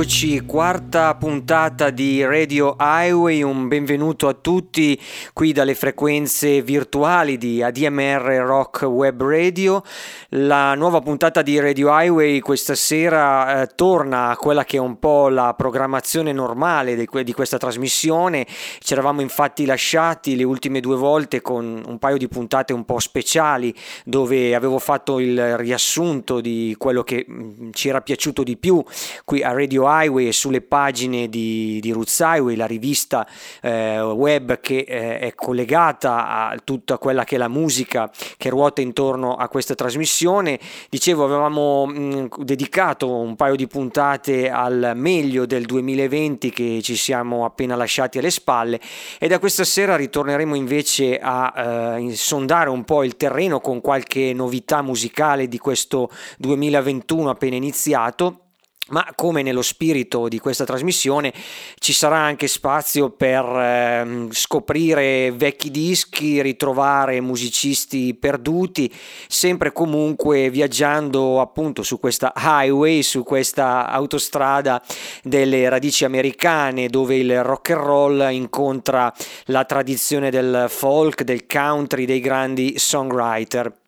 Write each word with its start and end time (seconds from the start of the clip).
Eccoci, 0.00 0.40
quarta 0.46 1.14
puntata 1.14 1.90
di 1.90 2.24
Radio 2.24 2.74
Highway, 2.80 3.42
un 3.42 3.68
benvenuto 3.68 4.28
a 4.28 4.32
tutti 4.32 4.98
qui 5.34 5.52
dalle 5.52 5.74
frequenze 5.74 6.62
virtuali 6.62 7.36
di 7.36 7.62
ADMR 7.62 8.22
Rock 8.42 8.80
Web 8.84 9.22
Radio. 9.22 9.82
La 10.30 10.74
nuova 10.74 11.00
puntata 11.00 11.42
di 11.42 11.60
Radio 11.60 11.88
Highway 11.90 12.38
questa 12.38 12.74
sera 12.74 13.60
eh, 13.60 13.66
torna 13.74 14.30
a 14.30 14.36
quella 14.36 14.64
che 14.64 14.78
è 14.78 14.80
un 14.80 14.98
po' 14.98 15.28
la 15.28 15.52
programmazione 15.52 16.32
normale 16.32 16.96
di, 16.96 17.06
di 17.22 17.32
questa 17.34 17.58
trasmissione. 17.58 18.46
Ci 18.78 18.94
eravamo 18.94 19.20
infatti 19.20 19.66
lasciati 19.66 20.34
le 20.34 20.44
ultime 20.44 20.80
due 20.80 20.96
volte 20.96 21.42
con 21.42 21.82
un 21.86 21.98
paio 21.98 22.16
di 22.16 22.26
puntate 22.26 22.72
un 22.72 22.86
po' 22.86 23.00
speciali 23.00 23.74
dove 24.06 24.54
avevo 24.54 24.78
fatto 24.78 25.18
il 25.18 25.58
riassunto 25.58 26.40
di 26.40 26.74
quello 26.78 27.02
che 27.02 27.26
mm, 27.28 27.72
ci 27.72 27.90
era 27.90 28.00
piaciuto 28.00 28.42
di 28.42 28.56
più 28.56 28.82
qui 29.26 29.42
a 29.42 29.52
Radio 29.52 29.88
Highway 29.90 30.28
e 30.28 30.32
sulle 30.32 30.60
pagine 30.60 31.28
di, 31.28 31.78
di 31.80 31.90
Roots 31.92 32.18
Highway, 32.20 32.56
la 32.56 32.66
rivista 32.66 33.26
eh, 33.60 34.00
web 34.00 34.60
che 34.60 34.84
eh, 34.86 35.18
è 35.18 35.34
collegata 35.34 36.48
a 36.48 36.56
tutta 36.62 36.98
quella 36.98 37.24
che 37.24 37.34
è 37.34 37.38
la 37.38 37.48
musica 37.48 38.10
che 38.36 38.48
ruota 38.48 38.80
intorno 38.80 39.34
a 39.34 39.48
questa 39.48 39.74
trasmissione. 39.74 40.58
Dicevo, 40.88 41.24
avevamo 41.24 41.86
mh, 41.86 42.42
dedicato 42.42 43.12
un 43.12 43.36
paio 43.36 43.56
di 43.56 43.66
puntate 43.66 44.50
al 44.50 44.92
meglio 44.94 45.46
del 45.46 45.64
2020 45.64 46.50
che 46.50 46.80
ci 46.82 46.96
siamo 46.96 47.44
appena 47.44 47.76
lasciati 47.76 48.18
alle 48.18 48.30
spalle 48.30 48.80
e 49.18 49.28
da 49.28 49.38
questa 49.38 49.64
sera 49.64 49.96
ritorneremo 49.96 50.54
invece 50.54 51.18
a 51.18 51.98
eh, 51.98 52.14
sondare 52.14 52.70
un 52.70 52.84
po' 52.84 53.02
il 53.02 53.16
terreno 53.16 53.60
con 53.60 53.80
qualche 53.80 54.32
novità 54.32 54.82
musicale 54.82 55.48
di 55.48 55.58
questo 55.58 56.10
2021 56.38 57.30
appena 57.30 57.56
iniziato 57.56 58.49
ma 58.90 59.06
come 59.14 59.42
nello 59.42 59.62
spirito 59.62 60.28
di 60.28 60.38
questa 60.38 60.64
trasmissione 60.64 61.32
ci 61.78 61.92
sarà 61.92 62.18
anche 62.18 62.46
spazio 62.46 63.10
per 63.10 63.44
eh, 63.44 64.26
scoprire 64.30 65.32
vecchi 65.32 65.70
dischi, 65.70 66.42
ritrovare 66.42 67.20
musicisti 67.20 68.14
perduti, 68.14 68.92
sempre 69.28 69.72
comunque 69.72 70.50
viaggiando 70.50 71.40
appunto 71.40 71.82
su 71.82 71.98
questa 71.98 72.32
highway, 72.36 73.02
su 73.02 73.22
questa 73.22 73.88
autostrada 73.88 74.82
delle 75.22 75.68
radici 75.68 76.04
americane 76.04 76.88
dove 76.88 77.16
il 77.16 77.42
rock 77.42 77.70
and 77.70 77.82
roll 77.82 78.28
incontra 78.30 79.12
la 79.46 79.64
tradizione 79.64 80.30
del 80.30 80.66
folk, 80.68 81.22
del 81.22 81.46
country, 81.46 82.04
dei 82.04 82.20
grandi 82.20 82.78
songwriter. 82.78 83.79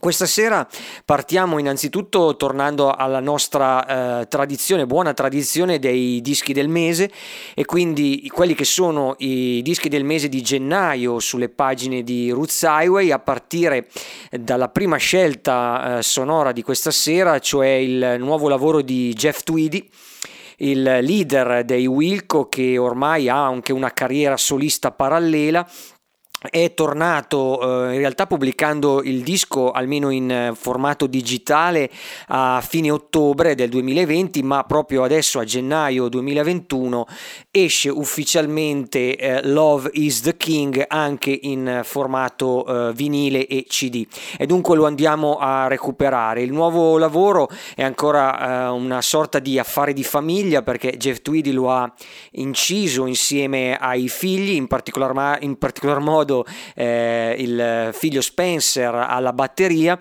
Questa 0.00 0.24
sera 0.24 0.66
partiamo 1.04 1.58
innanzitutto 1.58 2.34
tornando 2.36 2.90
alla 2.90 3.20
nostra 3.20 4.20
eh, 4.20 4.26
tradizione, 4.26 4.86
buona 4.86 5.12
tradizione 5.12 5.78
dei 5.78 6.22
dischi 6.22 6.54
del 6.54 6.68
mese 6.68 7.10
e 7.54 7.66
quindi 7.66 8.26
quelli 8.32 8.54
che 8.54 8.64
sono 8.64 9.16
i 9.18 9.60
dischi 9.62 9.90
del 9.90 10.04
mese 10.04 10.30
di 10.30 10.40
gennaio 10.40 11.18
sulle 11.18 11.50
pagine 11.50 12.02
di 12.02 12.30
Roots 12.30 12.62
Highway 12.62 13.10
a 13.10 13.18
partire 13.18 13.86
dalla 14.30 14.70
prima 14.70 14.96
scelta 14.96 15.98
eh, 15.98 16.02
sonora 16.02 16.52
di 16.52 16.62
questa 16.62 16.90
sera, 16.90 17.38
cioè 17.38 17.68
il 17.68 18.16
nuovo 18.18 18.48
lavoro 18.48 18.80
di 18.80 19.12
Jeff 19.12 19.42
Tweedy 19.42 19.90
il 20.62 20.82
leader 20.82 21.64
dei 21.64 21.86
Wilco 21.86 22.48
che 22.48 22.78
ormai 22.78 23.28
ha 23.28 23.44
anche 23.44 23.72
una 23.72 23.92
carriera 23.92 24.36
solista 24.36 24.92
parallela 24.92 25.68
è 26.50 26.74
tornato 26.74 27.88
eh, 27.88 27.94
in 27.94 27.98
realtà 27.98 28.26
pubblicando 28.26 29.02
il 29.02 29.22
disco 29.22 29.70
almeno 29.70 30.10
in 30.10 30.30
eh, 30.30 30.52
formato 30.54 31.06
digitale 31.06 31.90
a 32.28 32.62
fine 32.66 32.90
ottobre 32.90 33.54
del 33.54 33.68
2020 33.68 34.42
ma 34.42 34.64
proprio 34.64 35.04
adesso 35.04 35.38
a 35.38 35.44
gennaio 35.44 36.08
2021 36.08 37.06
esce 37.50 37.88
ufficialmente 37.88 39.16
eh, 39.16 39.46
Love 39.46 39.90
is 39.94 40.20
the 40.22 40.36
King 40.36 40.84
anche 40.88 41.38
in 41.42 41.80
formato 41.84 42.88
eh, 42.88 42.92
vinile 42.92 43.46
e 43.46 43.64
cd 43.68 44.06
e 44.36 44.46
dunque 44.46 44.76
lo 44.76 44.86
andiamo 44.86 45.36
a 45.38 45.66
recuperare. 45.68 46.42
Il 46.42 46.52
nuovo 46.52 46.98
lavoro 46.98 47.48
è 47.74 47.82
ancora 47.82 48.66
eh, 48.66 48.68
una 48.70 49.00
sorta 49.02 49.38
di 49.38 49.58
affare 49.58 49.92
di 49.92 50.04
famiglia 50.04 50.62
perché 50.62 50.96
Jeff 50.96 51.22
Tweedy 51.22 51.50
lo 51.52 51.70
ha 51.70 51.92
inciso 52.32 53.06
insieme 53.06 53.76
ai 53.76 54.08
figli 54.08 54.54
in 54.54 54.66
particolar, 54.66 55.12
ma- 55.12 55.38
in 55.40 55.56
particolar 55.58 56.00
modo 56.00 56.31
modo 56.32 56.46
eh, 56.74 57.36
il 57.38 57.90
figlio 57.92 58.22
Spencer 58.22 58.94
alla 58.94 59.32
batteria 59.32 59.98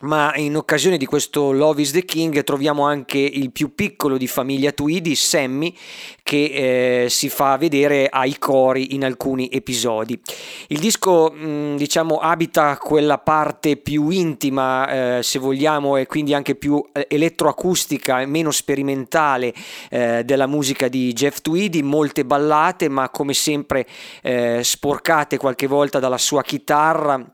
ma 0.00 0.32
in 0.36 0.56
occasione 0.56 0.96
di 0.96 1.06
questo 1.06 1.50
Love 1.50 1.80
is 1.82 1.90
the 1.90 2.04
King 2.04 2.44
troviamo 2.44 2.84
anche 2.84 3.18
il 3.18 3.50
più 3.50 3.74
piccolo 3.74 4.16
di 4.16 4.28
famiglia 4.28 4.70
Tweedy, 4.70 5.16
Sammy, 5.16 5.74
che 6.22 7.04
eh, 7.04 7.10
si 7.10 7.28
fa 7.28 7.56
vedere 7.56 8.06
ai 8.08 8.38
cori 8.38 8.94
in 8.94 9.04
alcuni 9.04 9.48
episodi. 9.50 10.20
Il 10.68 10.78
disco, 10.78 11.32
mh, 11.32 11.46
mm, 11.48 11.76
diciamo, 11.76 12.18
abita 12.18 12.76
quella 12.78 13.18
parte 13.18 13.76
più 13.76 14.10
intima, 14.10 15.16
eh, 15.18 15.22
se 15.24 15.40
vogliamo, 15.40 15.96
e 15.96 16.06
quindi 16.06 16.32
anche 16.32 16.54
più 16.54 16.84
eh, 16.92 17.06
elettroacustica 17.10 18.20
e 18.20 18.26
meno 18.26 18.52
sperimentale 18.52 19.52
eh, 19.90 20.22
della 20.24 20.46
musica 20.46 20.86
di 20.86 21.12
Jeff 21.12 21.40
Tweedy, 21.40 21.82
molte 21.82 22.24
ballate, 22.24 22.88
ma 22.88 23.08
come 23.08 23.34
sempre 23.34 23.84
eh, 24.22 24.60
sporcate 24.62 25.38
qualche 25.38 25.66
volta 25.66 25.98
dalla 25.98 26.18
sua 26.18 26.42
chitarra 26.42 27.32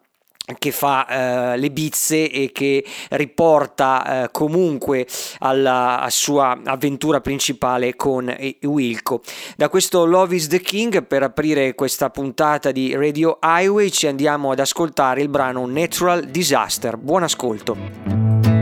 che 0.58 0.72
fa 0.72 1.06
eh, 1.06 1.56
le 1.56 1.70
bizze 1.70 2.30
e 2.30 2.50
che 2.52 2.84
riporta 3.10 4.24
eh, 4.24 4.28
comunque 4.30 5.06
alla, 5.38 6.06
sua 6.10 6.60
avventura 6.64 7.20
principale 7.20 7.96
con 7.96 8.34
Wilco. 8.62 9.22
Da 9.56 9.68
questo 9.68 10.04
Love 10.04 10.36
is 10.36 10.48
the 10.48 10.60
King 10.60 11.04
per 11.04 11.22
aprire 11.22 11.74
questa 11.74 12.10
puntata 12.10 12.72
di 12.72 12.94
Radio 12.94 13.38
Highway 13.42 13.90
ci 13.90 14.06
andiamo 14.06 14.50
ad 14.50 14.58
ascoltare 14.58 15.22
il 15.22 15.28
brano 15.28 15.66
Natural 15.66 16.24
Disaster. 16.24 16.96
Buon 16.96 17.22
ascolto. 17.22 18.53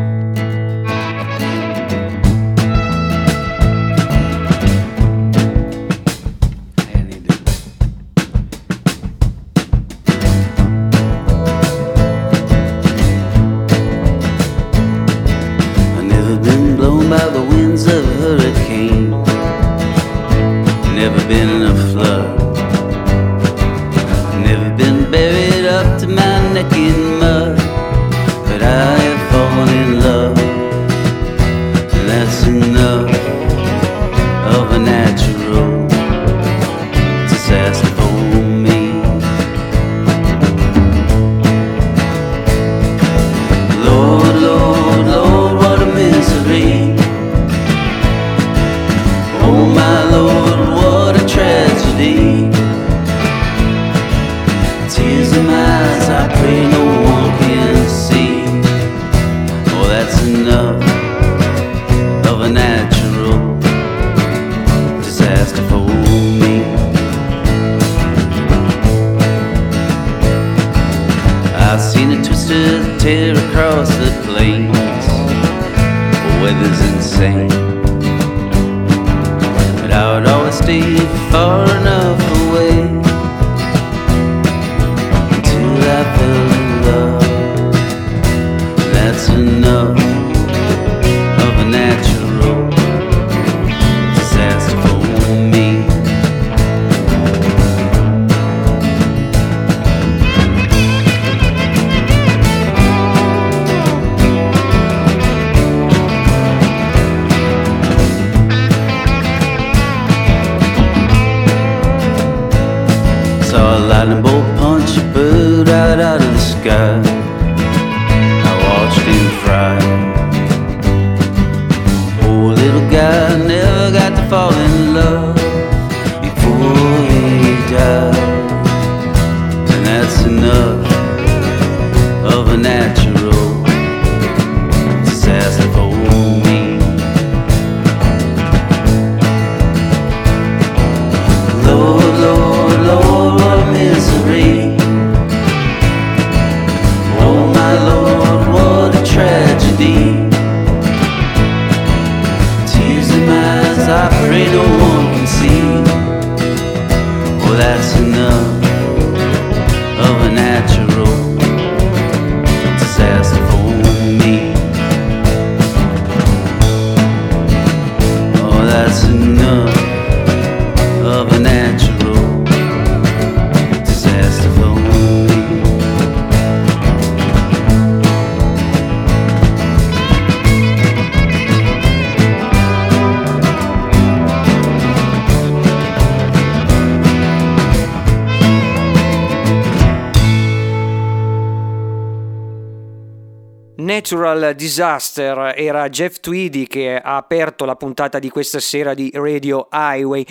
Disaster 194.52 195.54
era 195.56 195.88
Jeff 195.88 196.20
Tweedy 196.20 196.66
che 196.66 196.96
ha 196.96 197.16
aperto 197.16 197.64
la 197.64 197.76
puntata 197.76 198.19
di 198.19 198.28
questa 198.31 198.60
sera 198.60 198.94
di 198.94 199.10
Radio 199.14 199.69
Highway. 199.70 200.25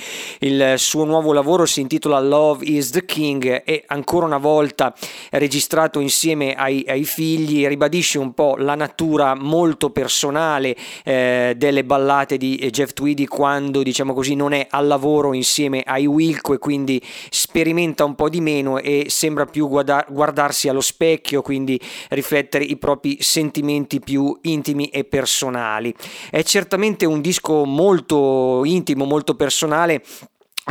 Il 0.44 0.74
suo 0.78 1.04
nuovo 1.04 1.34
lavoro 1.34 1.68
si 1.68 1.82
intitola 1.82 2.20
Love 2.20 2.66
is 2.66 2.90
the 2.90 3.06
King 3.06 3.62
e 3.64 3.84
ancora 3.86 4.26
una 4.26 4.40
volta 4.40 4.92
registrato 5.30 6.00
insieme 6.00 6.56
ai, 6.56 6.84
ai 6.88 7.04
figli 7.04 7.68
ribadisce 7.68 8.18
un 8.18 8.34
po' 8.34 8.56
la 8.58 8.74
natura 8.74 9.36
molto 9.36 9.92
personale 9.92 10.76
eh, 11.04 11.54
delle 11.56 11.84
ballate 11.84 12.38
di 12.38 12.56
Jeff 12.72 12.94
Tweedy 12.94 13.26
quando 13.26 13.84
diciamo 13.84 14.16
così 14.16 14.34
non 14.34 14.54
è 14.54 14.66
al 14.72 14.88
lavoro 14.88 15.34
insieme 15.34 15.84
ai 15.86 16.08
Wilco 16.08 16.56
e 16.56 16.58
quindi 16.58 17.00
sperimenta 17.30 18.04
un 18.04 18.16
po' 18.16 18.28
di 18.28 18.42
meno 18.42 18.80
e 18.80 19.06
sembra 19.10 19.46
più 19.46 19.68
guarda- 19.68 20.08
guardarsi 20.10 20.68
allo 20.68 20.82
specchio 20.82 21.44
quindi 21.44 21.80
riflettere 22.10 22.64
i 22.64 22.78
propri 22.78 23.18
sentimenti 23.20 24.00
più 24.00 24.36
intimi 24.42 24.88
e 24.88 25.04
personali. 25.04 25.94
È 26.32 26.42
certamente 26.42 27.06
un 27.06 27.22
disco 27.22 27.64
molto 27.64 28.64
intimo, 28.66 29.06
molto 29.06 29.36
personale 29.36 30.02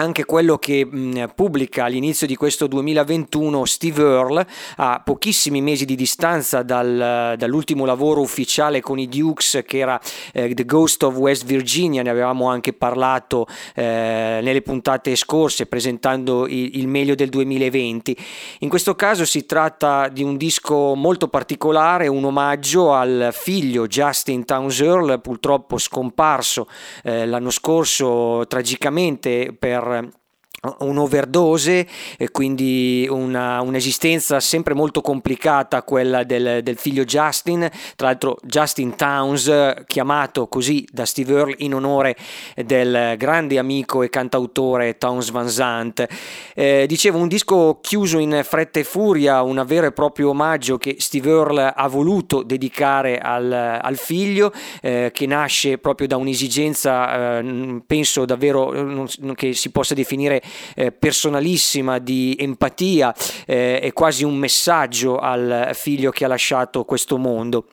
anche 0.01 0.25
quello 0.25 0.57
che 0.57 0.85
mh, 0.85 1.33
pubblica 1.35 1.85
all'inizio 1.85 2.27
di 2.27 2.35
questo 2.35 2.67
2021 2.67 3.65
Steve 3.67 4.03
Earle 4.03 4.47
a 4.77 5.03
pochissimi 5.05 5.61
mesi 5.61 5.85
di 5.85 5.95
distanza 5.95 6.63
dal, 6.63 7.35
dall'ultimo 7.37 7.85
lavoro 7.85 8.23
ufficiale 8.23 8.81
con 8.81 8.99
i 8.99 9.09
Dukes 9.09 9.63
che 9.67 9.79
era 9.79 10.01
eh, 10.33 10.55
The 10.55 10.65
Ghost 10.65 11.03
of 11.03 11.17
West 11.17 11.45
Virginia 11.45 12.03
ne 12.03 12.09
avevamo 12.09 12.49
anche 12.49 12.73
parlato 12.73 13.47
eh, 13.75 14.41
nelle 14.43 14.63
puntate 14.63 15.15
scorse 15.17 15.67
presentando 15.67 16.47
il, 16.47 16.79
il, 16.79 16.89
meglio 16.89 17.15
del 17.15 17.29
2020 17.29 18.17
in 18.61 18.69
questo 18.71 18.95
caso 18.95 19.27
si 19.27 19.45
tratta 19.45 20.09
di 20.09 20.23
un 20.23 20.39
disco 20.39 20.95
molto 20.95 21.29
particolare 21.29 22.07
un 22.07 22.25
omaggio 22.25 22.95
al 22.95 23.29
figlio 23.33 23.87
Justin 23.87 24.47
Towns 24.47 24.81
Earle 24.81 25.19
purtroppo 25.19 25.77
scomparso 25.77 26.69
eh, 27.03 27.27
l'anno 27.27 27.51
scorso 27.51 28.47
tragicamente 28.49 29.55
per 29.57 29.89
per 29.91 30.11
un'overdose 30.79 31.87
e 32.19 32.31
quindi 32.31 33.07
una, 33.09 33.61
un'esistenza 33.63 34.41
sempre 34.41 34.75
molto 34.75 35.01
complicata 35.01 35.83
quella 35.83 36.23
del, 36.23 36.61
del, 36.63 36.77
figlio 36.77 37.05
Justin. 37.05 37.69
Tra 37.97 38.09
l'altro 38.09 38.37
Justin 38.43 38.95
Towns 38.95 39.51
chiamato 39.87 40.49
così 40.49 40.87
da 40.91 41.07
Steve 41.07 41.33
Earle 41.33 41.55
in 41.59 41.75
onore 41.75 42.17
del 42.55 43.15
grande 43.17 43.59
amico 43.59 44.03
e 44.03 44.11
cantautore 44.11 44.99
Towns 44.99 45.31
Van 45.31 45.49
Zandt. 45.49 46.07
Eh, 46.55 46.85
dicevo 46.87 47.19
un 47.19 47.29
disco 47.29 47.79
chiuso 47.81 48.19
in 48.19 48.41
fretta 48.45 48.81
e 48.81 48.85
furia 48.85 49.43
un 49.43 49.63
vero 49.67 49.87
e 49.87 49.93
proprio 49.93 50.31
omaggio 50.31 50.77
che 50.77 50.97
Steve 50.99 51.31
Earle 51.31 51.73
ha 51.75 51.89
voluto 51.89 52.43
dedicare 52.43 53.19
al, 53.19 53.51
al 53.51 53.97
figlio 53.97 54.53
eh, 54.83 55.11
che 55.13 55.27
nasce 55.27 55.79
proprio 55.79 56.07
da 56.07 56.17
un'esigenza 56.17 57.39
eh, 57.39 57.81
penso 57.87 58.25
davvero 58.25 59.07
che 59.35 59.55
si 59.55 59.71
possa 59.71 59.95
definire 59.95 60.43
eh, 60.75 60.93
personalissima 60.93 61.99
di 61.99 62.37
empatia, 62.39 63.15
eh, 63.47 63.81
è 63.81 63.93
quasi 63.93 64.25
un 64.25 64.37
messaggio 64.37 65.19
al 65.19 65.71
figlio 65.75 66.11
che 66.11 66.25
ha 66.25 66.29
lasciato 66.29 66.85
questo 66.85 67.19
mondo. 67.19 67.67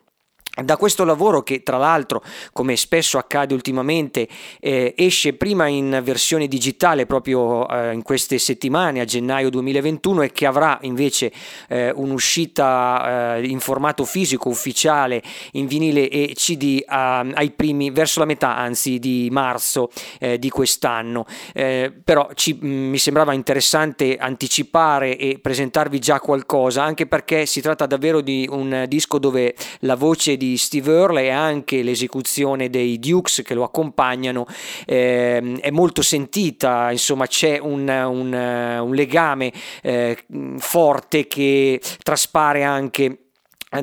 Da 0.64 0.76
questo 0.76 1.04
lavoro 1.04 1.44
che 1.44 1.62
tra 1.62 1.76
l'altro, 1.76 2.20
come 2.52 2.74
spesso 2.74 3.16
accade 3.16 3.54
ultimamente, 3.54 4.26
eh, 4.58 4.92
esce 4.96 5.34
prima 5.34 5.68
in 5.68 6.00
versione 6.02 6.48
digitale 6.48 7.06
proprio 7.06 7.68
eh, 7.68 7.92
in 7.92 8.02
queste 8.02 8.38
settimane 8.38 8.98
a 8.98 9.04
gennaio 9.04 9.50
2021 9.50 10.22
e 10.22 10.32
che 10.32 10.46
avrà 10.46 10.76
invece 10.82 11.30
eh, 11.68 11.92
un'uscita 11.94 13.36
eh, 13.36 13.46
in 13.46 13.60
formato 13.60 14.04
fisico 14.04 14.48
ufficiale 14.48 15.22
in 15.52 15.68
vinile 15.68 16.08
e 16.08 16.32
CD 16.34 16.82
ai 16.88 17.50
primi 17.52 17.90
verso 17.90 18.18
la 18.18 18.26
metà 18.26 18.56
anzi 18.56 18.98
di 18.98 19.28
marzo 19.30 19.90
eh, 20.18 20.40
di 20.40 20.50
quest'anno. 20.50 21.24
Eh, 21.54 21.92
però 22.02 22.30
ci, 22.34 22.54
mh, 22.54 22.66
mi 22.66 22.98
sembrava 22.98 23.32
interessante 23.32 24.16
anticipare 24.16 25.16
e 25.16 25.38
presentarvi 25.40 26.00
già 26.00 26.18
qualcosa 26.18 26.82
anche 26.82 27.06
perché 27.06 27.46
si 27.46 27.60
tratta 27.60 27.86
davvero 27.86 28.20
di 28.20 28.48
un 28.50 28.86
disco 28.88 29.20
dove 29.20 29.54
la 29.80 29.94
voce 29.94 30.36
di 30.36 30.46
Steve 30.56 30.92
Earle 30.92 31.22
e 31.24 31.30
anche 31.30 31.82
l'esecuzione 31.82 32.70
dei 32.70 32.98
Dukes 32.98 33.42
che 33.44 33.54
lo 33.54 33.64
accompagnano 33.64 34.46
eh, 34.86 35.58
è 35.60 35.70
molto 35.70 36.02
sentita, 36.02 36.90
insomma 36.90 37.26
c'è 37.26 37.58
un, 37.58 37.88
un, 37.88 38.32
un 38.32 38.94
legame 38.94 39.52
eh, 39.82 40.16
forte 40.58 41.26
che 41.26 41.80
traspare 42.02 42.64
anche 42.64 43.18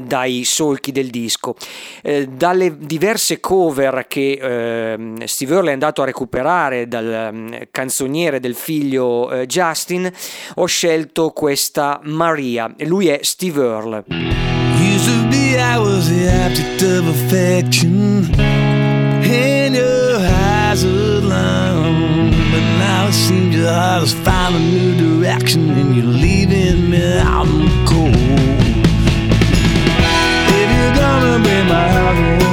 dai 0.01 0.43
solchi 0.43 0.91
del 0.91 1.09
disco. 1.09 1.55
Eh, 2.01 2.27
dalle 2.27 2.77
diverse 2.77 3.39
cover 3.39 4.05
che 4.07 4.39
eh, 4.41 5.27
Steve 5.27 5.53
Earle 5.53 5.69
è 5.69 5.73
andato 5.73 6.01
a 6.01 6.05
recuperare 6.05 6.87
dal 6.87 7.29
um, 7.31 7.59
canzoniere 7.69 8.39
del 8.39 8.55
figlio 8.55 9.31
eh, 9.31 9.45
Justin, 9.45 10.11
ho 10.55 10.65
scelto 10.65 11.29
questa 11.31 11.99
Maria. 12.03 12.73
Lui 12.79 13.07
è 13.07 13.19
Steve 13.21 13.63
Earle. 13.63 14.64
I 15.59 15.77
was 15.77 16.09
the 16.09 16.27
object 16.45 16.83
of 16.83 17.07
affection. 17.07 18.33
And 18.39 19.75
your 19.75 20.17
eyes 20.17 20.83
alone. 20.83 22.31
But 22.51 22.63
now 22.79 23.07
it 23.07 23.13
seems 23.13 23.55
your 23.55 23.71
heart 23.71 24.01
has 24.01 24.13
found 24.13 24.55
a 24.55 24.59
new 24.59 24.95
direction 24.97 25.69
And 25.71 25.95
you're 25.95 26.05
leaving 26.05 26.89
me 26.89 27.19
out 27.19 27.47
in 27.47 27.65
the 27.65 27.85
cold. 27.87 28.15
If 30.61 30.69
you're 30.75 30.95
gonna 30.95 31.43
break 31.43 31.65
my 31.67 31.87
heart, 31.89 32.44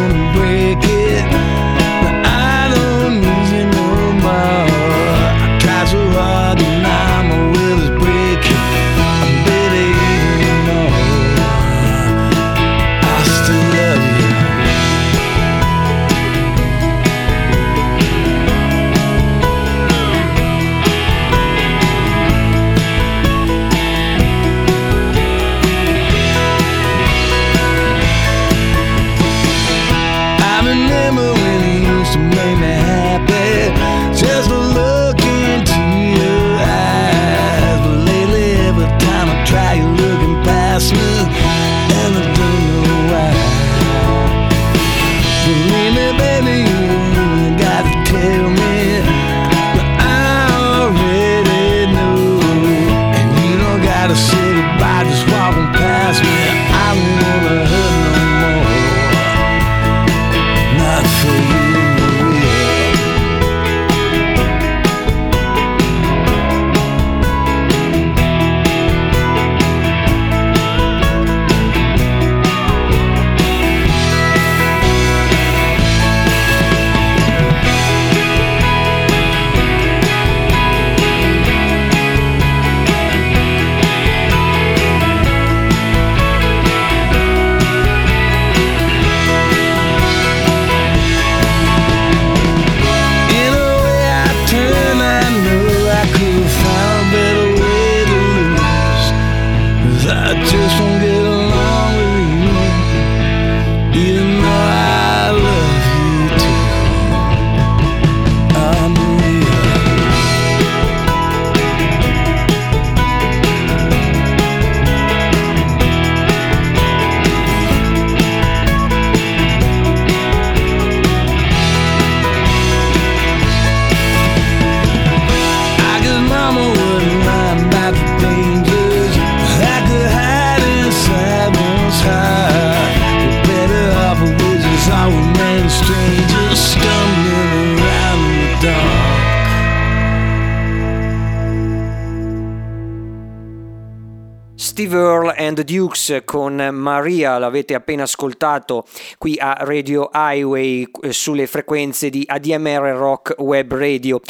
and 146.03 146.17
the 146.17 146.21
Dukes 146.21 146.27
con 146.27 146.42
Maria, 146.83 147.39
l'avete 147.39 147.75
appena 147.75 148.03
ascoltato 148.03 148.85
qui 149.17 149.39
a 149.39 149.57
Radio 149.61 150.11
Highway 150.13 150.89
eh, 151.03 151.13
sulle 151.13 151.47
frequenze 151.47 152.11
di 152.11 152.25
ADMR 152.27 152.95
Rock 152.97 153.37
Web 153.39 153.73
Radio. 153.73 154.21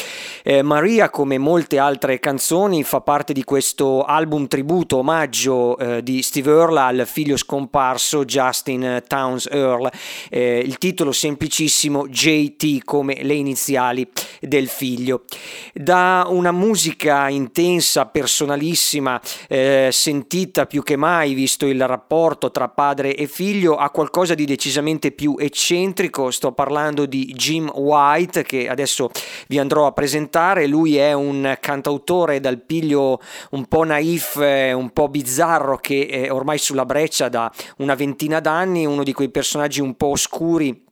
Eh, 0.45 0.63
Maria, 0.63 1.09
come 1.11 1.39
molte 1.39 1.79
altre 1.79 2.21
canzoni, 2.21 2.85
fa 2.85 3.01
parte 3.01 3.33
di 3.33 3.43
questo 3.43 4.05
album 4.05 4.47
tributo 4.47 4.99
omaggio 4.99 5.79
eh, 5.79 6.03
di 6.03 6.23
Steve 6.23 6.51
Earle 6.51 6.81
al 6.81 7.07
figlio 7.07 7.37
scomparso 7.37 8.25
Justin 8.25 9.03
Towns 9.07 9.49
Earle. 9.51 9.91
Eh, 10.29 10.63
il 10.65 10.77
titolo 10.79 11.11
semplicissimo 11.13 12.07
JT 12.07 12.85
come 12.85 13.23
le 13.23 13.35
iniziali 13.35 14.07
del 14.41 14.69
figlio. 14.69 15.25
Da 15.73 16.27
una 16.29 16.53
musica 16.53 17.29
intensa, 17.29 18.07
personalissima, 18.07 19.21
eh, 19.49 19.89
sentita 19.91 20.67
più 20.67 20.83
che 20.83 20.97
mai, 20.97 21.33
visto 21.35 21.67
il 21.67 21.87
rapporto 21.87 22.42
tra 22.51 22.69
padre 22.69 23.15
e 23.15 23.27
figlio, 23.27 23.77
a 23.77 23.91
qualcosa 23.91 24.35
di 24.35 24.45
decisamente 24.45 25.13
più 25.13 25.37
eccentrico. 25.39 26.31
Sto 26.31 26.53
parlando 26.53 27.07
di 27.07 27.27
Jim 27.37 27.69
White, 27.69 28.43
che 28.43 28.69
adesso 28.69 29.11
vi 29.49 29.59
andrò 29.59 29.87
a 29.87 29.93
presentare. 29.93 30.67
Lui 30.67 30.97
è 30.97 31.13
un 31.13 31.57
cantautore 31.61 32.41
dal 32.41 32.61
piglio 32.63 33.21
un 33.51 33.67
po' 33.67 33.85
naif, 33.85 34.37
eh, 34.37 34.73
un 34.73 34.91
po' 34.91 35.09
bizzarro, 35.09 35.77
che 35.77 36.07
è 36.07 36.33
ormai 36.33 36.59
sulla 36.59 36.85
breccia 36.85 37.29
da 37.29 37.51
una 37.79 37.95
ventina 37.95 38.41
d'anni, 38.41 38.87
uno 38.87 39.03
di 39.03 39.13
quei 39.13 39.31
personaggi 39.31 39.81
un 39.81 39.95
po' 39.95 40.09
oscuri 40.09 40.91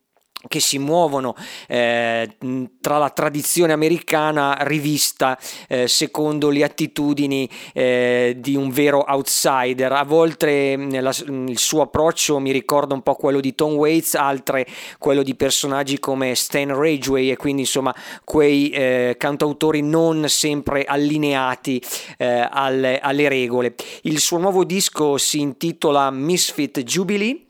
che 0.48 0.60
si 0.60 0.78
muovono 0.78 1.34
eh, 1.68 2.36
tra 2.80 2.98
la 2.98 3.10
tradizione 3.10 3.72
americana 3.72 4.56
rivista 4.60 5.38
eh, 5.68 5.86
secondo 5.86 6.48
le 6.48 6.64
attitudini 6.64 7.48
eh, 7.74 8.36
di 8.38 8.56
un 8.56 8.70
vero 8.70 9.04
outsider. 9.06 9.92
A 9.92 10.04
volte 10.04 10.76
la, 10.76 11.14
il 11.26 11.58
suo 11.58 11.82
approccio 11.82 12.38
mi 12.38 12.52
ricorda 12.52 12.94
un 12.94 13.02
po' 13.02 13.14
quello 13.14 13.40
di 13.40 13.54
Tom 13.54 13.74
Waits, 13.74 14.14
altre 14.14 14.66
quello 14.98 15.22
di 15.22 15.34
personaggi 15.34 15.98
come 15.98 16.34
Stan 16.34 16.74
Rageway 16.74 17.30
e 17.30 17.36
quindi 17.36 17.62
insomma 17.62 17.94
quei 18.24 18.70
eh, 18.70 19.16
cantautori 19.18 19.82
non 19.82 20.28
sempre 20.28 20.84
allineati 20.84 21.82
eh, 22.16 22.48
alle, 22.50 22.98
alle 22.98 23.28
regole. 23.28 23.74
Il 24.02 24.20
suo 24.20 24.38
nuovo 24.38 24.64
disco 24.64 25.18
si 25.18 25.40
intitola 25.40 26.10
Misfit 26.10 26.82
Jubilee 26.82 27.44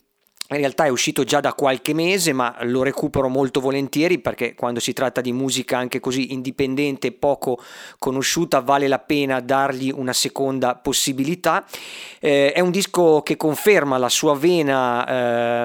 in 0.57 0.63
realtà 0.63 0.85
è 0.85 0.89
uscito 0.89 1.23
già 1.23 1.39
da 1.39 1.55
qualche 1.55 1.95
mese, 1.95 2.33
ma 2.33 2.57
lo 2.63 2.83
recupero 2.83 3.29
molto 3.29 3.61
volentieri 3.61 4.19
perché 4.19 4.55
quando 4.55 4.81
si 4.81 4.93
tratta 4.93 5.21
di 5.21 5.33
musica 5.33 5.79
anche 5.79 6.01
così 6.01 6.33
indipendente 6.33 7.09
e 7.09 7.13
poco 7.13 7.63
conosciuta 7.99 8.61
vale 8.61 8.89
la 8.89 8.99
pena 8.99 9.39
dargli 9.41 9.93
una 9.95 10.13
seconda 10.13 10.75
possibilità. 10.75 11.65
Eh, 12.19 12.53
è 12.53 12.59
un 12.59 12.73
disco 12.73 13.23
che 13.23 13.37
conferma 13.37 13.97
la 13.97 14.09
sua 14.09 14.35
vena 14.35 15.07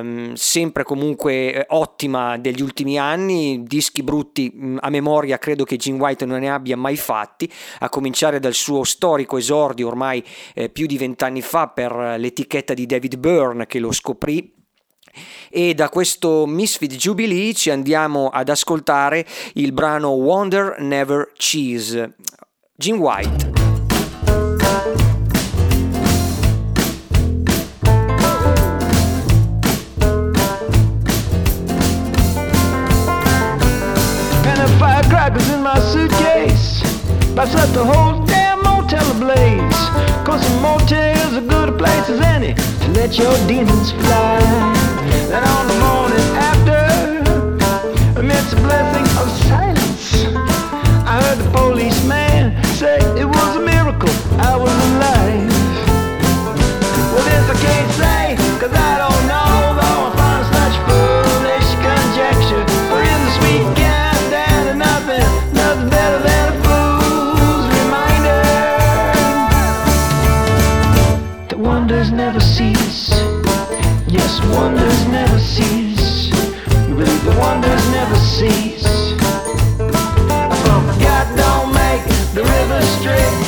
eh, 0.01 0.31
sempre 0.35 0.83
comunque 0.83 1.53
eh, 1.53 1.65
ottima 1.69 2.37
degli 2.37 2.61
ultimi 2.61 2.99
anni, 2.99 3.63
dischi 3.63 4.03
brutti 4.03 4.51
mh, 4.53 4.77
a 4.81 4.89
memoria 4.91 5.39
credo 5.39 5.63
che 5.63 5.77
Jim 5.77 5.99
White 5.99 6.25
non 6.25 6.41
ne 6.41 6.51
abbia 6.51 6.77
mai 6.77 6.95
fatti, 6.95 7.51
a 7.79 7.89
cominciare 7.89 8.39
dal 8.39 8.53
suo 8.53 8.83
storico 8.83 9.37
esordio 9.37 9.87
ormai 9.87 10.23
eh, 10.53 10.69
più 10.69 10.85
di 10.85 10.99
vent'anni 10.99 11.41
fa 11.41 11.69
per 11.69 12.15
l'etichetta 12.19 12.75
di 12.75 12.85
David 12.85 13.17
Byrne 13.17 13.65
che 13.65 13.79
lo 13.79 13.91
scoprì 13.91 14.54
e 15.49 15.73
da 15.73 15.89
questo 15.89 16.45
Misfit 16.45 16.95
Jubilee 16.95 17.53
ci 17.53 17.69
andiamo 17.69 18.29
ad 18.29 18.49
ascoltare 18.49 19.25
il 19.53 19.71
brano 19.71 20.09
Wonder 20.09 20.77
Never 20.79 21.31
Cheese. 21.35 22.15
Jim 22.75 22.97
White. 22.97 23.65
suitcase. 35.95 36.81
I 37.37 37.45
set 37.47 37.73
the 37.73 37.83
whole 37.83 38.25
damn 38.25 38.61
motel 38.63 39.05
ablaze. 39.11 39.81
Cause 40.25 40.41
the 40.47 40.61
motels 40.61 41.33
are 41.37 41.41
good 41.41 41.54
a 41.75 41.77
place 41.77 42.09
as 42.09 42.21
any 42.21 42.53
to 42.53 42.87
let 42.91 43.17
your 43.17 43.35
demons 43.47 43.91
fly. 43.91 44.39
Then 45.29 45.43
on 45.43 45.67
the 45.67 45.77
morning 45.85 46.27
after, 46.51 46.79
amidst 48.19 48.53
a 48.53 48.55
blessing 48.57 49.05
of 49.19 49.27
silence, 49.47 50.25
I 51.05 51.21
heard 51.23 51.39
the 51.39 51.49
policeman 51.51 52.63
say 52.79 52.97
it 53.19 53.25
was 53.25 53.55
a 53.55 53.61
miracle 53.61 54.13
I 54.39 54.55
was 54.55 54.75
alive. 54.89 55.51
Well, 57.11 57.23
this 57.29 57.45
I 57.49 57.57
can't 57.65 57.91
say, 58.01 58.35
cause 58.59 58.73
I 58.73 58.97
don't 59.01 59.14
wonders 74.55 75.07
never 75.07 75.39
cease. 75.39 76.27
You 76.87 76.95
believe 76.95 77.25
the 77.25 77.35
wonders 77.39 77.83
never 77.91 78.15
cease. 78.15 78.87
From 80.63 80.83
God 80.99 81.25
don't 81.35 81.73
make 81.73 82.03
the 82.33 82.43
river 82.43 82.81
straight. 82.97 83.44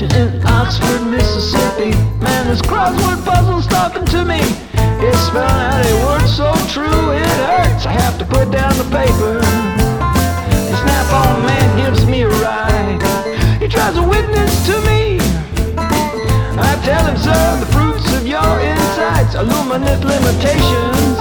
Station 0.00 0.16
in 0.16 0.46
Oxford, 0.46 1.02
Mississippi. 1.06 1.92
Man, 2.20 2.46
this 2.48 2.62
crossword 2.62 3.24
puzzle's 3.24 3.66
talking 3.66 4.04
to 4.06 4.24
me. 4.24 4.40
It's 5.04 5.18
spelling 5.28 5.44
out 5.44 5.84
a 5.84 5.94
word 6.06 6.26
so 6.26 6.52
true 6.72 7.12
it 7.12 7.26
hurts. 7.44 7.84
I 7.86 7.92
have 7.92 8.18
to 8.18 8.24
put 8.24 8.50
down 8.50 8.72
the 8.78 8.84
paper. 8.84 9.40
The 9.40 10.76
snap-on 10.80 11.44
man 11.44 11.68
gives 11.84 12.06
me 12.06 12.22
a 12.22 12.28
ride. 12.28 13.02
He 13.60 13.68
tries 13.68 13.94
to 13.94 14.02
witness 14.02 14.66
to 14.66 14.80
me. 14.88 15.20
I 15.76 16.80
tell 16.84 17.04
him, 17.04 17.16
sir, 17.16 17.60
the 17.60 17.66
fruits 17.66 18.08
of 18.16 18.26
your 18.26 18.52
insights 18.60 19.34
illuminate 19.34 20.00
limitations. 20.04 21.20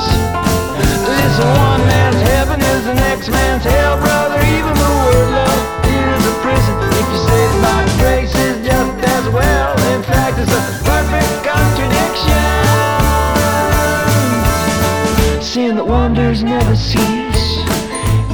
This 1.03 1.36
one 1.39 1.81
man's 1.83 2.21
heaven 2.31 2.62
is 2.62 2.86
the 2.86 2.93
next 2.93 3.29
man's 3.29 3.63
hell, 3.63 3.98
brother. 4.00 4.39
Even 4.39 4.74
the 4.74 4.91
word 5.03 5.27
love 5.36 5.63
is 5.83 6.25
a 6.25 6.33
prison. 6.43 6.78
It's 10.41 10.53
a 10.53 10.63
perfect 10.88 11.43
contradiction. 11.43 12.31
Seeing 15.41 15.75
that 15.75 15.86
wonders 15.86 16.43
never 16.43 16.77
cease. 16.77 17.43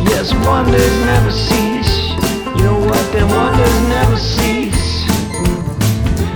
Yes, 0.06 0.32
wonders 0.46 0.96
never 1.10 1.32
cease. 1.32 2.14
You 2.56 2.64
know 2.64 2.78
what? 2.78 3.02
Then 3.12 3.28
wonders 3.30 3.82
never 3.90 4.18
cease. 4.18 5.04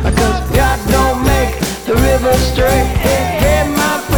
Cause 0.02 0.42
God 0.58 0.80
don't 0.90 1.22
make 1.24 1.54
the 1.86 1.94
river 1.94 2.34
straight. 2.50 2.90
Hey, 3.06 3.38
hey, 3.38 3.70
my 3.70 4.09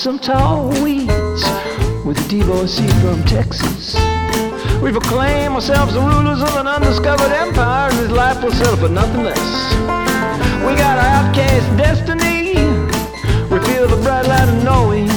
some 0.00 0.18
tall 0.18 0.70
weeds 0.82 1.44
with 2.06 2.16
a 2.16 2.26
divorcee 2.26 2.88
from 3.02 3.22
Texas. 3.24 3.94
We 4.80 4.92
proclaim 4.92 5.52
ourselves 5.52 5.92
the 5.92 6.00
rulers 6.00 6.40
of 6.40 6.56
an 6.56 6.66
undiscovered 6.66 7.30
empire, 7.30 7.90
and 7.90 7.98
this 7.98 8.10
life 8.10 8.42
will 8.42 8.50
settle 8.50 8.78
for 8.78 8.88
nothing 8.88 9.24
less. 9.24 9.74
We 10.64 10.74
got 10.74 10.96
our 10.96 11.26
outcast 11.28 11.76
destiny. 11.76 12.54
We 13.52 13.60
feel 13.68 13.88
the 13.88 14.00
bright 14.02 14.26
light 14.26 14.48
of 14.48 14.64
knowing. 14.64 15.08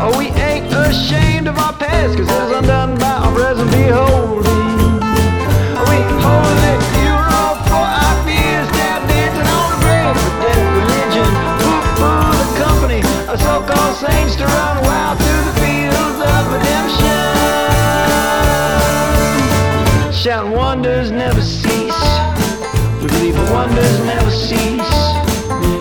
Oh, 0.00 0.14
we 0.16 0.28
ain't 0.40 0.72
ashamed 0.72 1.46
of 1.46 1.58
our 1.58 1.74
past, 1.74 2.16
cause 2.16 2.30
it 2.30 2.42
is 2.42 2.52
undone 2.56 2.98
by 2.98 3.12
our 3.12 3.34
present 3.34 3.70
beholding. 3.70 5.04
We 5.84 5.98
hold 6.24 6.59
saints 14.00 14.34
to 14.34 14.46
run 14.46 14.80
wild 14.84 15.18
through 15.18 15.44
the 15.44 15.52
fields 15.60 16.20
of 16.32 16.52
redemption. 16.54 17.20
Shouting 20.10 20.52
wonders 20.52 21.10
never 21.10 21.42
cease. 21.42 22.02
We 23.02 23.08
believe 23.08 23.34
the 23.34 23.52
wonders 23.52 23.98
never 24.06 24.30
cease. 24.30 24.94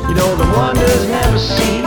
You 0.10 0.16
know 0.20 0.36
the 0.36 0.52
wonders 0.54 1.08
never 1.08 1.40
cease. 1.40 1.79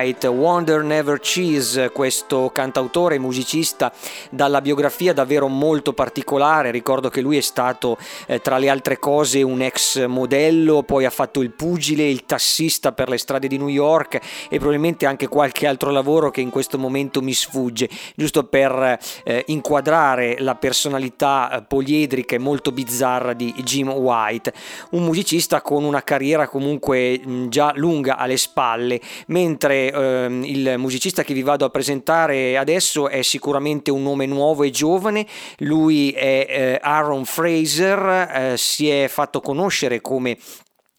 White, 0.00 0.28
Wonder 0.28 0.82
Never 0.82 1.20
Cheese, 1.20 1.90
questo 1.90 2.50
cantautore 2.54 3.16
e 3.16 3.18
musicista 3.18 3.92
dalla 4.30 4.62
biografia 4.62 5.12
davvero 5.12 5.46
molto 5.46 5.92
particolare, 5.92 6.70
ricordo 6.70 7.10
che 7.10 7.20
lui 7.20 7.36
è 7.36 7.42
stato 7.42 7.98
eh, 8.26 8.40
tra 8.40 8.56
le 8.56 8.70
altre 8.70 8.98
cose 8.98 9.42
un 9.42 9.60
ex 9.60 10.06
modello, 10.06 10.84
poi 10.84 11.04
ha 11.04 11.10
fatto 11.10 11.42
il 11.42 11.50
pugile, 11.50 12.08
il 12.08 12.24
tassista 12.24 12.92
per 12.92 13.10
le 13.10 13.18
strade 13.18 13.46
di 13.46 13.58
New 13.58 13.68
York 13.68 14.14
e 14.48 14.56
probabilmente 14.56 15.04
anche 15.04 15.28
qualche 15.28 15.66
altro 15.66 15.90
lavoro 15.90 16.30
che 16.30 16.40
in 16.40 16.48
questo 16.48 16.78
momento 16.78 17.20
mi 17.20 17.34
sfugge, 17.34 17.86
giusto 18.16 18.44
per 18.44 18.98
eh, 19.24 19.44
inquadrare 19.48 20.36
la 20.38 20.54
personalità 20.54 21.50
eh, 21.50 21.62
poliedrica 21.62 22.36
e 22.36 22.38
molto 22.38 22.72
bizzarra 22.72 23.34
di 23.34 23.52
Jim 23.64 23.90
White, 23.90 24.54
un 24.92 25.04
musicista 25.04 25.60
con 25.60 25.84
una 25.84 26.02
carriera 26.02 26.48
comunque 26.48 27.20
mh, 27.22 27.48
già 27.48 27.72
lunga 27.74 28.16
alle 28.16 28.38
spalle, 28.38 28.98
mentre 29.26 29.88
ehm, 29.92 30.44
il 30.44 30.74
musicista 30.78 31.22
che 31.22 31.34
vi 31.34 31.42
vado 31.42 31.64
a 31.64 31.70
presentare 31.70 32.56
adesso 32.56 33.08
è 33.08 33.22
sicuramente 33.22 33.90
un 33.90 34.02
nome 34.02 34.26
nuovo 34.26 34.62
e 34.62 34.70
giovane, 34.70 35.26
lui 35.58 36.10
è 36.12 36.46
eh, 36.48 36.78
Aaron 36.80 37.24
Fraser, 37.24 38.52
eh, 38.52 38.56
si 38.56 38.88
è 38.88 39.08
fatto 39.08 39.40
conoscere 39.40 40.00
come 40.00 40.38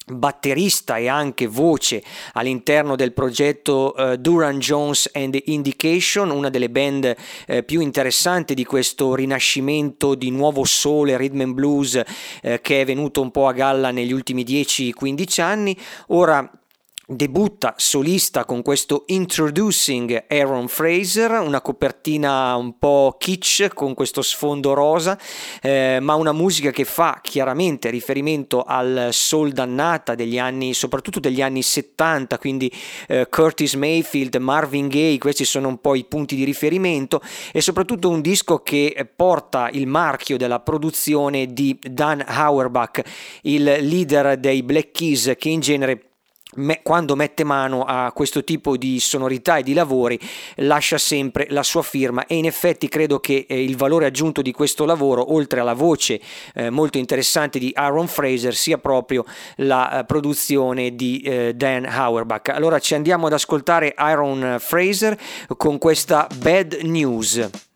batterista 0.08 0.97
e 0.97 1.08
anche 1.08 1.47
voce 1.47 2.04
all'interno 2.34 2.95
del 2.95 3.13
progetto 3.13 3.93
uh, 3.95 4.15
Duran 4.15 4.60
Jones 4.60 5.10
and 5.13 5.38
Indication, 5.45 6.32
una 6.32 6.49
delle 6.49 6.69
band 6.69 7.15
eh, 7.45 7.63
più 7.63 7.82
interessanti 7.82 8.54
di 8.54 8.65
questo 8.65 9.15
rinascimento 9.15 10.15
di 10.15 10.32
nuovo 10.32 10.63
sole, 10.63 11.17
rhythm 11.17 11.41
and 11.41 11.54
blues 11.54 12.01
eh, 12.41 12.62
che 12.62 12.82
è 12.82 12.86
venuto 12.86 13.21
un 13.21 13.32
po' 13.32 13.47
a 13.47 13.54
galla 13.54 13.91
negli 13.91 14.12
ultimi 14.12 14.43
10-15 14.43 15.41
anni. 15.41 15.77
Ora 16.08 16.49
debutta 17.12 17.74
solista 17.78 18.45
con 18.45 18.62
questo 18.62 19.04
Introducing 19.08 20.26
Aaron 20.30 20.67
Fraser, 20.69 21.32
una 21.41 21.62
copertina 21.62 22.56
un 22.56 22.78
po' 22.78 23.15
kitsch 23.19 23.74
con 23.74 23.93
questo 23.93 24.21
sfondo 24.21 24.74
rosa, 24.74 25.19
eh, 25.62 26.00
ma 26.02 26.15
una 26.15 26.32
musica 26.32 26.71
che 26.71 26.86
fa 26.86 27.19
chiaramente 27.21 27.89
riferimento 27.89 28.63
al 28.63 29.10
soul 29.12 29.52
dannata 29.52 30.15
degli 30.15 30.39
anni, 30.39 30.74
soprattutto 30.74 31.19
degli 31.19 31.41
anni 31.41 31.62
70, 31.62 32.38
quindi 32.38 32.71
eh, 33.08 33.28
Curtis 33.30 33.74
Mayfield, 33.74 34.36
Marvin 34.38 34.88
Gaye, 34.88 35.17
questi 35.17 35.43
sono 35.43 35.67
un 35.67 35.80
po' 35.80 35.95
i 35.95 36.06
punti 36.06 36.36
di 36.36 36.45
riferimento 36.45 37.21
e 37.52 37.60
soprattutto 37.60 38.10
un 38.10 38.21
disco 38.21 38.60
che 38.60 39.10
porta 39.13 39.69
il 39.71 39.86
marchio 39.86 40.38
della 40.38 40.62
produzione 40.62 41.47
di 41.47 41.78
Dan 41.82 42.24
Auerbach, 42.26 43.02
il 43.41 43.63
leader 43.63 44.38
dei 44.38 44.63
Black 44.63 44.91
Keys 44.91 45.34
che 45.38 45.50
in 45.50 45.60
genere 45.60 46.11
me, 46.56 46.82
quando 46.84 47.16
mette 47.16 47.44
mano 47.44 47.84
a 47.84 48.12
questo 48.14 48.44
tipo 48.44 48.78
di 48.78 49.00
sonorità 49.00 49.58
e 49.58 49.64
di 49.64 49.74
lavori 49.74 50.20
lascia 50.56 50.98
sempre 50.98 51.48
la 51.50 51.64
sua 51.64 51.82
firma. 51.82 52.26
E 52.26 52.36
in 52.36 52.46
effetti 52.46 52.88
credo 52.88 53.20
che 53.20 53.46
eh, 53.48 53.64
il 53.64 53.78
valore 53.78 54.06
aggiunto 54.06 54.42
di 54.42 54.52
questo 54.52 54.86
lavoro 54.86 55.34
oltre 55.34 55.60
alla 55.60 55.74
voce 55.74 56.20
eh, 56.54 56.70
molto 56.70 56.98
interessante 56.98 57.60
di 57.60 57.72
Aaron 57.74 58.08
Fraser 58.08 58.56
sia 58.56 58.78
proprio 58.78 59.26
la 59.58 60.00
eh, 60.00 60.06
produzione 60.06 60.96
di 60.96 61.22
eh, 61.22 61.54
Dan 61.56 61.86
Auerbach. 61.86 62.50
Allora 62.50 62.80
ci 62.80 62.96
andiamo 62.96 63.28
ad 63.28 63.34
ascoltare 63.34 63.94
Aaron 63.96 64.58
Fraser 64.60 65.18
con 65.58 65.78
questa 65.78 66.28
Bad 66.40 66.80
News 66.84 67.70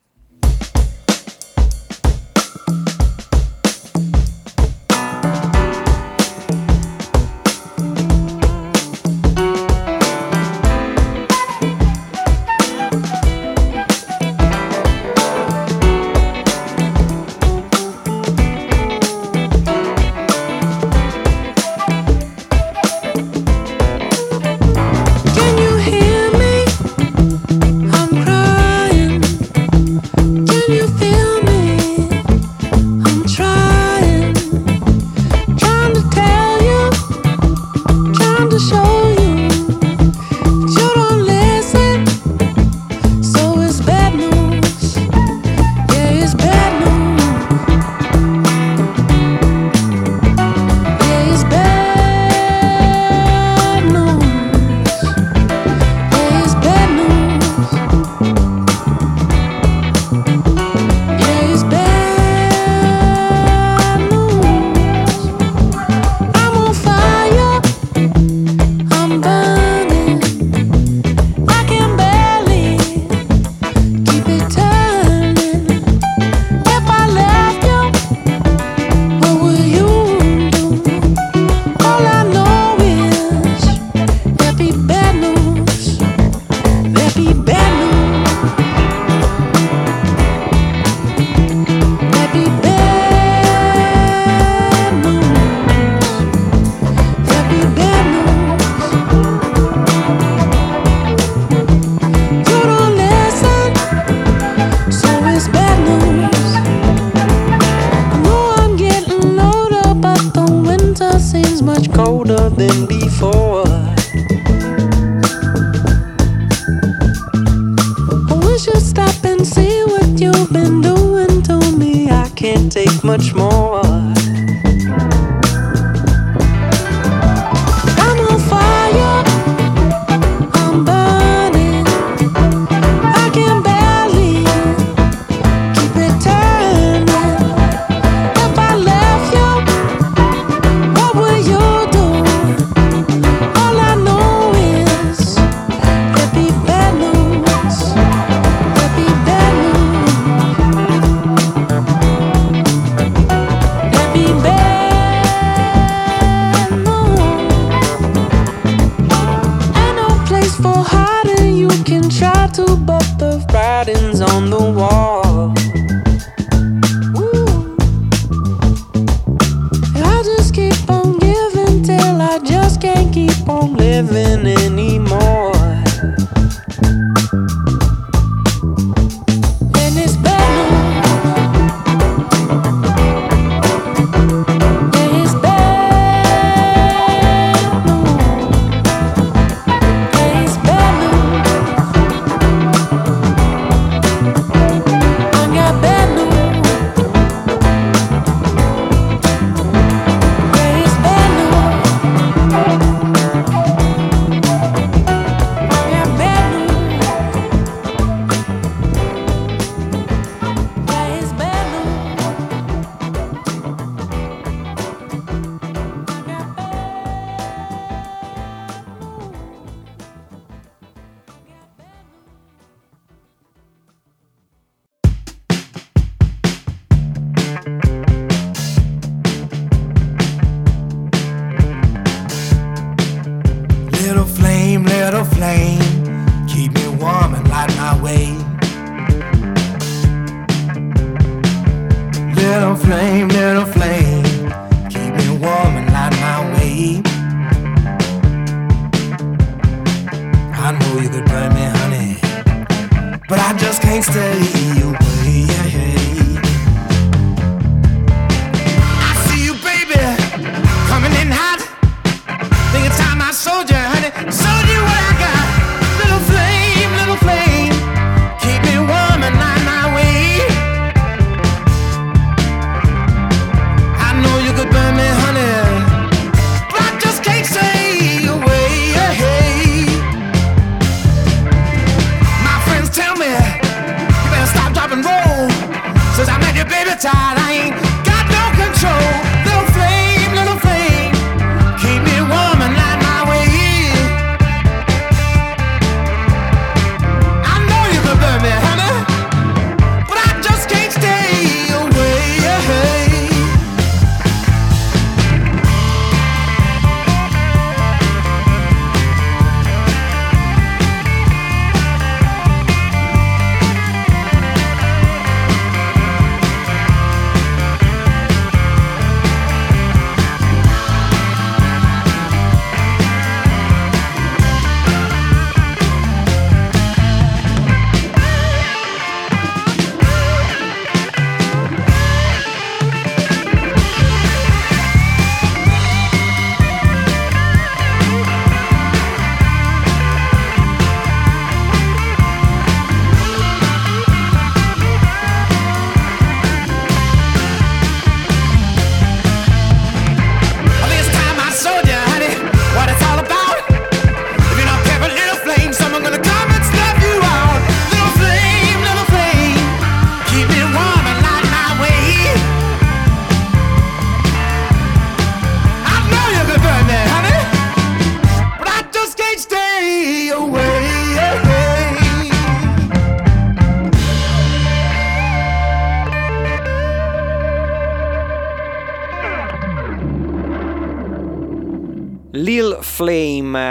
much 123.17 123.34
more. 123.34 123.44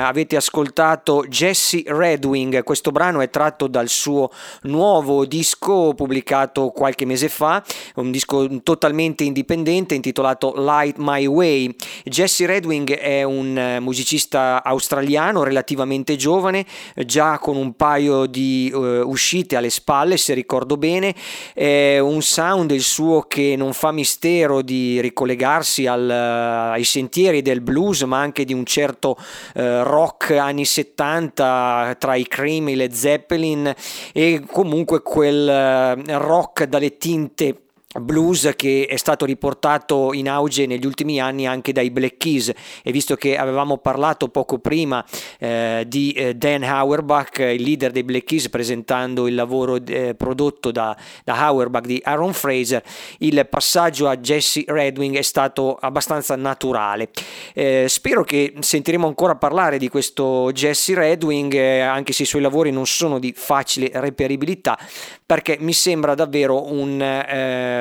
Avete 0.06 0.36
ascoltato 0.36 1.24
Jesse 1.28 1.82
Redwing, 1.86 2.62
questo 2.62 2.90
brano 2.90 3.20
è 3.20 3.30
tratto 3.30 3.66
dal 3.66 3.88
suo 3.88 4.30
nuovo 4.62 5.24
disco 5.24 5.94
pubblicato 5.94 6.70
qualche 6.70 7.04
mese 7.06 7.28
fa, 7.28 7.62
un 7.96 8.10
disco 8.10 8.60
totalmente 8.62 9.24
indipendente 9.24 9.94
intitolato 9.94 10.52
Light 10.56 10.96
My 10.98 11.26
Way. 11.26 11.74
Jesse 12.04 12.46
Redwing 12.46 12.92
è 12.94 13.22
un 13.22 13.56
eh, 13.56 13.80
musicista 13.80 14.62
australiano 14.62 15.42
relativamente 15.42 16.16
giovane, 16.16 16.66
già 17.04 17.38
con 17.38 17.56
un 17.56 17.74
paio 17.74 18.26
di 18.26 18.70
eh, 18.72 19.00
uscite 19.00 19.56
alle 19.56 19.70
spalle 19.70 20.16
se 20.16 20.34
ricordo 20.34 20.76
bene, 20.76 21.14
è 21.52 21.98
un 21.98 22.20
sound 22.22 22.70
il 22.70 22.82
suo 22.82 23.22
che 23.22 23.54
non 23.56 23.72
fa 23.72 23.92
mistero 23.92 24.62
di 24.62 25.00
ricollegarsi 25.00 25.86
al, 25.86 26.10
ai 26.10 26.84
sentieri 26.84 27.42
del 27.42 27.60
blues 27.60 28.02
ma 28.02 28.20
anche 28.20 28.44
di 28.44 28.52
un 28.52 28.64
certo 28.64 29.16
eh, 29.54 29.82
rock 29.94 30.32
anni 30.32 30.64
70 30.64 31.96
tra 31.98 32.16
i 32.16 32.26
Cream 32.26 32.68
e 32.68 32.74
Led 32.74 32.92
Zeppelin 32.92 33.72
e 34.12 34.42
comunque 34.50 35.02
quel 35.02 35.48
eh, 35.48 36.18
rock 36.18 36.64
dalle 36.64 36.96
tinte 36.96 37.63
blues 38.00 38.52
che 38.56 38.86
è 38.88 38.96
stato 38.96 39.24
riportato 39.24 40.12
in 40.12 40.28
auge 40.28 40.66
negli 40.66 40.86
ultimi 40.86 41.20
anni 41.20 41.46
anche 41.46 41.72
dai 41.72 41.90
Black 41.90 42.16
Keys 42.16 42.52
e 42.82 42.92
visto 42.92 43.16
che 43.16 43.36
avevamo 43.36 43.78
parlato 43.78 44.28
poco 44.28 44.58
prima 44.58 45.04
eh, 45.38 45.84
di 45.86 46.12
eh, 46.12 46.34
Dan 46.34 46.62
Auerbach, 46.64 47.38
il 47.38 47.62
leader 47.62 47.90
dei 47.90 48.04
Black 48.04 48.24
Keys 48.24 48.48
presentando 48.48 49.26
il 49.26 49.34
lavoro 49.34 49.76
eh, 49.84 50.14
prodotto 50.14 50.70
da, 50.70 50.96
da 51.22 51.46
Auerbach 51.46 51.86
di 51.86 52.00
Aaron 52.02 52.32
Fraser, 52.32 52.82
il 53.18 53.46
passaggio 53.48 54.08
a 54.08 54.16
Jesse 54.16 54.64
Redwing 54.66 55.16
è 55.16 55.22
stato 55.22 55.76
abbastanza 55.76 56.36
naturale. 56.36 57.10
Eh, 57.52 57.86
spero 57.88 58.24
che 58.24 58.54
sentiremo 58.58 59.06
ancora 59.06 59.36
parlare 59.36 59.78
di 59.78 59.88
questo 59.88 60.50
Jesse 60.52 60.94
Redwing 60.94 61.54
eh, 61.54 61.80
anche 61.80 62.12
se 62.12 62.22
i 62.22 62.26
suoi 62.26 62.42
lavori 62.42 62.70
non 62.70 62.86
sono 62.86 63.18
di 63.18 63.32
facile 63.36 63.90
reperibilità 63.94 64.78
perché 65.26 65.56
mi 65.60 65.72
sembra 65.72 66.14
davvero 66.14 66.70
un 66.70 67.00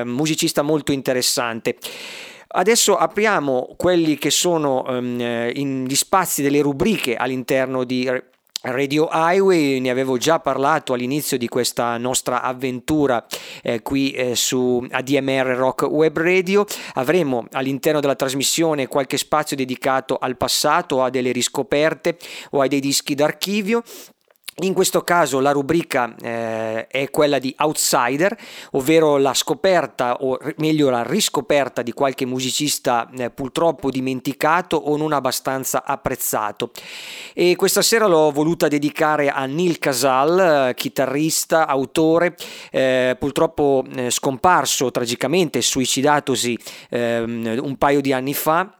musicista 0.04 0.62
molto 0.62 0.92
interessante. 0.92 1.78
Adesso 2.56 2.96
apriamo 2.96 3.74
quelli 3.78 4.18
che 4.18 4.30
sono 4.30 4.84
um, 4.88 5.18
gli 5.18 5.96
spazi 5.96 6.44
delle 6.44 6.62
rubriche 6.62 7.16
all'interno 7.16 7.84
di 7.84 8.08
Radio 8.66 9.10
Highway, 9.12 9.80
ne 9.82 9.90
avevo 9.90 10.18
già 10.18 10.40
parlato 10.40 10.94
all'inizio 10.94 11.38
di 11.38 11.50
questa 11.50 11.98
nostra 11.98 12.42
avventura 12.42 13.26
eh, 13.62 13.82
qui 13.82 14.12
eh, 14.12 14.38
su 14.38 14.86
ADMR 14.90 15.48
Rock 15.48 15.82
Web 15.82 16.18
Radio. 16.20 16.64
Avremo 16.94 17.46
all'interno 17.52 18.00
della 18.00 18.16
trasmissione 18.16 18.88
qualche 18.88 19.18
spazio 19.18 19.58
dedicato 19.58 20.16
al 20.18 20.38
passato, 20.38 21.04
a 21.04 21.10
delle 21.10 21.34
riscoperte 21.34 22.18
o 22.52 22.62
a 22.62 22.68
dei 22.68 22.80
dischi 22.80 23.16
d'archivio 23.16 23.84
in 24.58 24.74
questo 24.74 25.02
caso 25.02 25.40
la 25.40 25.52
rubrica 25.52 26.14
eh, 26.22 26.86
è 26.86 27.10
quella 27.10 27.40
di 27.40 27.54
outsider, 27.58 28.38
ovvero 28.72 29.18
la 29.18 29.34
scoperta 29.34 30.18
o 30.22 30.38
meglio 30.58 30.92
la 30.92 31.02
riscoperta 31.02 31.82
di 31.82 31.92
qualche 31.92 32.26
musicista 32.26 33.10
eh, 33.18 33.32
purtroppo 33.32 33.90
dimenticato 33.90 34.78
o 34.78 34.96
non 34.96 35.12
abbastanza 35.12 35.84
apprezzato. 35.84 36.70
E 37.34 37.56
questa 37.56 37.82
sera 37.82 38.06
l'ho 38.06 38.32
voluta 38.32 38.68
dedicare 38.68 39.30
a 39.30 39.46
Neil 39.48 39.80
Casal, 39.80 40.70
eh, 40.70 40.74
chitarrista, 40.76 41.66
autore, 41.66 42.36
eh, 42.72 43.16
purtroppo 43.18 43.84
eh, 43.96 44.12
scomparso 44.12 44.92
tragicamente, 44.92 45.62
suicidatosi 45.62 46.58
ehm, 46.90 47.60
un 47.60 47.76
paio 47.78 48.02
di 48.02 48.14
anni 48.14 48.36
fa 48.36 48.78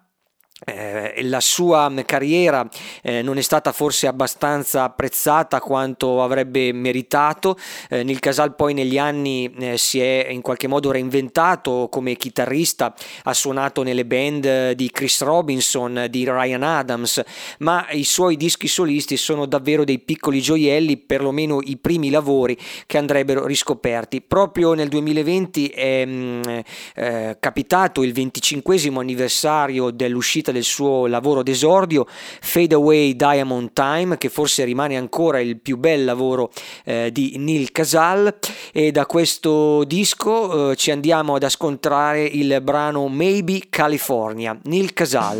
eh, 0.66 1.22
la 1.24 1.40
sua 1.40 1.92
carriera 2.06 2.68
eh, 3.02 3.22
non 3.22 3.38
è 3.38 3.42
stata 3.42 3.72
forse 3.72 4.08
abbastanza 4.08 4.84
apprezzata 4.84 5.60
quanto 5.60 6.24
avrebbe 6.24 6.72
meritato. 6.74 7.58
Eh, 7.90 8.04
Neil 8.04 8.20
Casal 8.20 8.56
poi 8.56 8.74
negli 8.74 8.98
anni 8.98 9.54
eh, 9.60 9.78
si 9.78 10.00
è 10.00 10.28
in 10.30 10.42
qualche 10.42 10.68
modo 10.68 10.92
reinventato 10.92 11.88
come 11.92 12.16
chitarrista, 12.16 12.94
ha 13.24 13.34
suonato 13.34 13.84
nelle 13.84 14.06
band 14.06 14.72
di 14.72 14.90
Chris 14.92 15.22
Robinson, 15.22 16.08
di 16.10 16.24
Ryan 16.26 16.64
Adams, 16.64 17.22
ma 17.60 17.88
i 17.92 18.04
suoi 18.04 18.38
dischi 18.38 18.68
solisti 18.68 19.18
sono 19.18 19.46
davvero 19.46 19.84
dei 19.84 20.00
piccoli 20.00 20.42
gioielli, 20.42 20.98
perlomeno 20.98 21.60
i 21.62 21.78
primi 21.78 22.10
lavori 22.10 22.58
che 22.86 22.98
andrebbero 22.98 23.46
riscoperti. 23.46 24.22
Proprio 24.22 24.74
nel 24.74 24.88
2020 24.88 25.68
è 25.68 26.06
mh, 26.06 26.12
mm, 26.12 26.60
eh, 26.96 27.38
capitato 27.40 28.04
il 28.04 28.14
25 28.14 28.62
anniversario 28.96 29.92
dell'uscita 29.92 30.52
del 30.54 30.64
suo 30.64 31.08
lavoro 31.08 31.44
d'esordio, 31.44 32.06
Fade 32.08 32.76
Away 32.76 33.16
Diamond 33.16 33.72
Time, 33.74 34.18
che 34.18 34.30
forse 34.30 34.64
rimane 34.64 34.96
ancora 34.96 35.42
il 35.42 35.60
più 35.60 35.78
bel 35.78 36.06
lavoro 36.06 36.52
eh, 36.86 37.10
di 37.12 37.36
Neil 37.38 37.72
Casal 37.72 38.34
e 38.72 38.92
da 38.92 39.06
questo 39.06 39.84
disco 39.84 40.72
eh, 40.72 40.76
ci 40.76 40.92
andiamo 40.92 41.36
ad 41.36 41.44
ascoltare 41.44 42.24
il 42.24 42.62
brano 42.62 43.08
Maybe 43.10 43.64
California, 43.70 44.58
Neil 44.64 44.94
Casal. 44.94 45.40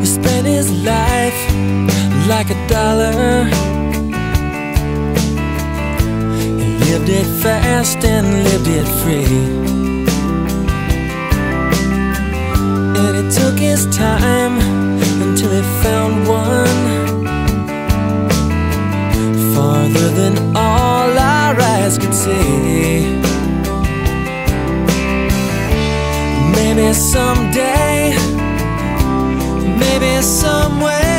He 0.00 0.04
spent 0.04 0.46
his 0.46 0.70
life 0.82 1.34
like 2.28 2.50
a 2.50 2.66
dollar. 2.66 3.44
He 6.38 6.78
lived 6.90 7.08
it 7.08 7.26
fast 7.40 8.04
and 8.04 8.44
lived 8.44 8.66
it 8.66 8.86
free. 9.02 9.73
Took 13.54 13.62
his 13.62 13.86
time 13.96 14.58
until 15.22 15.50
he 15.50 15.62
found 15.82 16.26
one 16.26 17.26
farther 19.54 20.08
than 20.10 20.56
all 20.56 21.10
our 21.18 21.60
eyes 21.60 21.96
could 21.98 22.14
see. 22.14 23.20
Maybe 26.56 26.92
someday, 26.94 28.16
maybe 29.78 30.22
somewhere 30.22 31.13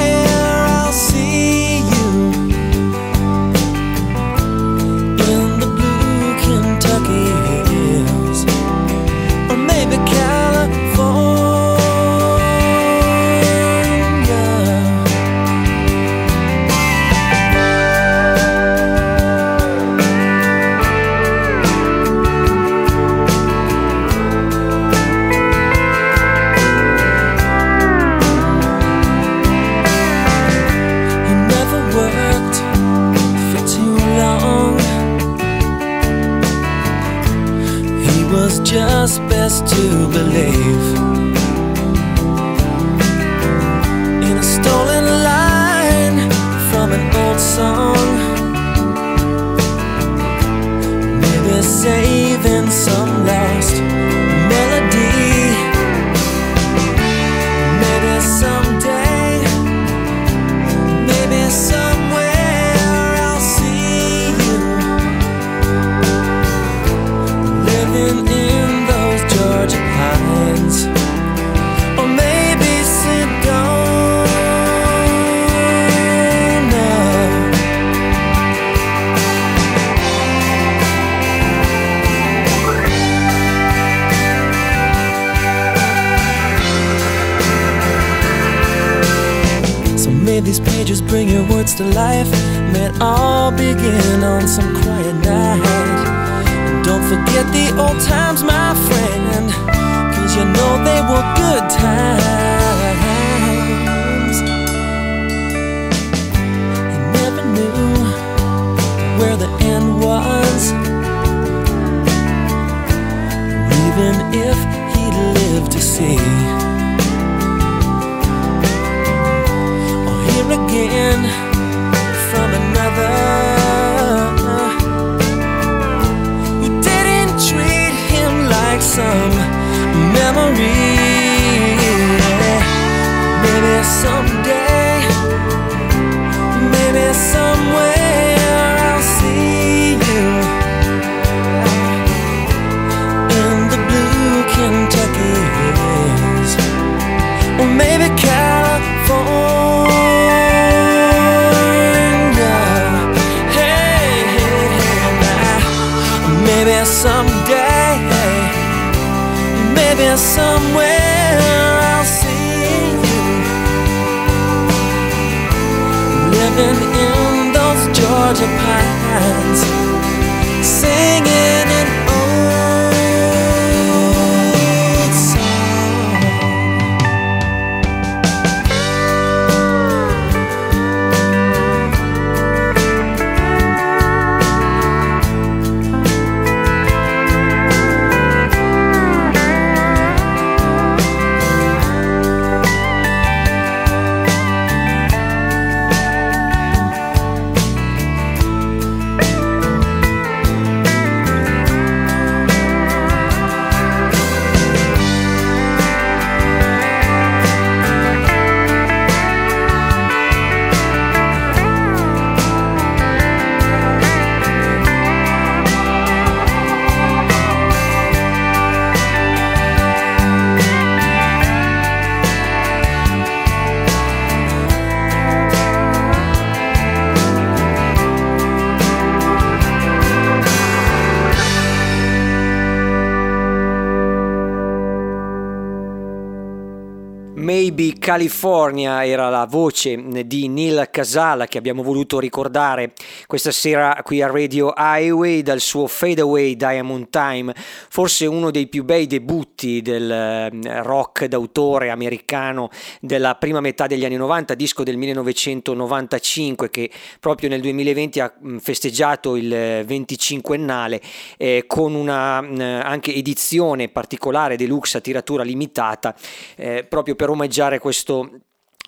California 238.16 239.06
era 239.06 239.28
la 239.28 239.46
voce 239.46 240.02
di 240.26 240.48
Neil 240.48 240.88
Casala 240.90 241.48
che 241.48 241.58
abbiamo 241.58 241.84
voluto 241.84 242.18
ricordare 242.18 242.94
questa 243.28 243.52
sera 243.52 244.00
qui 244.06 244.22
a 244.22 244.28
Radio 244.28 244.74
Highway 244.74 245.42
dal 245.42 245.60
suo 245.60 245.86
Fade 245.88 246.22
Away 246.22 246.56
Diamond 246.56 247.10
Time, 247.10 247.54
forse 247.90 248.26
uno 248.26 248.52
dei 248.52 248.68
più 248.68 248.86
bei 248.86 249.06
debutti 249.06 249.82
del 249.82 250.10
eh, 250.10 250.82
rock 250.82 251.26
d'autore 251.26 251.90
americano 251.90 252.70
della 253.02 253.36
prima 253.36 253.60
metà 253.60 253.86
degli 253.86 254.06
anni 254.06 254.16
90, 254.16 254.54
disco 254.54 254.84
del 254.84 254.96
1995 254.96 256.70
che 256.70 256.90
proprio 257.20 257.50
nel 257.50 257.60
2020 257.60 258.20
ha 258.22 258.34
mm, 258.42 258.58
festeggiato 258.60 259.36
il 259.36 259.50
25ennale 259.86 261.02
eh, 261.36 261.66
con 261.68 261.94
una 261.94 262.42
mm, 262.42 262.60
anche 262.82 263.14
edizione 263.14 263.90
particolare 263.90 264.56
deluxe 264.56 265.00
a 265.00 265.02
tiratura 265.02 265.44
limitata 265.44 266.16
eh, 266.56 266.86
proprio 266.88 267.16
per 267.16 267.30
omaggiare 267.30 267.78
questo 267.80 268.04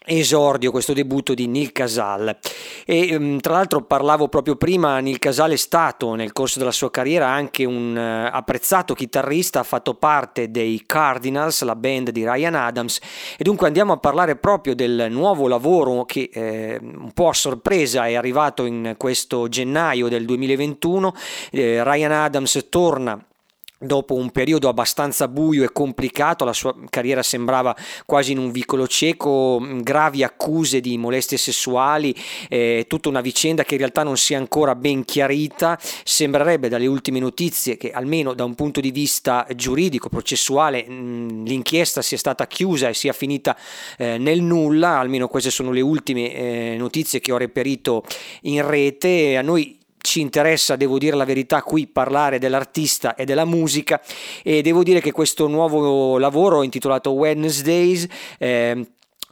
esordio, 0.07 0.71
questo 0.71 0.93
debutto 0.93 1.33
di 1.33 1.47
Neil 1.47 1.71
Casal. 1.71 2.37
E 2.85 3.15
um, 3.15 3.39
tra 3.39 3.53
l'altro 3.53 3.83
parlavo 3.83 4.29
proprio 4.29 4.55
prima, 4.55 4.99
Neil 4.99 5.19
Casal 5.19 5.51
è 5.51 5.57
stato 5.57 6.15
nel 6.15 6.31
corso 6.31 6.59
della 6.59 6.71
sua 6.71 6.89
carriera 6.89 7.27
anche 7.27 7.65
un 7.65 7.95
uh, 7.95 8.33
apprezzato 8.33 8.93
chitarrista, 8.93 9.59
ha 9.59 9.63
fatto 9.63 9.95
parte 9.95 10.49
dei 10.49 10.83
Cardinals, 10.85 11.61
la 11.63 11.75
band 11.75 12.11
di 12.11 12.23
Ryan 12.23 12.55
Adams, 12.55 12.99
e 13.37 13.43
dunque 13.43 13.67
andiamo 13.67 13.93
a 13.93 13.97
parlare 13.97 14.37
proprio 14.37 14.75
del 14.75 15.07
nuovo 15.09 15.47
lavoro 15.47 16.05
che 16.05 16.29
eh, 16.31 16.79
un 16.81 17.11
po' 17.13 17.29
a 17.29 17.33
sorpresa 17.33 18.07
è 18.07 18.15
arrivato 18.15 18.65
in 18.65 18.95
questo 18.97 19.49
gennaio 19.49 20.07
del 20.07 20.25
2021. 20.25 21.13
Eh, 21.51 21.83
Ryan 21.83 22.11
Adams 22.11 22.67
torna 22.69 23.26
Dopo 23.79 24.15
un 24.15 24.31
periodo 24.31 24.69
abbastanza 24.69 25.27
buio 25.27 25.63
e 25.63 25.71
complicato, 25.71 26.43
la 26.43 26.53
sua 26.53 26.75
carriera 26.89 27.21
sembrava 27.21 27.75
quasi 28.07 28.31
in 28.31 28.39
un 28.39 28.49
vicolo 28.49 28.87
cieco, 28.87 29.61
gravi 29.81 30.23
accuse 30.23 30.81
di 30.81 30.97
molestie 30.97 31.37
sessuali, 31.37 32.15
eh, 32.49 32.85
tutta 32.87 33.07
una 33.07 33.21
vicenda 33.21 33.63
che 33.63 33.73
in 33.75 33.79
realtà 33.81 34.01
non 34.01 34.17
si 34.17 34.33
è 34.33 34.35
ancora 34.35 34.73
ben 34.73 35.05
chiarita. 35.05 35.77
Sembrerebbe 36.03 36.69
dalle 36.69 36.87
ultime 36.87 37.19
notizie 37.19 37.77
che 37.77 37.91
almeno 37.91 38.33
da 38.33 38.45
un 38.45 38.55
punto 38.55 38.79
di 38.79 38.89
vista 38.89 39.45
giuridico, 39.55 40.09
processuale, 40.09 40.83
mh, 40.83 41.43
l'inchiesta 41.45 42.01
sia 42.01 42.17
stata 42.17 42.47
chiusa 42.47 42.89
e 42.89 42.95
sia 42.95 43.13
finita 43.13 43.55
eh, 43.99 44.17
nel 44.17 44.41
nulla, 44.41 44.97
almeno 44.97 45.27
queste 45.27 45.51
sono 45.51 45.71
le 45.71 45.81
ultime 45.81 46.33
eh, 46.33 46.75
notizie 46.79 47.19
che 47.19 47.31
ho 47.31 47.37
reperito 47.37 48.03
in 48.41 48.67
rete. 48.67 49.37
A 49.37 49.43
noi 49.43 49.76
ci 50.07 50.21
interessa, 50.21 50.77
devo 50.77 50.97
dire 50.97 51.17
la 51.17 51.25
verità, 51.25 51.61
qui 51.61 51.85
parlare 51.85 52.39
dell'artista 52.39 53.13
e 53.15 53.25
della 53.25 53.43
musica. 53.43 54.01
E 54.41 54.61
devo 54.61 54.81
dire 54.81 55.01
che 55.01 55.11
questo 55.11 55.47
nuovo 55.47 56.17
lavoro 56.17 56.63
intitolato 56.63 57.11
Wednesdays 57.11 58.07
eh, 58.39 58.87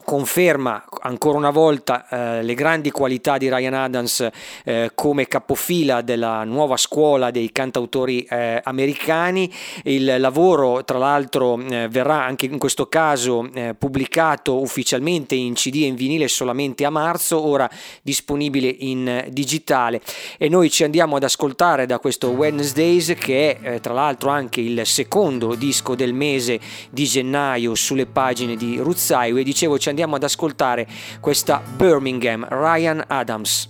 conferma 0.06 0.86
ancora 1.02 1.38
una 1.38 1.50
volta 1.50 2.08
eh, 2.08 2.44
le 2.44 2.54
grandi 2.54 2.92
qualità 2.92 3.38
di 3.38 3.50
Ryan 3.50 3.74
Adams 3.74 4.30
eh, 4.64 4.92
come 4.94 5.28
capofila 5.28 6.02
della 6.02 6.44
nuova 6.44 6.78
scuola 6.78 7.32
dei 7.32 7.52
cantautori 7.52 8.22
eh, 8.22 8.62
americani. 8.64 9.52
Il 9.84 10.16
lavoro, 10.20 10.86
tra 10.86 11.00
l'altro, 11.00 11.60
eh, 11.60 11.88
verrà 11.90 12.24
anche 12.24 12.46
in 12.46 12.60
questo 12.60 12.88
caso 12.88 13.50
eh, 13.54 13.74
pubblicato 13.74 14.62
ufficialmente 14.62 15.36
in 15.36 15.56
CD 15.56 15.82
e 15.84 15.88
in 15.88 15.96
vinile 15.96 16.28
solamente 16.28 16.86
a 16.86 16.90
marzo, 16.90 17.44
ora 17.44 17.70
disponibile 18.02 18.68
in 18.68 19.26
digitale. 19.30 20.02
E 20.38 20.50
noi 20.50 20.70
ci 20.70 20.84
andiamo 20.84 21.16
ad 21.16 21.24
ascoltare 21.24 21.86
da 21.88 21.98
questo 21.98 22.30
Wednesdays, 22.30 23.16
che 23.18 23.58
è 23.58 23.74
eh, 23.74 23.80
tra 23.80 23.94
l'altro 23.94 24.30
anche 24.30 24.62
il 24.62 24.86
secondo 24.86 25.56
disco 25.56 25.96
del 25.96 26.14
mese 26.14 26.60
di 26.92 27.06
gennaio 27.06 27.74
sulle 27.74 28.06
pagine 28.06 28.56
di 28.56 28.78
Roots 28.78 29.10
Highway. 29.10 29.44
Dicevo, 29.44 29.80
ci 29.80 29.90
andiamo 29.96 30.18
ad 30.18 30.24
ascoltare 30.24 30.86
questa 31.22 31.62
Birmingham, 31.78 32.46
Ryan 32.50 33.02
Adams. 33.08 33.70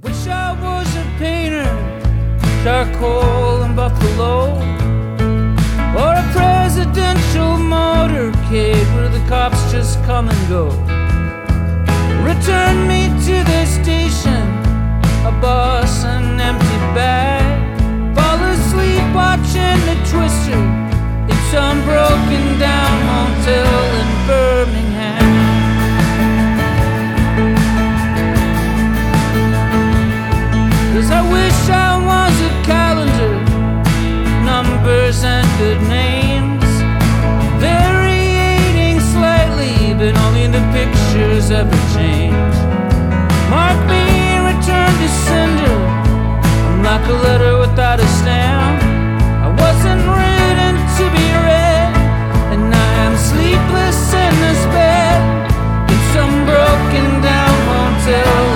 Wish 0.00 0.26
I 0.26 0.54
was 0.60 0.86
a 0.94 1.04
painter, 1.18 1.68
charcoal 2.62 3.62
and 3.64 3.74
buffalo, 3.74 4.56
or 5.96 6.14
a 6.14 6.24
presidential 6.32 7.58
motorcade 7.58 8.86
where 8.94 9.08
the 9.08 9.20
cops 9.28 9.58
just 9.72 9.98
come 10.06 10.30
and 10.30 10.48
go. 10.48 10.68
Return 12.22 12.86
me 12.86 13.08
to 13.26 13.42
the 13.42 13.66
station, 13.66 14.46
a 15.26 15.32
bus, 15.40 16.04
an 16.04 16.40
empty 16.40 16.78
bag. 16.94 17.42
Fall 18.14 18.40
asleep 18.54 19.02
watching 19.12 19.80
the 19.84 19.96
twister. 20.06 20.62
It's 21.26 21.50
some 21.50 21.82
broken 21.82 22.58
down 22.60 22.92
motel 23.04 23.66
in 23.98 24.26
Birmingham. 24.28 25.39
Cause 31.00 31.12
I 31.12 31.22
wish 31.32 31.60
I 31.72 31.96
was 31.96 32.34
a 32.44 32.52
calendar, 32.60 33.32
numbers 34.44 35.24
and 35.24 35.48
good 35.56 35.80
names, 35.88 36.68
varying 37.56 39.00
slightly, 39.00 39.96
but 39.96 40.12
only 40.28 40.46
the 40.48 40.60
pictures 40.76 41.50
ever 41.50 41.80
change. 41.96 42.54
Mark 43.48 43.80
me, 43.88 44.04
return 44.44 44.92
to 45.00 45.08
sender. 45.24 45.78
I'm 46.68 46.82
like 46.82 47.08
a 47.08 47.16
letter 47.24 47.56
without 47.56 47.98
a 47.98 48.08
stamp. 48.20 48.82
I 49.40 49.48
wasn't 49.56 50.04
written 50.04 50.74
to 51.00 51.04
be 51.16 51.28
read, 51.48 51.96
and 52.52 52.74
I 52.74 52.90
am 53.08 53.16
sleepless 53.16 54.12
in 54.12 54.32
this 54.44 54.62
bed. 54.76 55.48
It's 55.88 56.08
some 56.12 56.44
broken 56.44 57.22
down 57.24 57.56
hotel. 57.72 58.49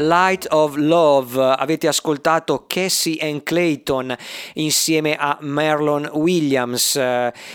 Light 0.00 0.46
of 0.50 0.76
Love. 0.76 1.38
Avete 1.38 1.86
ascoltato 1.86 2.64
Cassie 2.66 3.18
and 3.20 3.42
Clayton 3.42 4.16
insieme 4.54 5.14
a 5.14 5.36
Marlon 5.42 6.08
Williams. 6.14 6.98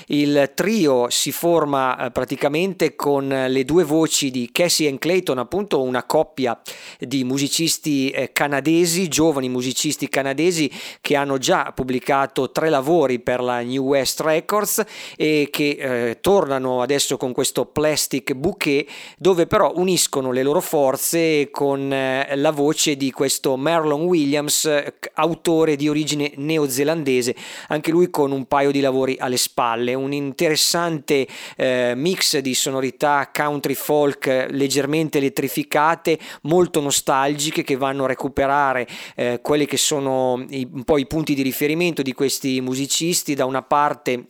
Il 0.08 0.52
trio 0.54 1.10
si 1.10 1.32
forma 1.32 1.98
eh, 1.98 2.12
praticamente 2.12 2.96
con 2.96 3.28
le 3.28 3.66
due 3.66 3.84
voci 3.84 4.30
di 4.30 4.50
Cassie 4.52 4.88
and 4.88 5.00
Clayton, 5.00 5.40
appunto 5.40 5.82
una 5.82 6.04
coppia 6.04 6.60
di 7.00 7.24
musicisti 7.24 8.12
eh, 8.12 8.32
canadesi, 8.32 9.08
giovani 9.08 9.50
musicisti 9.50 10.08
canadesi 10.08 10.72
che 11.02 11.16
hanno 11.16 11.40
già 11.40 11.72
pubblicato 11.74 12.52
tre 12.52 12.70
lavori 12.70 13.20
per 13.20 13.42
la 13.42 13.62
New 13.62 13.84
West 13.86 14.20
Records 14.22 14.84
e 15.18 15.48
che 15.52 15.78
eh, 15.80 16.18
tornano 16.22 16.82
adesso 16.84 17.18
con 17.18 17.34
questo 17.34 17.66
Plastic 17.66 18.34
Bouquet 18.34 18.88
dove 19.18 19.48
però 19.48 19.74
uniscono 19.76 20.32
le 20.32 20.44
loro 20.44 20.62
forze 20.62 21.50
con 21.50 21.92
eh, 21.92 22.35
la 22.36 22.52
voce 22.52 22.96
di 22.96 23.12
questo 23.12 23.58
Marlon 23.58 24.04
Williams, 24.04 24.70
autore 25.14 25.76
di 25.76 25.90
origine 25.90 26.32
neozelandese, 26.36 27.36
anche 27.70 27.92
lui 27.92 28.10
con 28.10 28.32
un 28.32 28.46
paio 28.46 28.72
di 28.72 28.80
lavori 28.80 29.16
alle 29.20 29.38
spalle, 29.38 29.94
un 29.94 30.14
interessante 30.14 31.28
eh, 31.56 31.94
mix 31.96 32.38
di 32.40 32.54
sonorità 32.54 33.30
country 33.34 33.74
folk 33.74 34.48
leggermente 34.50 35.18
elettrificate, 35.18 36.20
molto 36.44 36.82
nostalgiche 36.82 37.64
che 37.64 37.76
vanno 37.76 38.06
a 38.06 38.08
recuperare 38.08 38.88
eh, 39.16 39.40
quelli 39.42 39.66
che 39.66 39.78
sono 39.78 40.46
i, 40.50 40.68
un 40.72 40.84
po' 40.84 40.98
i 40.98 41.08
punti 41.08 41.34
di 41.34 41.42
riferimento 41.42 42.02
di 42.02 42.14
questi 42.14 42.62
musicisti, 42.62 43.34
da 43.34 43.46
una 43.46 43.62
parte 43.62 44.26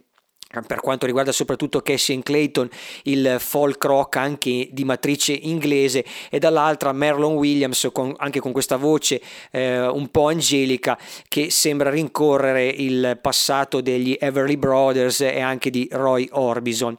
per 0.62 0.80
quanto 0.80 1.06
riguarda 1.06 1.32
soprattutto 1.32 1.82
Cassie 1.82 2.22
Clayton, 2.22 2.70
il 3.04 3.38
folk 3.40 3.84
rock 3.84 4.18
anche 4.18 4.70
di 4.72 4.84
matrice 4.84 5.34
inglese 5.34 6.06
e 6.30 6.40
dall'altra 6.40 6.94
Marlon 6.94 7.34
Williams 7.34 7.90
con, 7.92 8.14
anche 8.18 8.40
con 8.40 8.52
questa 8.52 8.78
voce 8.78 9.22
eh, 9.52 9.86
un 9.88 10.10
po' 10.10 10.28
angelica 10.28 10.98
che 11.28 11.50
sembra 11.50 11.90
rincorrere 11.90 12.68
il 12.68 13.18
passato 13.22 13.82
degli 13.82 14.16
Everly 14.20 14.58
Brothers 14.58 15.22
e 15.22 15.40
anche 15.40 15.70
di 15.70 15.88
Roy 15.92 16.28
Orbison. 16.32 16.96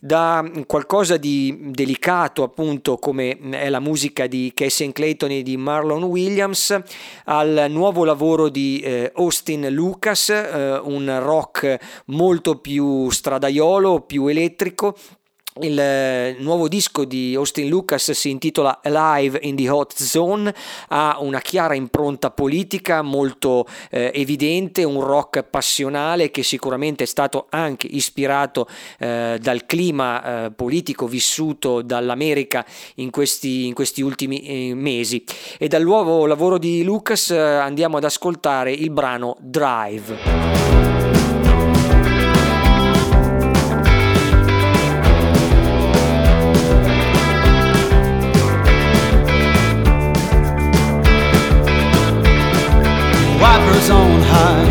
Da 0.00 0.48
qualcosa 0.66 1.16
di 1.16 1.56
delicato 1.60 2.44
appunto 2.44 2.98
come 2.98 3.36
è 3.50 3.68
la 3.68 3.80
musica 3.80 4.26
di 4.26 4.52
Cassie 4.54 4.92
Clayton 4.92 5.30
e 5.30 5.42
di 5.42 5.56
Marlon 5.56 6.04
Williams 6.04 6.78
al 7.24 7.66
nuovo 7.68 8.04
lavoro 8.04 8.48
di 8.48 8.80
eh, 8.80 9.12
Austin 9.16 9.68
Lucas, 9.70 10.28
eh, 10.28 10.80
un 10.82 11.18
rock 11.20 11.76
molto 12.06 12.58
più 12.58 12.97
stradaiolo, 13.10 14.00
più 14.00 14.26
elettrico. 14.26 14.96
Il 15.60 15.78
eh, 15.78 16.36
nuovo 16.38 16.68
disco 16.68 17.04
di 17.04 17.34
Austin 17.34 17.68
Lucas 17.68 18.12
si 18.12 18.30
intitola 18.30 18.80
Alive 18.82 19.40
in 19.42 19.56
the 19.56 19.68
Hot 19.68 19.92
Zone, 19.94 20.54
ha 20.88 21.16
una 21.20 21.40
chiara 21.40 21.74
impronta 21.74 22.30
politica 22.30 23.02
molto 23.02 23.66
eh, 23.90 24.12
evidente, 24.14 24.84
un 24.84 25.00
rock 25.00 25.42
passionale 25.42 26.30
che 26.30 26.44
sicuramente 26.44 27.04
è 27.04 27.06
stato 27.06 27.46
anche 27.50 27.88
ispirato 27.88 28.68
eh, 28.98 29.38
dal 29.40 29.66
clima 29.66 30.44
eh, 30.44 30.50
politico 30.52 31.08
vissuto 31.08 31.82
dall'America 31.82 32.64
in 32.96 33.10
questi, 33.10 33.66
in 33.66 33.74
questi 33.74 34.00
ultimi 34.00 34.40
eh, 34.42 34.74
mesi. 34.74 35.24
E 35.58 35.66
dal 35.66 35.82
nuovo 35.82 36.26
lavoro 36.26 36.58
di 36.58 36.84
Lucas 36.84 37.30
eh, 37.30 37.36
andiamo 37.36 37.96
ad 37.96 38.04
ascoltare 38.04 38.70
il 38.70 38.90
brano 38.90 39.36
Drive. 39.40 40.87
Wipers 53.58 53.90
on 53.90 54.20
high, 54.22 54.68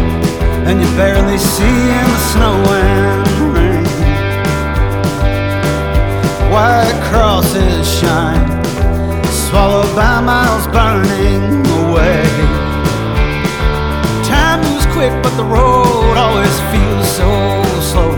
and 0.67 0.81
you 0.81 0.87
barely 0.95 1.37
see 1.37 1.79
in 1.99 2.07
the 2.15 2.21
snow 2.31 2.55
and 2.85 3.27
rain. 3.55 3.85
White 6.51 6.99
crosses 7.09 7.83
shine, 7.99 8.47
swallowed 9.47 9.93
by 9.95 10.21
miles 10.21 10.67
burning 10.67 11.65
away. 11.83 12.27
Time 14.23 14.61
moves 14.61 14.85
quick, 14.95 15.13
but 15.23 15.35
the 15.35 15.43
road 15.43 16.15
always 16.23 16.57
feels 16.71 17.07
so 17.19 17.29
slow. 17.91 18.13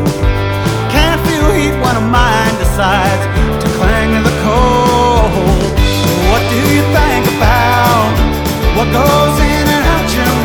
Can't 0.93 1.21
feel 1.27 1.49
heat 1.57 1.75
when 1.83 1.95
a 1.95 2.05
mind 2.19 2.57
decides 2.57 3.23
to 3.61 3.67
cling 3.77 4.09
to 4.15 4.21
the 4.29 4.35
cold. 4.45 5.73
What 6.31 6.43
do 6.53 6.59
you 6.75 6.83
think 6.97 7.23
about 7.37 8.11
what 8.77 8.87
goes 8.93 9.39
in 9.39 9.48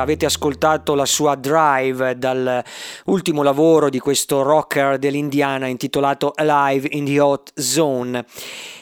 avete 0.00 0.26
ascoltato 0.26 0.94
la 0.94 1.06
sua 1.06 1.34
Drive 1.34 2.18
dall'ultimo 2.18 3.42
lavoro 3.42 3.88
di 3.88 3.98
questo 3.98 4.42
rocker 4.42 4.98
dell'Indiana 4.98 5.66
intitolato 5.66 6.32
Alive 6.34 6.88
in 6.92 7.04
the 7.04 7.20
Hot 7.20 7.52
Zone. 7.54 8.24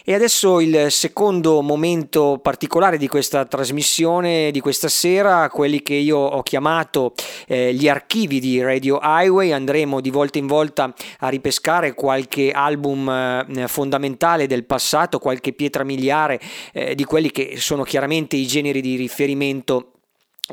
E 0.04 0.14
adesso 0.14 0.58
il 0.58 0.90
secondo 0.90 1.62
momento 1.62 2.40
particolare 2.42 2.98
di 2.98 3.06
questa 3.06 3.44
trasmissione 3.44 4.50
di 4.50 4.58
questa 4.58 4.88
sera, 4.88 5.48
quelli 5.48 5.80
che 5.80 5.94
io 5.94 6.18
ho 6.18 6.42
chiamato 6.42 7.12
eh, 7.46 7.72
gli 7.72 7.88
archivi 7.88 8.40
di 8.40 8.60
Radio 8.60 8.98
Highway, 9.00 9.52
andremo 9.52 10.00
di 10.00 10.10
volta 10.10 10.38
in 10.38 10.48
volta 10.48 10.92
a 11.20 11.28
ripescare 11.28 11.94
qualche 11.94 12.50
album 12.50 13.08
eh, 13.08 13.68
fondamentale 13.68 14.48
del 14.48 14.64
passato, 14.64 15.20
qualche 15.20 15.52
pietra 15.52 15.84
miliare 15.84 16.40
eh, 16.72 16.96
di 16.96 17.04
quelli 17.04 17.30
che 17.30 17.54
sono 17.58 17.84
chiaramente 17.84 18.34
i 18.34 18.46
generi 18.46 18.80
di 18.80 18.96
riferimento 18.96 19.92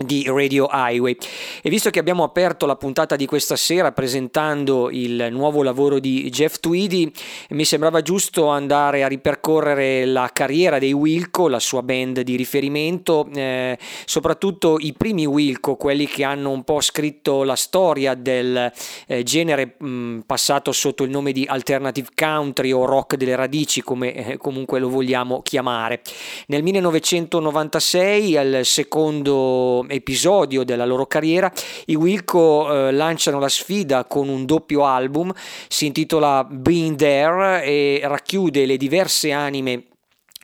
di 0.03 0.23
Radio 0.27 0.67
Highway. 0.71 1.15
E 1.61 1.69
visto 1.69 1.89
che 1.89 1.99
abbiamo 1.99 2.23
aperto 2.23 2.65
la 2.65 2.75
puntata 2.75 3.15
di 3.15 3.25
questa 3.25 3.55
sera 3.55 3.91
presentando 3.91 4.89
il 4.89 5.27
nuovo 5.31 5.63
lavoro 5.63 5.99
di 5.99 6.29
Jeff 6.29 6.59
Tweedy 6.59 7.11
mi 7.49 7.65
sembrava 7.65 8.01
giusto 8.01 8.47
andare 8.47 9.03
a 9.03 9.07
ripercorrere 9.07 10.05
la 10.05 10.29
carriera 10.31 10.79
dei 10.79 10.93
Wilco 10.93 11.47
la 11.47 11.59
sua 11.59 11.81
band 11.81 12.21
di 12.21 12.35
riferimento 12.35 13.27
eh, 13.33 13.77
soprattutto 14.05 14.77
i 14.79 14.93
primi 14.93 15.25
Wilco 15.25 15.75
quelli 15.75 16.07
che 16.07 16.23
hanno 16.23 16.51
un 16.51 16.63
po' 16.63 16.81
scritto 16.81 17.43
la 17.43 17.55
storia 17.55 18.13
del 18.13 18.71
eh, 19.07 19.23
genere 19.23 19.75
mh, 19.77 20.19
passato 20.25 20.71
sotto 20.71 21.03
il 21.03 21.09
nome 21.09 21.31
di 21.31 21.45
alternative 21.47 22.09
country 22.15 22.71
o 22.71 22.85
rock 22.85 23.15
delle 23.15 23.35
radici 23.35 23.81
come 23.81 24.13
eh, 24.13 24.37
comunque 24.37 24.79
lo 24.79 24.89
vogliamo 24.89 25.41
chiamare. 25.41 26.01
Nel 26.47 26.63
1996 26.63 28.37
al 28.37 28.59
secondo 28.63 29.85
episodio 29.89 30.63
della 30.63 30.85
loro 30.85 31.05
carriera, 31.05 31.51
i 31.85 31.95
Wilco 31.95 32.87
eh, 32.87 32.91
lanciano 32.91 33.39
la 33.39 33.49
sfida 33.49 34.05
con 34.05 34.29
un 34.29 34.45
doppio 34.45 34.85
album, 34.85 35.31
si 35.67 35.85
intitola 35.85 36.45
Being 36.49 36.95
There 36.95 37.63
e 37.63 38.01
racchiude 38.03 38.65
le 38.65 38.77
diverse 38.77 39.31
anime 39.31 39.85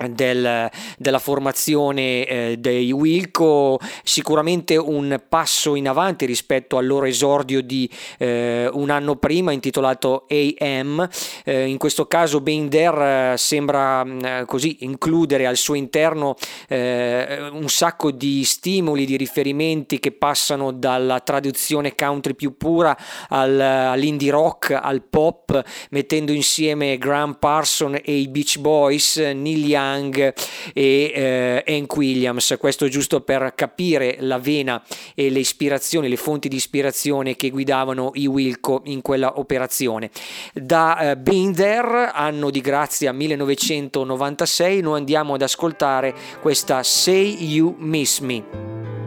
del, 0.09 0.69
della 0.97 1.19
formazione 1.19 2.25
eh, 2.25 2.55
dei 2.59 2.91
Wilco 2.91 3.79
sicuramente 4.03 4.75
un 4.75 5.21
passo 5.29 5.75
in 5.75 5.87
avanti 5.87 6.25
rispetto 6.25 6.77
al 6.77 6.85
loro 6.85 7.05
esordio 7.05 7.61
di 7.61 7.89
eh, 8.17 8.69
un 8.73 8.89
anno 8.89 9.15
prima 9.15 9.53
intitolato 9.53 10.25
AM 10.29 11.07
eh, 11.45 11.67
in 11.67 11.77
questo 11.77 12.07
caso 12.07 12.41
Being 12.41 12.69
There 12.69 13.33
eh, 13.33 13.37
sembra 13.37 14.03
mm, 14.03 14.19
eh, 14.19 14.43
così 14.45 14.77
includere 14.81 15.45
al 15.45 15.55
suo 15.55 15.75
interno 15.75 16.35
eh, 16.67 17.47
un 17.53 17.69
sacco 17.69 18.11
di 18.11 18.43
stimoli 18.43 19.05
di 19.05 19.15
riferimenti 19.15 19.99
che 19.99 20.11
passano 20.11 20.73
dalla 20.73 21.21
traduzione 21.21 21.95
country 21.95 22.33
più 22.33 22.57
pura 22.57 22.97
al, 23.29 23.57
all'indie 23.61 24.31
rock 24.31 24.71
al 24.71 25.03
pop 25.03 25.63
mettendo 25.91 26.33
insieme 26.33 26.97
Graham 26.97 27.37
Parson 27.39 27.97
e 28.03 28.13
i 28.13 28.27
Beach 28.27 28.57
Boys 28.59 29.15
Neil 29.15 29.65
Young 29.65 29.83
Young 29.85 30.33
e 30.73 31.11
eh, 31.13 31.63
Hank 31.67 31.95
Williams, 31.95 32.55
questo 32.59 32.87
giusto 32.87 33.21
per 33.21 33.53
capire 33.55 34.17
la 34.19 34.39
vena 34.39 34.81
e 35.13 35.29
le 35.29 35.39
ispirazioni, 35.39 36.09
le 36.09 36.17
fonti 36.17 36.47
di 36.47 36.55
ispirazione 36.55 37.35
che 37.35 37.49
guidavano 37.49 38.11
i 38.15 38.25
Wilco 38.25 38.81
in 38.85 39.01
quella 39.01 39.39
operazione. 39.39 40.09
Da 40.53 41.11
eh, 41.11 41.17
Being 41.17 41.55
There, 41.55 42.11
anno 42.13 42.49
di 42.49 42.61
grazia 42.61 43.11
1996, 43.11 44.81
noi 44.81 44.97
andiamo 44.97 45.35
ad 45.35 45.41
ascoltare 45.41 46.13
questa 46.41 46.83
Say 46.83 47.43
You 47.43 47.75
Miss 47.77 48.19
Me. 48.19 49.04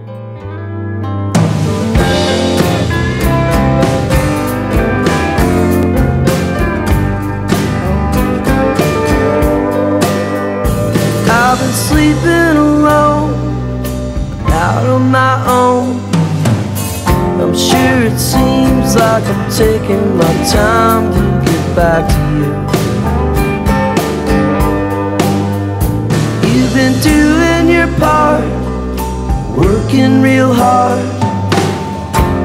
I've 11.51 11.59
been 11.59 11.73
sleeping 11.73 12.59
alone, 12.59 13.33
out 14.53 14.85
on 14.87 15.11
my 15.11 15.43
own. 15.49 15.99
I'm 17.41 17.55
sure 17.57 18.03
it 18.03 18.19
seems 18.19 18.95
like 18.95 19.25
I'm 19.25 19.51
taking 19.51 20.19
my 20.19 20.35
time 20.45 21.11
to 21.11 21.51
get 21.51 21.75
back 21.75 22.05
to 22.13 22.21
you. 22.37 22.53
You've 26.53 26.75
been 26.75 27.01
doing 27.01 27.75
your 27.75 27.89
part, 27.99 28.45
working 29.57 30.21
real 30.21 30.53
hard. 30.53 31.01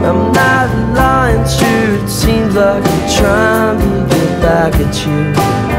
I'm 0.08 0.32
not 0.32 0.70
lying, 0.96 1.46
sure 1.46 2.02
it 2.02 2.08
seems 2.08 2.56
like 2.56 2.82
I'm 2.82 3.10
trying 3.20 3.80
to 3.80 4.16
get 4.16 4.42
back 4.42 4.74
at 4.76 4.96
you. 5.06 5.73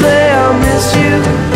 My 0.00 1.51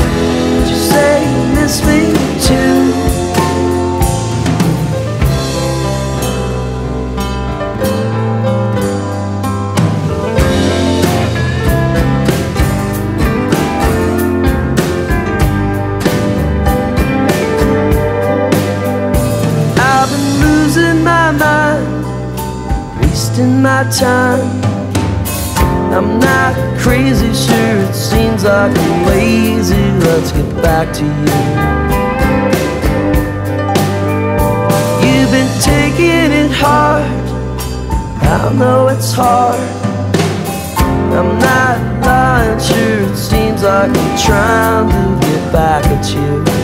like 28.67 28.79
I'm 28.79 29.07
lazy. 29.07 29.75
Let's 30.07 30.33
get 30.33 30.62
back 30.62 30.95
to 30.97 31.05
you. 31.05 31.11
You've 35.05 35.31
been 35.31 35.61
taking 35.61 36.33
it 36.33 36.51
hard. 36.51 37.05
I 38.23 38.53
know 38.55 38.89
it's 38.89 39.12
hard. 39.12 39.61
I'm 41.12 41.39
not 41.39 42.05
lying, 42.05 42.61
sure 42.61 43.11
it 43.11 43.17
seems 43.17 43.62
like 43.62 43.91
I'm 43.91 44.19
trying 44.19 44.89
to 44.91 45.27
get 45.27 45.53
back 45.53 45.85
at 45.87 46.14
you. 46.14 46.56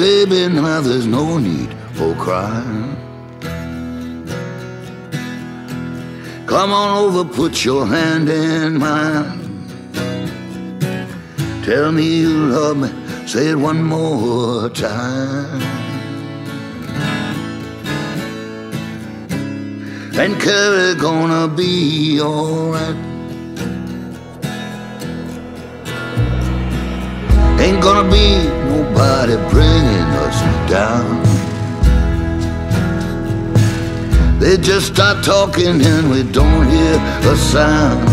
Baby, 0.00 0.48
now 0.48 0.80
there's 0.80 1.06
no 1.06 1.36
need 1.36 1.70
for 1.92 2.14
crying. 2.14 2.96
Come 6.46 6.72
on 6.72 6.90
over, 7.04 7.24
put 7.40 7.62
your 7.66 7.86
hand 7.86 8.30
in 8.30 8.78
mine. 8.78 9.38
Tell 11.66 11.92
me 11.92 12.04
you 12.22 12.32
love 12.46 12.78
me, 12.78 12.88
say 13.26 13.48
it 13.48 13.56
one 13.56 13.82
more 13.82 14.70
time. 14.70 15.60
And 20.22 20.32
Carrie 20.40 20.94
gonna 20.94 21.46
be 21.46 22.20
alright. 22.22 23.09
Ain't 27.70 27.82
gonna 27.84 28.10
be 28.10 28.48
nobody 28.68 29.36
bringing 29.48 30.10
us 30.26 30.38
down. 30.68 31.22
They 34.40 34.56
just 34.56 34.86
start 34.92 35.24
talking 35.24 35.80
and 35.80 36.10
we 36.10 36.24
don't 36.24 36.68
hear 36.68 36.96
a 37.32 37.36
sound. 37.36 38.08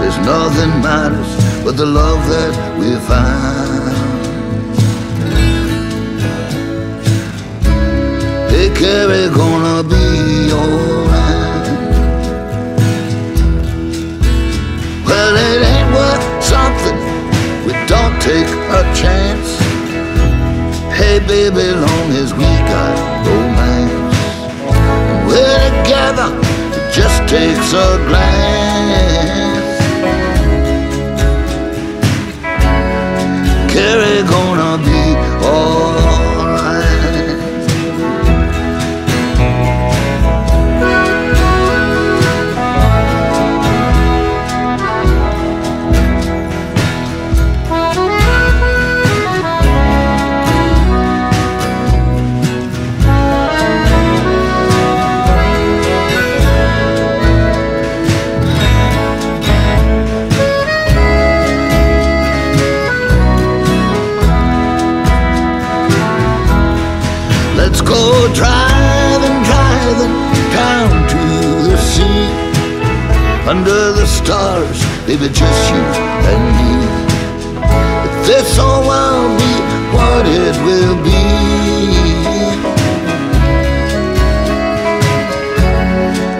There's 0.00 0.16
nothing 0.24 0.72
matters 0.80 1.30
but 1.62 1.76
the 1.76 1.84
love 1.84 2.26
that 2.30 2.54
we 2.78 2.96
find. 3.10 3.92
Hey, 8.50 8.70
Carrie, 8.74 9.28
gonna 9.36 9.82
be 9.86 10.50
alright. 10.50 11.66
Well, 15.04 15.36
take 18.20 18.46
a 18.78 18.82
chance. 18.94 19.48
Hey, 20.98 21.18
baby, 21.26 21.72
long 21.72 22.08
as 22.22 22.32
we 22.34 22.50
got 22.72 22.94
romance. 23.26 24.16
We're 25.26 25.58
together, 25.68 26.30
it 26.76 26.92
just 26.92 27.18
takes 27.28 27.72
a 27.72 27.88
glance. 28.08 29.80
Carrie 33.72 34.22
gonna 34.28 34.76
be 34.84 35.02
alright. 35.46 35.79
Stars, 74.30 74.80
baby, 75.08 75.26
just 75.26 75.72
you 75.74 75.82
and 76.30 76.42
me. 76.54 76.70
If 78.06 78.14
this 78.28 78.58
all 78.60 78.82
will 78.86 79.36
be 79.36 79.54
what 79.92 80.24
it 80.24 80.56
will 80.64 80.96
be. 81.02 81.22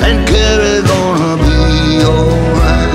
And 0.07 0.19
Carrie 0.29 0.83
gonna 0.87 1.35
be 1.43 1.59
alright. 2.07 2.95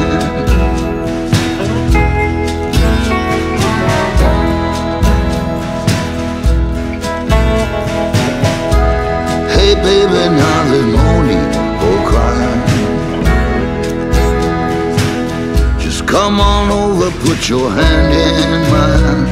Hey 9.51 9.71
baby, 9.75 10.21
now 10.37 11.04
come 16.15 16.39
on 16.39 16.71
over, 16.71 17.11
put 17.25 17.49
your 17.49 17.69
hand 17.69 18.11
in 18.25 18.51
mine. 18.71 19.23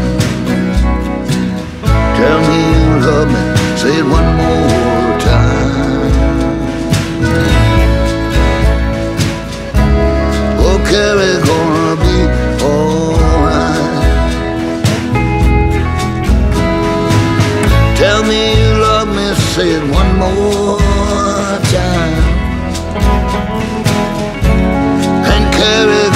Tell 2.20 2.40
me 2.48 2.58
you 2.76 2.90
love 3.08 3.28
me, 3.34 3.42
say 3.82 3.94
it 4.02 4.08
one 4.18 4.30
more 4.42 5.12
time. 5.32 6.12
Oh, 10.66 10.78
Carrie, 10.90 11.38
gonna 11.48 11.92
be 12.06 12.18
alright. 12.70 14.02
Tell 18.02 18.22
me 18.30 18.40
you 18.60 18.72
love 18.88 19.08
me, 19.18 19.28
say 19.54 19.70
it 19.80 19.86
one 20.00 20.12
more 20.24 20.80
time. 21.78 22.24
And 25.32 25.44
Carrie 25.58 26.13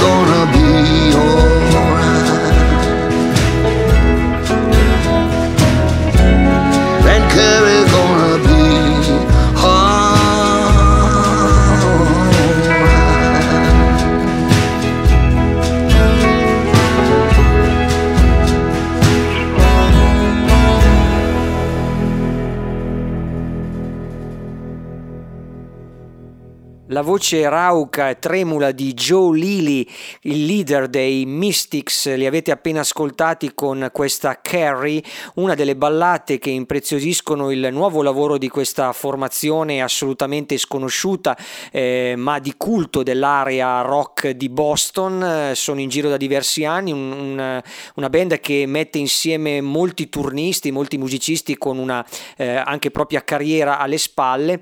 voce 27.07 27.47
rauca 27.47 28.09
e 28.09 28.19
tremula 28.19 28.73
di 28.73 28.93
Joe 28.93 29.37
Lilly, 29.37 29.87
il 30.23 30.45
leader 30.45 30.89
dei 30.89 31.25
Mystics, 31.25 32.13
li 32.13 32.25
avete 32.25 32.51
appena 32.51 32.81
ascoltati 32.81 33.53
con 33.53 33.89
questa 33.93 34.41
Carrie, 34.41 35.01
una 35.35 35.55
delle 35.55 35.77
ballate 35.77 36.37
che 36.37 36.49
impreziosiscono 36.49 37.49
il 37.51 37.69
nuovo 37.71 38.01
lavoro 38.01 38.37
di 38.37 38.49
questa 38.49 38.91
formazione 38.91 39.81
assolutamente 39.81 40.57
sconosciuta, 40.57 41.37
eh, 41.71 42.15
ma 42.17 42.39
di 42.39 42.55
culto 42.57 43.03
dell'area 43.03 43.79
rock 43.83 44.31
di 44.31 44.49
Boston. 44.49 45.51
Sono 45.53 45.79
in 45.79 45.87
giro 45.87 46.09
da 46.09 46.17
diversi 46.17 46.65
anni, 46.65 46.91
un- 46.91 47.11
un- 47.13 47.61
una 47.95 48.09
band 48.09 48.41
che 48.41 48.65
mette 48.67 48.97
insieme 48.97 49.61
molti 49.61 50.09
turnisti, 50.09 50.71
molti 50.71 50.97
musicisti 50.97 51.57
con 51.57 51.77
una 51.77 52.05
eh, 52.35 52.57
anche 52.57 52.91
propria 52.91 53.23
carriera 53.23 53.79
alle 53.79 53.97
spalle 53.97 54.59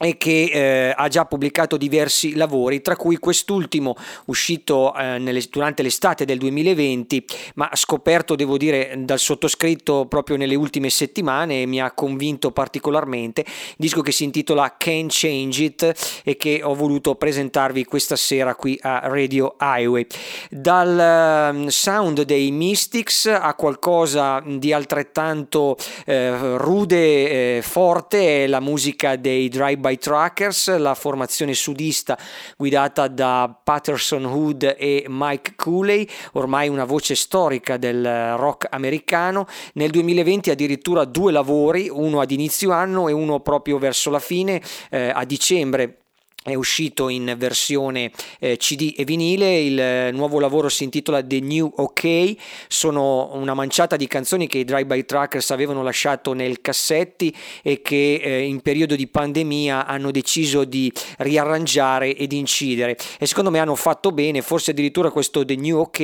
e 0.00 0.16
che 0.16 0.50
eh, 0.52 0.92
ha 0.96 1.06
già 1.06 1.24
pubblicato 1.24 1.76
diversi 1.76 2.34
lavori, 2.34 2.82
tra 2.82 2.96
cui 2.96 3.16
quest'ultimo 3.18 3.94
uscito 4.26 4.92
eh, 4.92 5.18
nelle- 5.18 5.44
durante 5.48 5.84
l'estate 5.84 6.24
del 6.24 6.38
2020, 6.38 7.24
ma 7.54 7.70
scoperto, 7.74 8.34
devo 8.34 8.56
dire, 8.56 8.94
dal 8.98 9.20
sottoscritto 9.20 10.06
proprio 10.06 10.36
nelle 10.36 10.56
ultime 10.56 10.90
settimane 10.90 11.62
e 11.62 11.66
mi 11.66 11.80
ha 11.80 11.92
convinto 11.92 12.50
particolarmente. 12.50 13.44
Disco 13.76 14.00
che 14.00 14.10
si 14.10 14.24
intitola 14.24 14.74
Can't 14.76 15.12
Change 15.12 15.62
It 15.62 16.22
e 16.24 16.36
che 16.36 16.60
ho 16.64 16.74
voluto 16.74 17.14
presentarvi 17.14 17.84
questa 17.84 18.16
sera 18.16 18.56
qui 18.56 18.76
a 18.82 19.02
Radio 19.04 19.54
Highway. 19.60 20.06
Dal 20.50 20.98
ehm, 20.98 21.68
sound 21.68 22.22
dei 22.22 22.50
Mystics 22.50 23.26
a 23.26 23.54
qualcosa 23.54 24.42
di 24.44 24.72
altrettanto 24.72 25.76
eh, 26.04 26.56
rude, 26.56 27.58
eh, 27.58 27.62
forte, 27.62 28.44
è 28.44 28.46
la 28.48 28.60
musica 28.60 29.14
dei 29.14 29.48
Drive 29.48 29.82
by 29.84 29.98
Truckers, 29.98 30.74
la 30.78 30.94
formazione 30.94 31.52
sudista 31.52 32.16
guidata 32.56 33.06
da 33.06 33.54
Patterson 33.62 34.24
Hood 34.24 34.76
e 34.78 35.04
Mike 35.08 35.52
Cooley, 35.56 36.08
ormai 36.32 36.68
una 36.70 36.86
voce 36.86 37.14
storica 37.14 37.76
del 37.76 38.34
rock 38.38 38.66
americano. 38.70 39.46
Nel 39.74 39.90
2020 39.90 40.50
addirittura 40.50 41.04
due 41.04 41.32
lavori, 41.32 41.90
uno 41.90 42.22
ad 42.22 42.30
inizio 42.30 42.70
anno 42.70 43.08
e 43.08 43.12
uno 43.12 43.40
proprio 43.40 43.76
verso 43.76 44.08
la 44.08 44.20
fine, 44.20 44.62
eh, 44.88 45.12
a 45.14 45.24
dicembre 45.26 46.03
è 46.44 46.54
uscito 46.54 47.08
in 47.08 47.34
versione 47.38 48.10
eh, 48.38 48.58
CD 48.58 48.92
e 48.98 49.04
vinile, 49.04 49.62
il 49.62 49.80
eh, 49.80 50.10
nuovo 50.10 50.38
lavoro 50.38 50.68
si 50.68 50.84
intitola 50.84 51.24
The 51.24 51.40
New 51.40 51.72
OK, 51.76 52.34
sono 52.68 53.30
una 53.32 53.54
manciata 53.54 53.96
di 53.96 54.06
canzoni 54.06 54.46
che 54.46 54.58
i 54.58 54.64
Drive-By 54.64 55.06
Truckers 55.06 55.50
avevano 55.52 55.82
lasciato 55.82 56.34
nel 56.34 56.60
cassetti 56.60 57.34
e 57.62 57.80
che 57.80 58.20
eh, 58.22 58.42
in 58.42 58.60
periodo 58.60 58.94
di 58.94 59.06
pandemia 59.06 59.86
hanno 59.86 60.10
deciso 60.10 60.64
di 60.64 60.92
riarrangiare 61.18 62.14
ed 62.14 62.32
incidere. 62.32 62.98
E 63.18 63.24
secondo 63.24 63.50
me 63.50 63.58
hanno 63.58 63.74
fatto 63.74 64.12
bene, 64.12 64.42
forse 64.42 64.72
addirittura 64.72 65.10
questo 65.10 65.46
The 65.46 65.56
New 65.56 65.78
OK 65.78 65.98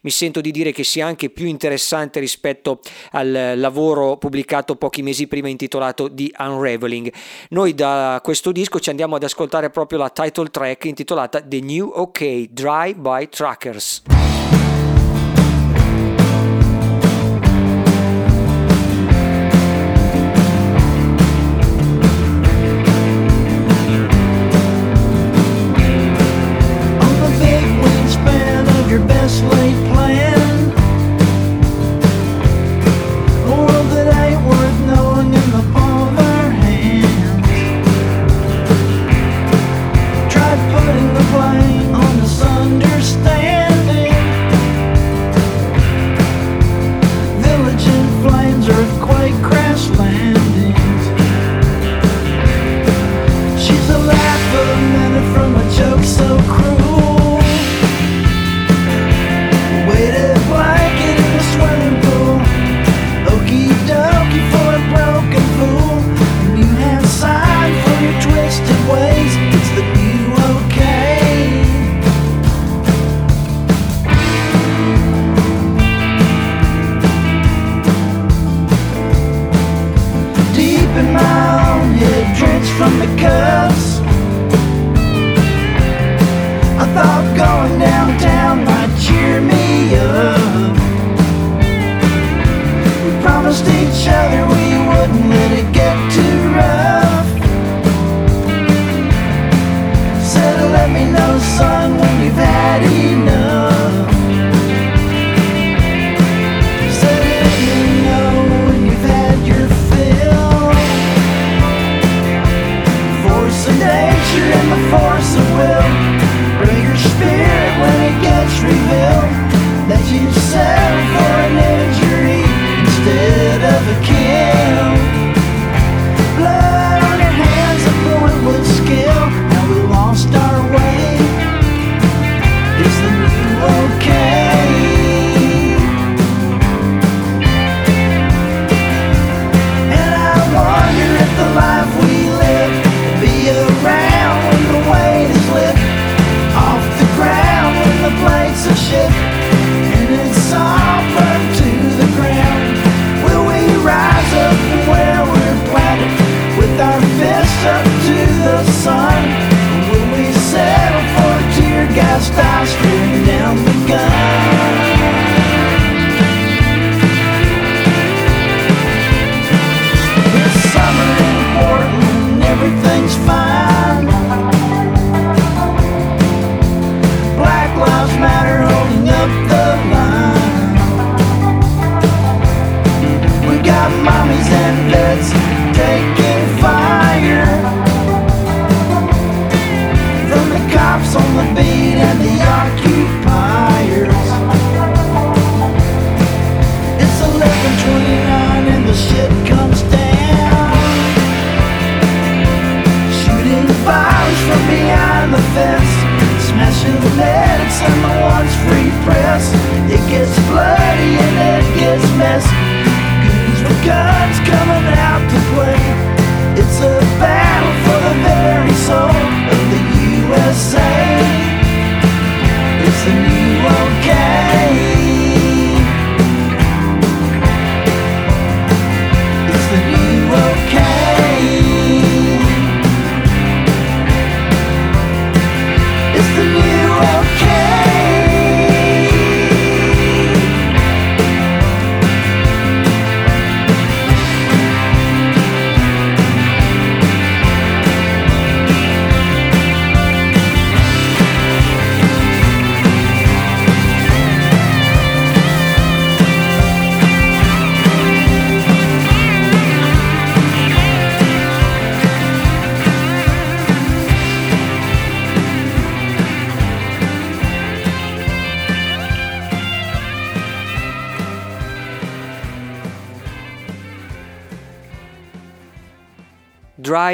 mi 0.00 0.10
sento 0.10 0.40
di 0.40 0.52
dire 0.52 0.72
che 0.72 0.84
sia 0.84 1.04
anche 1.04 1.28
più 1.28 1.44
interessante 1.44 2.18
rispetto 2.18 2.80
al 3.10 3.52
lavoro 3.56 4.16
pubblicato 4.16 4.76
pochi 4.76 5.02
mesi 5.02 5.26
prima 5.26 5.48
intitolato 5.48 6.10
The 6.10 6.30
Unraveling. 6.38 7.12
Noi 7.50 7.74
da 7.74 8.20
questo 8.22 8.52
disco 8.52 8.80
ci 8.80 8.88
andiamo 8.88 9.16
ad 9.16 9.22
ascoltare 9.22 9.68
proprio 9.68 9.80
proprio 9.82 9.98
la 9.98 10.10
title 10.10 10.48
track 10.48 10.84
intitolata 10.84 11.40
The 11.40 11.60
New 11.60 11.90
OK 11.92 12.48
Drive 12.52 12.94
by 12.94 13.28
Trackers. 13.28 14.11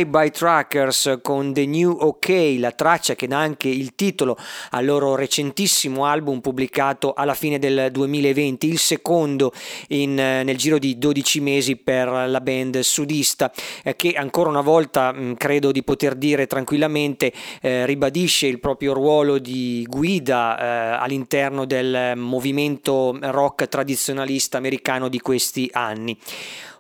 Drive-By 0.08 0.30
Trackers 0.30 1.18
con 1.22 1.52
The 1.52 1.66
New 1.66 1.90
OK, 1.90 2.56
la 2.58 2.72
traccia 2.72 3.14
che 3.14 3.26
dà 3.26 3.38
anche 3.38 3.68
il 3.68 3.94
titolo 3.94 4.36
al 4.70 4.84
loro 4.84 5.14
recentissimo 5.14 6.06
album 6.06 6.40
pubblicato 6.40 7.12
alla 7.12 7.34
fine 7.34 7.58
del 7.58 7.90
2020, 7.92 8.66
il 8.66 8.78
secondo 8.78 9.52
in, 9.88 10.18
eh, 10.18 10.42
nel 10.42 10.56
giro 10.56 10.78
di 10.78 10.98
12 10.98 11.40
mesi 11.40 11.76
per 11.76 12.08
la 12.08 12.40
band 12.40 12.80
sudista, 12.80 13.52
eh, 13.84 13.94
che 13.96 14.14
ancora 14.14 14.48
una 14.48 14.62
volta 14.62 15.12
mh, 15.12 15.36
credo 15.36 15.70
di 15.70 15.82
poter 15.82 16.14
dire 16.14 16.46
tranquillamente 16.46 17.32
eh, 17.60 17.84
ribadisce 17.84 18.46
il 18.46 18.60
proprio 18.60 18.94
ruolo 18.94 19.38
di 19.38 19.84
guida 19.88 20.58
eh, 20.58 21.02
all'interno 21.02 21.66
del 21.66 22.14
movimento 22.16 23.16
rock 23.20 23.68
tradizionalista 23.68 24.56
americano 24.56 25.08
di 25.08 25.20
questi 25.20 25.68
anni. 25.72 26.16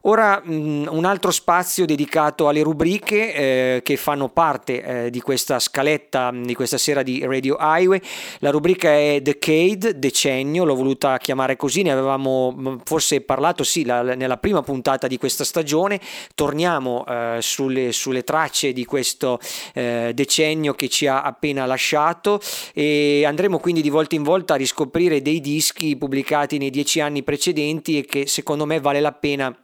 Ora 0.02 0.40
mh, 0.44 0.52
mm, 0.52 0.86
un 0.90 1.04
altro 1.04 1.30
spazio 1.30 1.84
dedicato 1.84 2.48
alle 2.48 2.62
rubriche 2.62 3.34
eh, 3.34 3.80
che 3.82 3.96
fanno 3.96 4.28
parte 4.28 5.06
eh, 5.06 5.10
di 5.10 5.20
questa 5.20 5.58
scaletta 5.58 6.30
mm, 6.30 6.44
di 6.44 6.54
questa 6.54 6.78
sera 6.78 7.02
di 7.02 7.24
Radio 7.24 7.56
Highway. 7.58 8.00
La 8.38 8.50
rubrica 8.50 8.90
è 8.90 9.20
Decade, 9.20 9.98
decennio, 9.98 10.64
l'ho 10.64 10.76
voluta 10.76 11.18
chiamare 11.18 11.56
così, 11.56 11.82
ne 11.82 11.90
avevamo 11.90 12.54
mm, 12.56 12.76
forse 12.84 13.20
parlato 13.22 13.64
sì 13.64 13.84
la, 13.84 14.02
nella 14.02 14.36
prima 14.36 14.62
puntata 14.62 15.08
di 15.08 15.18
questa 15.18 15.44
stagione. 15.44 16.00
Torniamo 16.34 17.04
eh, 17.06 17.38
sulle, 17.40 17.92
sulle, 17.92 18.22
tracce 18.22 18.72
di 18.72 18.84
questo 18.84 19.40
eh, 19.74 20.12
decennio 20.14 20.74
che 20.74 20.88
ci 20.88 21.06
ha 21.06 21.22
appena 21.22 21.66
lasciato 21.66 22.40
e 22.74 23.24
andremo 23.24 23.58
quindi 23.58 23.80
di 23.80 23.90
volta 23.90 24.14
in 24.14 24.22
volta 24.22 24.54
a 24.54 24.56
riscoprire 24.56 25.22
dei 25.22 25.40
dischi 25.40 25.96
pubblicati 25.96 26.58
nei 26.58 26.70
dieci 26.70 27.00
anni 27.00 27.22
precedenti 27.22 27.98
e 27.98 28.04
che 28.04 28.26
secondo 28.26 28.66
me 28.66 28.80
vale 28.80 29.00
la 29.00 29.12
pena 29.12 29.56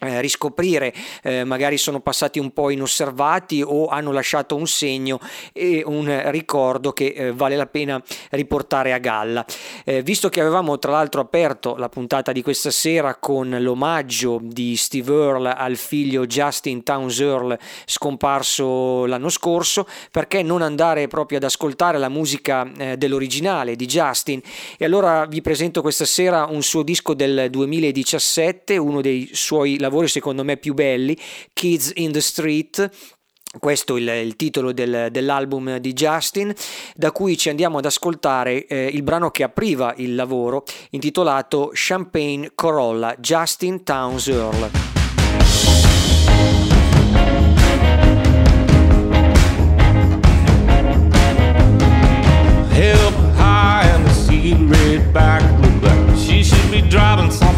eh, 0.00 0.20
riscoprire, 0.20 0.92
eh, 1.22 1.44
magari 1.44 1.78
sono 1.78 2.00
passati 2.00 2.38
un 2.38 2.52
po' 2.52 2.70
inosservati 2.70 3.62
o 3.62 3.86
hanno 3.86 4.12
lasciato 4.12 4.56
un 4.56 4.66
segno 4.66 5.18
e 5.52 5.82
un 5.84 6.30
ricordo 6.30 6.92
che 6.92 7.14
eh, 7.16 7.32
vale 7.32 7.56
la 7.56 7.66
pena 7.66 8.02
riportare 8.30 8.92
a 8.92 8.98
galla. 8.98 9.44
Eh, 9.84 10.02
visto 10.02 10.28
che 10.28 10.40
avevamo 10.40 10.78
tra 10.78 10.92
l'altro 10.92 11.20
aperto 11.20 11.76
la 11.76 11.88
puntata 11.88 12.32
di 12.32 12.42
questa 12.42 12.70
sera 12.70 13.14
con 13.16 13.56
l'omaggio 13.58 14.38
di 14.42 14.76
Steve 14.76 15.12
Earle 15.12 15.54
al 15.54 15.76
figlio 15.76 16.26
Justin 16.26 16.82
Towns 16.82 17.18
Earle 17.20 17.58
scomparso 17.86 19.06
l'anno 19.06 19.28
scorso, 19.28 19.86
perché 20.10 20.42
non 20.42 20.62
andare 20.62 21.08
proprio 21.08 21.38
ad 21.38 21.44
ascoltare 21.44 21.98
la 21.98 22.08
musica 22.08 22.70
eh, 22.76 22.96
dell'originale 22.96 23.76
di 23.76 23.86
Justin? 23.86 24.40
E 24.76 24.84
allora 24.84 25.24
vi 25.26 25.40
presento 25.40 25.80
questa 25.80 26.04
sera 26.04 26.46
un 26.48 26.62
suo 26.62 26.82
disco 26.82 27.14
del 27.14 27.48
2017, 27.50 28.76
uno 28.76 29.00
dei 29.00 29.30
suoi 29.32 29.78
lavori 29.86 30.08
secondo 30.08 30.44
me 30.44 30.56
più 30.56 30.74
belli, 30.74 31.16
Kids 31.52 31.92
in 31.94 32.12
the 32.12 32.20
Street, 32.20 32.90
questo 33.58 33.96
è 33.96 34.00
il, 34.00 34.08
il 34.26 34.36
titolo 34.36 34.72
del, 34.72 35.08
dell'album 35.10 35.78
di 35.78 35.92
Justin, 35.92 36.52
da 36.94 37.12
cui 37.12 37.36
ci 37.38 37.48
andiamo 37.48 37.78
ad 37.78 37.84
ascoltare 37.84 38.66
eh, 38.66 38.90
il 38.92 39.02
brano 39.02 39.30
che 39.30 39.42
apriva 39.42 39.94
il 39.96 40.14
lavoro, 40.14 40.64
intitolato 40.90 41.70
Champagne 41.72 42.50
Corolla, 42.54 43.14
Justin 43.18 43.82
Towns 43.84 44.28
Earl. 44.28 44.70
Hip 52.72 53.14
high 53.38 53.86
and 53.86 54.04
the 54.06 54.54
red 54.66 55.10
back 55.12 55.42
look 55.62 55.82
like 55.82 56.16
she 56.18 56.42
should 56.44 56.70
be 56.70 56.82
driving 56.82 57.30
something 57.30 57.55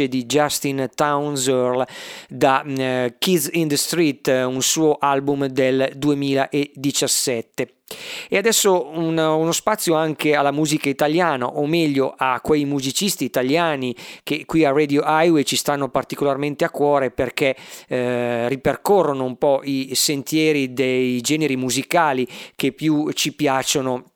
voce 0.00 0.08
di 0.08 0.24
Justin 0.24 0.88
Towns 0.94 1.46
Earl 1.46 1.84
da 2.28 2.62
eh, 2.62 3.14
Kids 3.18 3.50
in 3.52 3.68
the 3.68 3.76
Street, 3.76 4.28
un 4.28 4.62
suo 4.62 4.96
album 4.98 5.46
del 5.46 5.92
2017. 5.96 7.74
E 8.28 8.36
adesso 8.36 8.88
un, 8.94 9.18
uno 9.18 9.50
spazio 9.50 9.94
anche 9.94 10.34
alla 10.34 10.52
musica 10.52 10.88
italiana, 10.88 11.46
o 11.46 11.66
meglio 11.66 12.14
a 12.16 12.40
quei 12.40 12.64
musicisti 12.64 13.24
italiani 13.24 13.94
che 14.22 14.44
qui 14.46 14.64
a 14.64 14.70
Radio 14.70 15.02
Highway 15.04 15.42
ci 15.42 15.56
stanno 15.56 15.88
particolarmente 15.88 16.64
a 16.64 16.70
cuore 16.70 17.10
perché 17.10 17.56
eh, 17.88 18.48
ripercorrono 18.48 19.24
un 19.24 19.36
po' 19.36 19.60
i 19.64 19.90
sentieri 19.94 20.72
dei 20.72 21.20
generi 21.20 21.56
musicali 21.56 22.26
che 22.54 22.70
più 22.70 23.10
ci 23.10 23.34
piacciono 23.34 24.09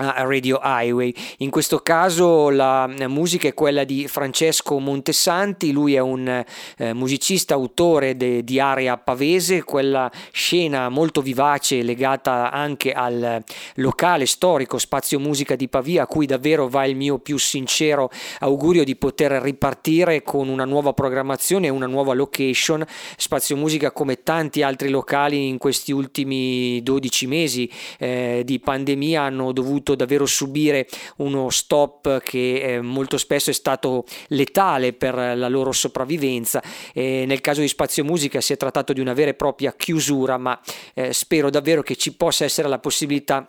Radio 0.00 0.60
Highway. 0.62 1.14
In 1.38 1.50
questo 1.50 1.80
caso 1.80 2.48
la 2.50 2.88
musica 3.08 3.48
è 3.48 3.54
quella 3.54 3.84
di 3.84 4.08
Francesco 4.08 4.78
Montesanti, 4.78 5.72
lui 5.72 5.94
è 5.94 5.98
un 6.00 6.44
eh, 6.76 6.92
musicista, 6.94 7.54
autore 7.54 8.16
de, 8.16 8.42
di 8.42 8.58
Area 8.58 8.96
Pavese, 8.96 9.62
quella 9.64 10.10
scena 10.32 10.88
molto 10.88 11.20
vivace 11.20 11.82
legata 11.82 12.50
anche 12.50 12.92
al 12.92 13.42
locale 13.74 14.26
storico 14.26 14.78
Spazio 14.78 15.18
Musica 15.18 15.56
di 15.56 15.68
Pavia, 15.68 16.04
a 16.04 16.06
cui 16.06 16.26
davvero 16.26 16.68
va 16.68 16.86
il 16.86 16.96
mio 16.96 17.18
più 17.18 17.38
sincero 17.38 18.10
augurio 18.40 18.84
di 18.84 18.96
poter 18.96 19.32
ripartire 19.32 20.22
con 20.22 20.48
una 20.48 20.64
nuova 20.64 20.92
programmazione 20.92 21.66
e 21.66 21.70
una 21.70 21.86
nuova 21.86 22.14
location. 22.14 22.84
Spazio 23.16 23.56
Musica 23.56 23.92
come 23.92 24.22
tanti 24.22 24.62
altri 24.62 24.88
locali 24.88 25.48
in 25.48 25.58
questi 25.58 25.92
ultimi 25.92 26.82
12 26.82 27.26
mesi 27.26 27.70
eh, 27.98 28.42
di 28.44 28.58
pandemia 28.58 29.22
hanno 29.22 29.52
dovuto 29.52 29.89
dovuto 29.90 29.94
davvero 29.94 30.26
subire 30.26 30.88
uno 31.16 31.50
stop 31.50 32.20
che 32.22 32.62
eh, 32.62 32.80
molto 32.80 33.18
spesso 33.18 33.50
è 33.50 33.52
stato 33.52 34.04
letale 34.28 34.92
per 34.92 35.14
la 35.14 35.48
loro 35.48 35.72
sopravvivenza. 35.72 36.62
E 36.92 37.24
nel 37.26 37.40
caso 37.40 37.60
di 37.60 37.68
Spazio 37.68 38.04
Musica 38.04 38.40
si 38.40 38.52
è 38.52 38.56
trattato 38.56 38.92
di 38.92 39.00
una 39.00 39.12
vera 39.12 39.30
e 39.30 39.34
propria 39.34 39.74
chiusura, 39.76 40.38
ma 40.38 40.58
eh, 40.94 41.12
spero 41.12 41.50
davvero 41.50 41.82
che 41.82 41.96
ci 41.96 42.14
possa 42.14 42.44
essere 42.44 42.68
la 42.68 42.78
possibilità 42.78 43.48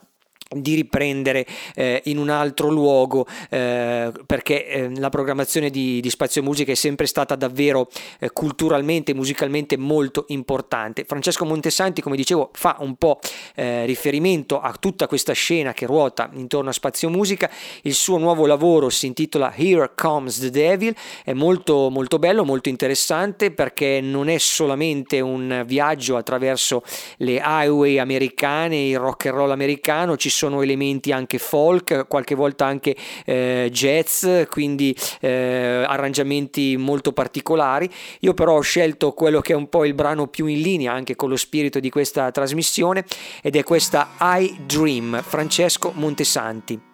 di 0.53 0.75
riprendere 0.75 1.45
eh, 1.75 2.01
in 2.05 2.17
un 2.17 2.29
altro 2.29 2.69
luogo 2.69 3.25
eh, 3.49 4.11
perché 4.25 4.67
eh, 4.67 4.99
la 4.99 5.09
programmazione 5.09 5.69
di, 5.69 6.01
di, 6.01 6.09
Spazio 6.09 6.43
Musica 6.43 6.71
è 6.71 6.75
sempre 6.75 7.05
stata 7.05 7.35
davvero 7.35 7.87
eh, 8.19 8.31
culturalmente 8.31 9.11
e 9.11 9.15
musicalmente 9.15 9.77
molto 9.77 10.25
importante. 10.27 11.05
Francesco 11.05 11.45
Montesanti, 11.45 12.01
come 12.01 12.15
dicevo, 12.15 12.49
fa 12.53 12.77
un 12.79 12.95
po' 12.95 13.19
eh, 13.55 13.85
riferimento 13.85 14.59
a 14.59 14.75
tutta 14.77 15.07
questa 15.07 15.33
scena 15.33 15.73
che 15.73 15.85
ruota 15.85 16.29
intorno 16.33 16.69
a 16.69 16.73
Spazio 16.73 17.09
Musica. 17.09 17.49
Il 17.83 17.93
suo 17.93 18.17
nuovo 18.17 18.45
lavoro 18.45 18.89
si 18.89 19.05
intitola 19.05 19.53
Here 19.55 19.91
Comes 19.95 20.39
the 20.39 20.49
Devil, 20.49 20.93
è 21.23 21.33
molto 21.33 21.89
molto 21.89 22.19
bello, 22.19 22.43
molto 22.43 22.69
interessante 22.69 23.51
perché 23.51 24.01
non 24.01 24.27
è 24.27 24.37
solamente 24.37 25.21
un 25.21 25.63
viaggio 25.65 26.17
attraverso 26.17 26.83
le 27.17 27.41
highway 27.43 27.99
americane, 27.99 28.87
il 28.87 28.99
rock 28.99 29.27
and 29.27 29.35
roll 29.35 29.51
americano, 29.51 30.17
ci 30.17 30.29
sono 30.29 30.40
sono 30.41 30.63
elementi 30.63 31.11
anche 31.11 31.37
folk, 31.37 32.07
qualche 32.07 32.33
volta 32.33 32.65
anche 32.65 32.95
eh, 33.25 33.69
jazz, 33.71 34.25
quindi 34.49 34.95
eh, 35.19 35.83
arrangiamenti 35.85 36.77
molto 36.77 37.13
particolari. 37.13 37.87
Io 38.21 38.33
però 38.33 38.55
ho 38.55 38.61
scelto 38.61 39.11
quello 39.11 39.39
che 39.39 39.53
è 39.53 39.55
un 39.55 39.69
po' 39.69 39.85
il 39.85 39.93
brano 39.93 40.25
più 40.25 40.47
in 40.47 40.61
linea 40.61 40.93
anche 40.93 41.15
con 41.15 41.29
lo 41.29 41.37
spirito 41.37 41.79
di 41.79 41.91
questa 41.91 42.31
trasmissione 42.31 43.05
ed 43.43 43.55
è 43.55 43.63
questa 43.63 44.13
I 44.19 44.61
Dream, 44.65 45.21
Francesco 45.21 45.91
Montesanti. 45.93 46.90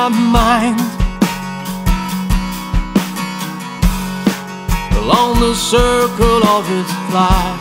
My 0.00 0.08
mind 0.08 0.80
along 4.96 5.40
the 5.40 5.54
circle 5.54 6.42
of 6.56 6.64
its 6.78 6.92
flight. 7.08 7.60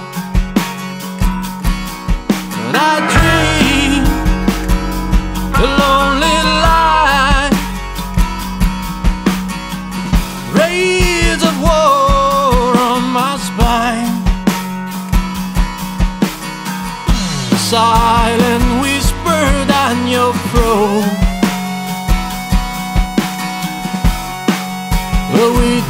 And 2.63 2.75
I 2.91 2.95
dream 3.13 4.03
a 5.63 5.67
lonely 5.79 6.08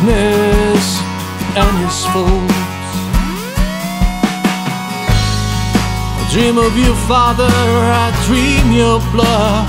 and 0.07 1.77
his 1.83 2.05
faults. 2.13 2.53
I 6.15 6.29
dream 6.31 6.57
of 6.57 6.77
you, 6.77 6.95
Father, 7.07 7.49
I 7.49 8.11
dream 8.25 8.71
your 8.71 8.99
blood. 9.11 9.67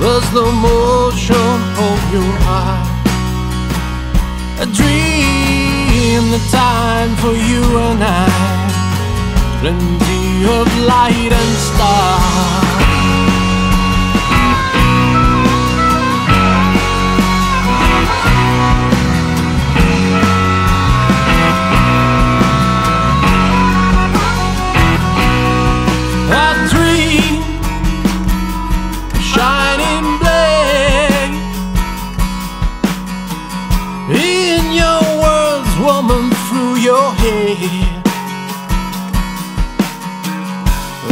There's 0.00 0.30
the 0.30 0.46
motion 0.52 1.58
of 1.88 1.98
your 2.12 2.32
heart. 2.46 2.86
I 4.60 4.64
dream 4.78 6.30
the 6.30 6.42
time 6.50 7.16
for 7.16 7.34
you 7.34 7.62
and 7.78 8.02
I, 8.02 8.28
plenty 9.60 10.46
of 10.46 10.66
light 10.86 11.32
and 11.32 11.56
stars. 11.68 12.65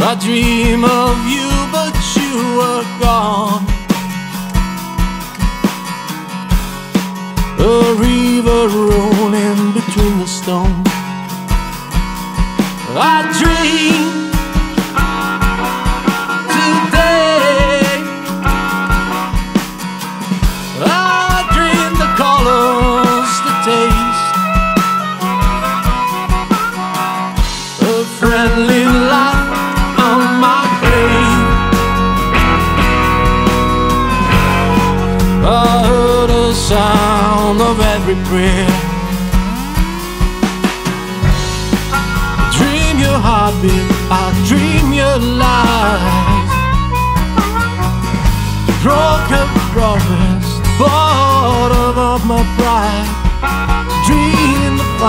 I 0.07 0.15
dream 0.19 0.83
of 0.85 1.17
you, 1.27 1.49
but 1.71 1.95
you 2.15 2.33
were 2.59 2.85
gone. 3.01 3.65
A 7.57 7.93
river 7.97 8.61
rolling 8.69 9.73
between 9.73 10.19
the 10.19 10.27
stones. 10.27 10.87
I 12.97 13.25
dream 13.41 13.94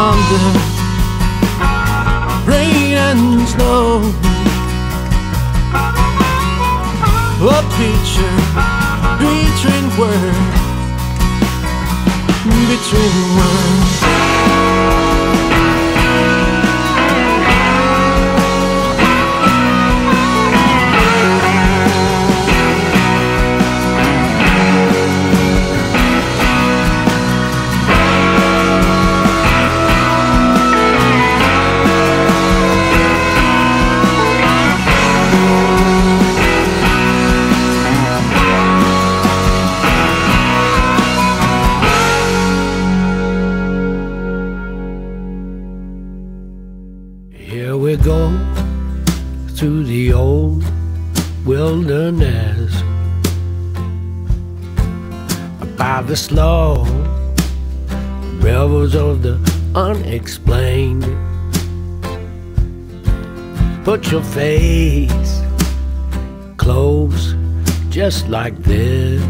thunder, 0.07 0.49
rain 2.47 2.95
and 3.09 3.49
snow. 3.49 4.03
A 7.43 7.61
picture 7.79 8.39
between 9.19 9.85
words, 9.99 10.55
between 12.71 13.17
words. 13.37 13.96
Unexplained. 59.77 61.05
Put 63.85 64.11
your 64.11 64.23
face 64.23 65.43
close 66.57 67.35
just 67.91 68.29
like 68.29 68.57
this, 68.63 69.23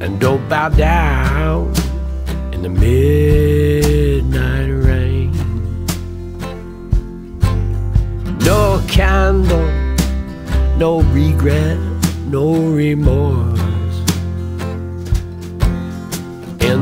and 0.00 0.20
don't 0.20 0.46
bow 0.48 0.70
down 0.70 1.72
in 2.52 2.62
the 2.62 2.68
midnight 2.68 4.70
rain. 4.70 5.32
No 8.40 8.82
candle, 8.88 9.70
no 10.76 11.02
regret, 11.12 11.78
no 12.26 12.54
remorse. 12.54 13.57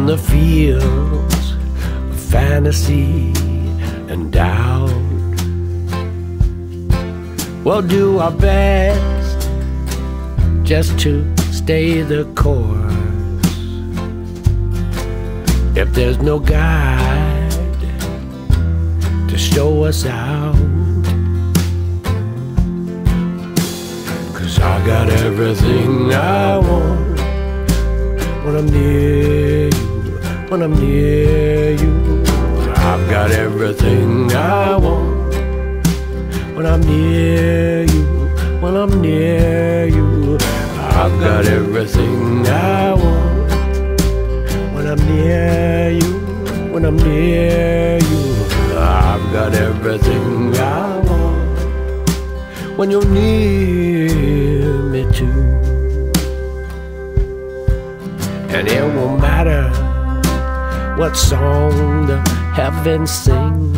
The 0.06 0.16
fields 0.16 1.52
of 1.52 2.20
fantasy 2.30 3.32
and 4.08 4.32
doubt, 4.32 4.88
we'll 7.64 7.82
do 7.82 8.18
our 8.18 8.30
best 8.30 9.48
just 10.62 10.96
to 11.00 11.26
stay 11.52 12.02
the 12.02 12.24
course. 12.36 12.94
If 15.76 15.92
there's 15.92 16.18
no 16.18 16.38
guide 16.38 17.50
to 19.28 19.36
show 19.36 19.82
us 19.82 20.06
out, 20.06 20.54
cause 24.34 24.60
I 24.60 24.86
got 24.86 25.10
everything 25.10 26.14
I 26.14 26.58
want 26.58 27.18
when 28.44 28.54
I'm 28.54 28.66
near 28.66 29.66
you, 29.66 29.95
when 30.48 30.62
I'm 30.62 30.74
near 30.74 31.72
you. 31.72 32.22
I've 32.76 33.10
got 33.10 33.32
everything 33.32 34.32
I 34.32 34.76
want 34.76 35.34
when 36.54 36.66
I'm 36.66 36.80
near 36.82 37.82
you, 37.82 38.04
when 38.60 38.76
I'm 38.76 39.02
near 39.02 39.86
you. 39.86 40.38
I've 40.78 41.18
got 41.20 41.46
everything 41.46 42.46
I 42.46 42.94
want 42.94 44.00
when 44.72 44.86
I'm 44.86 44.98
near 45.08 45.90
you, 45.90 46.12
when 46.72 46.84
I'm 46.84 46.96
near 46.96 47.98
you. 47.98 48.34
I've 48.78 49.32
got 49.32 49.52
everything 49.52 50.56
I 50.56 50.98
want 51.00 52.78
when 52.78 52.90
you're 52.90 53.04
near 53.04 54.72
me 54.94 55.12
too. 55.12 55.42
And 58.48 58.68
it 58.68 58.94
won't 58.94 59.20
matter 59.20 59.85
what 60.96 61.14
song 61.14 62.06
the 62.06 62.18
heavens 62.54 63.10
sing. 63.10 63.72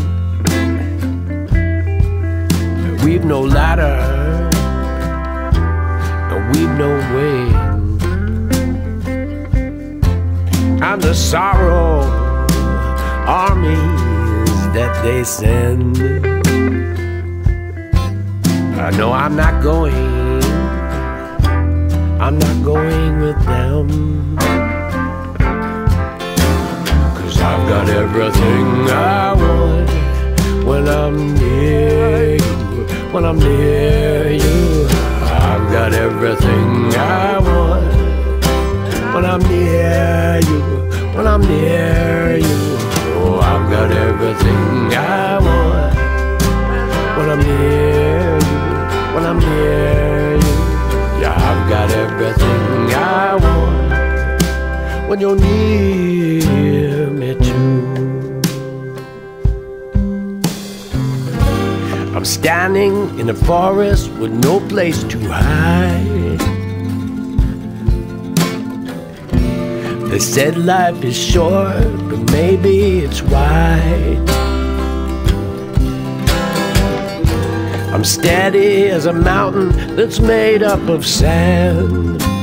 We've 3.04 3.24
no 3.24 3.40
ladder, 3.40 3.98
and 6.30 6.40
we've 6.54 6.70
no 6.78 6.90
wing. 7.14 7.54
And 10.80 11.02
the 11.02 11.12
sorrow 11.12 12.02
armies 13.26 14.54
that 14.72 15.02
they 15.02 15.24
send. 15.24 15.98
I 18.78 18.90
know 18.96 19.12
I'm 19.12 19.34
not 19.34 19.60
going, 19.60 20.42
I'm 22.20 22.38
not 22.38 22.64
going 22.64 23.20
with 23.20 23.44
them. 23.44 24.67
I've 27.50 27.66
got 27.66 27.88
everything 27.88 28.90
I 28.90 29.32
want 29.32 29.88
when 30.66 30.86
I'm 30.86 31.34
near 31.34 32.36
you, 32.36 32.84
when 33.12 33.24
I'm 33.24 33.38
near 33.38 34.32
you. 34.32 34.86
I've 35.22 35.72
got 35.72 35.94
everything 35.94 36.94
I 36.94 37.38
want 37.38 37.88
when 39.14 39.24
I'm 39.24 39.40
near 39.48 40.40
you, 40.48 40.60
when 41.16 41.26
I'm 41.26 41.40
near 41.40 42.36
you. 42.36 42.58
Oh, 43.16 43.40
I've 43.42 43.70
got 43.70 43.90
everything 43.92 44.94
I 44.94 45.38
want 45.46 45.94
when 47.16 47.30
I'm 47.30 47.42
near 47.50 48.38
you, 48.46 48.58
when 49.14 49.24
I'm 49.24 49.38
near 49.38 50.34
you. 50.34 50.54
Yeah, 51.22 51.34
I've 51.48 51.70
got 51.70 51.90
everything 51.92 52.94
I 52.94 53.36
want 53.42 53.97
when 55.08 55.20
you're 55.20 55.36
near 55.36 57.08
me 57.08 57.34
too. 57.34 58.40
I'm 62.14 62.26
standing 62.26 63.18
in 63.18 63.30
a 63.30 63.34
forest 63.34 64.10
with 64.20 64.32
no 64.44 64.60
place 64.68 65.02
to 65.04 65.18
hide. 65.20 66.38
They 70.10 70.18
said 70.18 70.58
life 70.58 71.02
is 71.02 71.16
short, 71.16 71.90
but 72.10 72.30
maybe 72.32 72.98
it's 72.98 73.22
wide. 73.22 74.28
I'm 77.94 78.04
steady 78.04 78.88
as 78.90 79.06
a 79.06 79.12
mountain 79.14 79.96
that's 79.96 80.20
made 80.20 80.62
up 80.62 80.86
of 80.90 81.06
sand. 81.06 82.37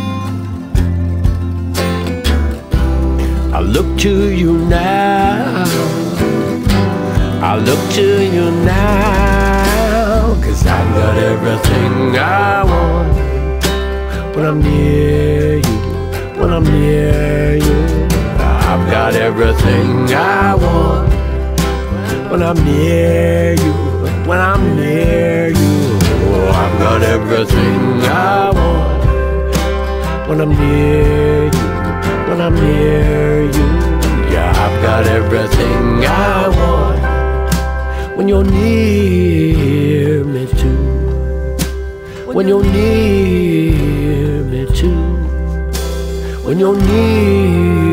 Look 3.65 3.97
to 3.99 4.29
you 4.29 4.57
now. 4.67 5.65
I 7.41 7.57
look 7.57 7.79
to 7.93 8.23
you 8.23 8.51
now. 8.63 10.35
Cause 10.41 10.65
I've 10.65 10.93
got 10.95 11.17
everything 11.17 12.17
I 12.17 12.63
want 12.63 14.35
when 14.35 14.45
I'm 14.45 14.61
near 14.61 15.57
you. 15.57 15.75
When 16.39 16.51
I'm 16.53 16.63
near 16.63 17.55
you, 17.55 18.07
I've 18.69 18.89
got 18.91 19.15
everything 19.15 20.13
I 20.13 20.55
want 20.55 21.11
when 22.29 22.43
I'm 22.43 22.63
near 22.63 23.53
you. 23.53 23.73
When 24.27 24.39
I'm 24.39 24.75
near 24.75 25.49
you, 25.49 25.99
oh, 26.27 26.51
I've 26.53 26.79
got 26.79 27.01
everything 27.03 28.01
I 28.03 28.51
want 28.51 30.29
when 30.29 30.41
I'm 30.41 30.49
near 30.49 31.45
you. 31.45 31.54
When 32.35 32.43
I'm 32.47 32.55
near 32.55 33.43
you, 33.43 33.67
yeah, 34.29 34.51
I've 34.51 34.81
got 34.81 35.07
everything 35.07 36.03
I 36.05 36.49
want 36.59 38.17
when 38.17 38.27
you're 38.27 38.43
near 38.43 40.21
me 40.25 40.45
too. 40.45 40.83
When 42.33 42.45
you're 42.49 42.61
near 42.61 44.43
me 44.43 44.65
too. 44.75 45.01
When 46.43 46.59
you're 46.59 46.75
near 46.75 47.84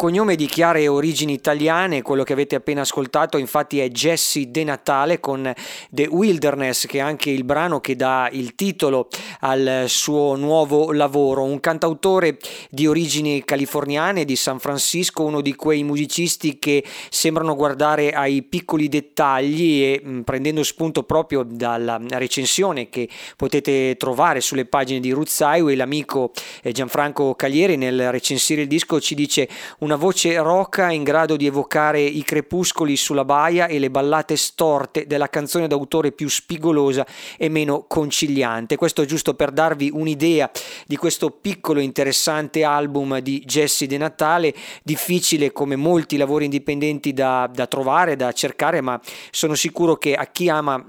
cognome 0.00 0.34
di 0.34 0.46
chiare 0.46 0.88
origini 0.88 1.34
italiane, 1.34 2.00
quello 2.00 2.22
che 2.22 2.32
avete 2.32 2.54
appena 2.54 2.80
ascoltato 2.80 3.36
infatti 3.36 3.80
è 3.80 3.88
Jesse 3.90 4.50
De 4.50 4.64
Natale 4.64 5.20
con 5.20 5.52
The 5.90 6.06
Wilderness, 6.06 6.86
che 6.86 6.96
è 6.96 7.00
anche 7.02 7.28
il 7.28 7.44
brano 7.44 7.80
che 7.80 7.96
dà 7.96 8.26
il 8.32 8.54
titolo 8.54 9.08
al 9.40 9.84
suo 9.88 10.36
nuovo 10.36 10.90
lavoro, 10.92 11.42
un 11.42 11.60
cantautore 11.60 12.38
di 12.70 12.86
origini 12.86 13.44
californiane 13.44 14.24
di 14.24 14.36
San 14.36 14.58
Francisco, 14.58 15.24
uno 15.24 15.42
di 15.42 15.54
quei 15.54 15.82
musicisti 15.82 16.58
che 16.58 16.82
sembrano 17.10 17.54
guardare 17.54 18.12
ai 18.12 18.40
piccoli 18.40 18.88
dettagli 18.88 19.82
e 19.82 20.00
mh, 20.02 20.20
prendendo 20.20 20.62
spunto 20.62 21.02
proprio 21.02 21.42
dalla 21.42 22.00
recensione 22.08 22.88
che 22.88 23.06
potete 23.36 23.96
trovare 23.98 24.40
sulle 24.40 24.64
pagine 24.64 24.98
di 24.98 25.10
Roots 25.10 25.40
Highway, 25.40 25.76
l'amico 25.76 26.32
eh, 26.62 26.72
Gianfranco 26.72 27.34
Caglieri 27.34 27.76
nel 27.76 28.10
recensire 28.10 28.62
il 28.62 28.66
disco 28.66 28.98
ci 28.98 29.14
dice 29.14 29.46
una 29.90 29.98
voce 29.98 30.36
roca 30.36 30.92
in 30.92 31.02
grado 31.02 31.34
di 31.34 31.46
evocare 31.46 32.00
i 32.00 32.22
crepuscoli 32.22 32.94
sulla 32.94 33.24
baia 33.24 33.66
e 33.66 33.80
le 33.80 33.90
ballate 33.90 34.36
storte 34.36 35.04
della 35.08 35.28
canzone 35.28 35.66
d'autore 35.66 36.12
più 36.12 36.28
spigolosa 36.28 37.04
e 37.36 37.48
meno 37.48 37.86
conciliante. 37.88 38.76
Questo 38.76 39.04
giusto 39.04 39.34
per 39.34 39.50
darvi 39.50 39.90
un'idea 39.92 40.48
di 40.86 40.94
questo 40.94 41.30
piccolo 41.30 41.80
interessante 41.80 42.62
album 42.62 43.18
di 43.18 43.42
Jesse 43.44 43.88
De 43.88 43.98
Natale, 43.98 44.54
difficile 44.84 45.50
come 45.50 45.74
molti 45.74 46.16
lavori 46.16 46.44
indipendenti 46.44 47.12
da, 47.12 47.50
da 47.52 47.66
trovare, 47.66 48.14
da 48.14 48.30
cercare, 48.30 48.80
ma 48.80 49.00
sono 49.32 49.56
sicuro 49.56 49.96
che 49.96 50.14
a 50.14 50.26
chi 50.26 50.48
ama 50.48 50.80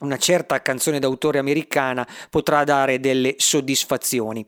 una 0.00 0.18
certa 0.18 0.60
canzone 0.60 0.98
d'autore 0.98 1.38
americana 1.38 2.06
potrà 2.28 2.64
dare 2.64 3.00
delle 3.00 3.34
soddisfazioni. 3.38 4.44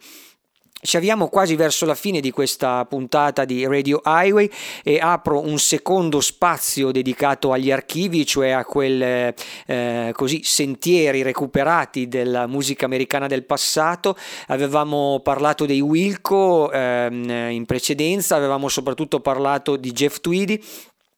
Ci 0.86 0.98
avviamo 0.98 1.28
quasi 1.28 1.56
verso 1.56 1.86
la 1.86 1.94
fine 1.94 2.20
di 2.20 2.31
questa 2.31 2.85
puntata 2.85 3.47
di 3.47 3.66
Radio 3.66 4.02
Highway 4.05 4.51
e 4.82 4.98
apro 4.98 5.40
un 5.40 5.59
secondo 5.59 6.20
spazio 6.20 6.90
dedicato 6.90 7.52
agli 7.52 7.73
archivi, 7.73 8.27
cioè 8.27 8.51
a 8.51 8.66
quei 8.66 9.01
eh, 9.01 10.15
sentieri 10.43 11.23
recuperati 11.23 12.06
della 12.06 12.47
musica 12.47 12.85
americana 12.85 13.27
del 13.27 13.44
passato. 13.44 14.15
Avevamo 14.48 15.20
parlato 15.20 15.65
dei 15.65 15.81
Wilco 15.81 16.70
ehm, 16.70 17.31
in 17.51 17.65
precedenza, 17.65 18.36
avevamo 18.36 18.69
soprattutto 18.69 19.20
parlato 19.20 19.77
di 19.77 19.90
Jeff 19.90 20.20
Tweedy 20.20 20.62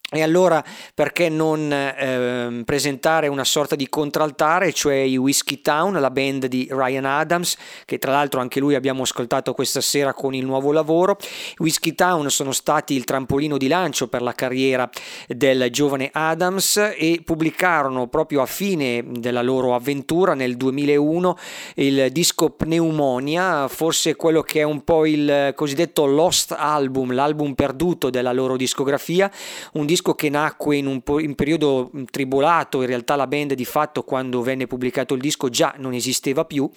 e 0.08 0.22
allora 0.22 0.64
perché 0.94 1.28
non 1.28 1.72
eh, 1.72 2.62
presentare 2.64 3.26
una 3.26 3.42
sorta 3.42 3.74
di 3.74 3.88
contraltare, 3.88 4.72
cioè 4.72 4.94
i 4.94 5.16
Whiskey 5.16 5.60
Town, 5.60 6.00
la 6.00 6.12
band 6.12 6.46
di 6.46 6.68
Ryan 6.70 7.04
Adams, 7.04 7.56
che 7.84 7.98
tra 7.98 8.12
l'altro 8.12 8.40
anche 8.40 8.60
lui 8.60 8.76
abbiamo 8.76 9.02
ascoltato 9.02 9.52
questa 9.52 9.80
sera 9.80 10.14
con 10.14 10.32
il 10.32 10.44
nuovo 10.44 10.70
lavoro. 10.70 11.16
I 11.20 11.56
Whiskey 11.58 11.94
Town 11.94 12.30
sono 12.30 12.52
stati 12.52 12.94
il 12.94 13.02
trampolino 13.02 13.56
di 13.56 13.66
lancio 13.66 14.06
per 14.06 14.22
la 14.22 14.32
carriera 14.32 14.88
del 15.26 15.70
giovane 15.72 16.10
Adams 16.12 16.76
e 16.96 17.22
pubblicarono 17.24 18.06
proprio 18.06 18.42
a 18.42 18.46
fine 18.46 19.02
della 19.08 19.42
loro 19.42 19.74
avventura 19.74 20.34
nel 20.34 20.56
2001 20.56 21.36
il 21.74 22.12
disco 22.12 22.50
Pneumonia, 22.50 23.66
forse 23.66 24.14
quello 24.14 24.42
che 24.42 24.60
è 24.60 24.64
un 24.64 24.84
po' 24.84 25.04
il 25.04 25.52
cosiddetto 25.56 26.06
Lost 26.06 26.54
Album, 26.56 27.12
l'album 27.12 27.54
perduto 27.54 28.08
della 28.08 28.32
loro 28.32 28.56
discografia, 28.56 29.28
un 29.72 29.84
disco 29.84 29.94
disco 29.96 30.14
che 30.14 30.28
nacque 30.28 30.76
in 30.76 30.86
un, 30.86 31.00
po- 31.00 31.18
in 31.18 31.34
periodo 31.34 31.90
tribolato, 32.10 32.82
in 32.82 32.86
realtà 32.86 33.16
la 33.16 33.26
band 33.26 33.54
di 33.54 33.64
fatto 33.64 34.02
quando 34.02 34.42
venne 34.42 34.66
pubblicato 34.66 35.14
il 35.14 35.20
disco 35.20 35.48
già 35.48 35.74
non 35.78 35.94
esisteva 35.94 36.44
più 36.44 36.70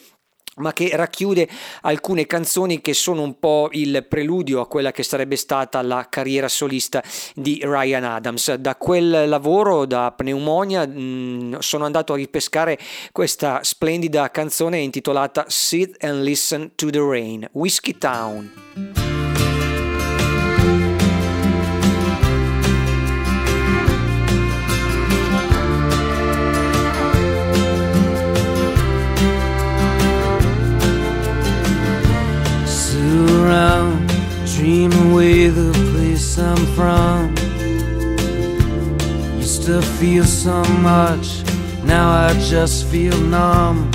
ma 0.56 0.74
che 0.74 0.90
racchiude 0.94 1.48
alcune 1.82 2.26
canzoni 2.26 2.82
che 2.82 2.94
sono 2.94 3.22
un 3.22 3.40
po' 3.40 3.70
il 3.72 4.06
preludio 4.10 4.60
a 4.60 4.68
quella 4.68 4.92
che 4.92 5.04
sarebbe 5.04 5.38
stata 5.38 5.82
la 5.82 6.08
carriera 6.10 6.50
solista 6.50 7.02
di 7.34 7.62
Ryan 7.64 8.04
Adams. 8.04 8.56
Da 8.56 8.76
quel 8.76 9.30
lavoro, 9.30 9.86
da 9.86 10.12
Pneumonia, 10.12 10.86
mh, 10.86 11.60
sono 11.60 11.86
andato 11.86 12.12
a 12.12 12.18
ripescare 12.18 12.78
questa 13.14 13.64
splendida 13.64 14.30
canzone 14.32 14.80
intitolata 14.80 15.46
Sit 15.48 16.04
and 16.04 16.24
Listen 16.24 16.72
to 16.76 16.90
the 16.90 17.00
Rain, 17.00 17.48
Whiskey 17.54 17.98
Town. 17.98 18.99
Feel 40.00 40.24
so 40.24 40.64
much, 40.80 41.44
now 41.84 42.10
I 42.10 42.32
just 42.50 42.86
feel 42.86 43.18
numb. 43.18 43.92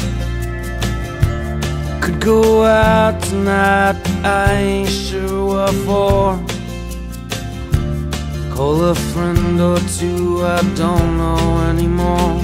Could 2.03 2.21
go 2.21 2.63
out 2.63 3.23
tonight, 3.23 3.97
I 4.23 4.53
ain't 4.53 4.89
sure 4.91 5.47
what 5.47 5.75
for. 5.87 6.39
Call 8.55 8.85
a 8.85 8.95
friend 8.95 9.59
or 9.59 9.79
two, 9.99 10.45
I 10.45 10.61
don't 10.77 11.17
know 11.17 11.61
anymore. 11.71 12.39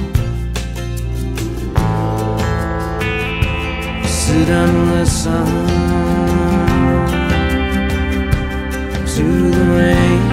Sit 4.08 4.48
and 4.48 4.90
listen 4.92 5.44
to 9.14 9.50
the 9.50 9.64
rain. 9.76 10.29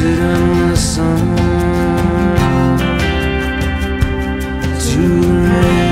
Sit 0.00 0.18
and 0.18 0.70
listen 0.70 1.36
to 4.86 5.02
the 5.20 5.34
rain. 5.44 5.88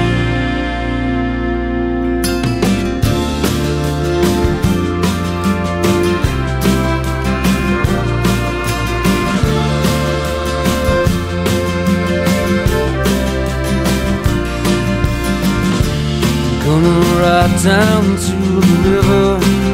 Gonna 16.64 16.96
ride 17.20 17.54
down 17.62 18.04
to 18.16 18.36
the 18.56 18.72
river 18.88 19.26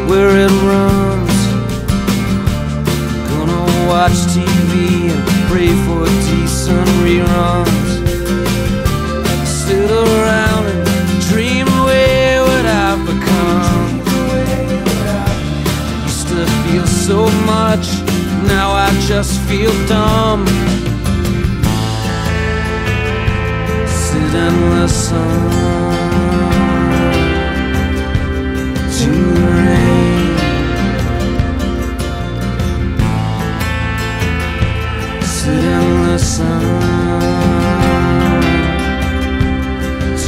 where 0.08 0.32
it 0.44 0.50
runs. 0.50 1.13
Watch 3.94 4.26
TV 4.34 5.08
and 5.08 5.24
pray 5.46 5.68
for 5.86 6.04
decent 6.26 6.88
reruns. 7.04 7.90
Sit 9.46 9.88
around 9.88 10.66
and 10.66 11.20
dream 11.28 11.68
away 11.68 12.40
what 12.40 12.66
I've 12.66 13.06
become. 13.06 13.98
Used 16.02 16.26
to 16.26 16.44
feel 16.64 16.86
so 16.88 17.30
much, 17.46 17.86
now 18.48 18.72
I 18.72 18.90
just 19.06 19.40
feel 19.42 19.72
dumb. 19.86 20.44
Sit 23.86 24.34
and 24.34 24.70
listen 24.74 25.83
to 36.36 36.42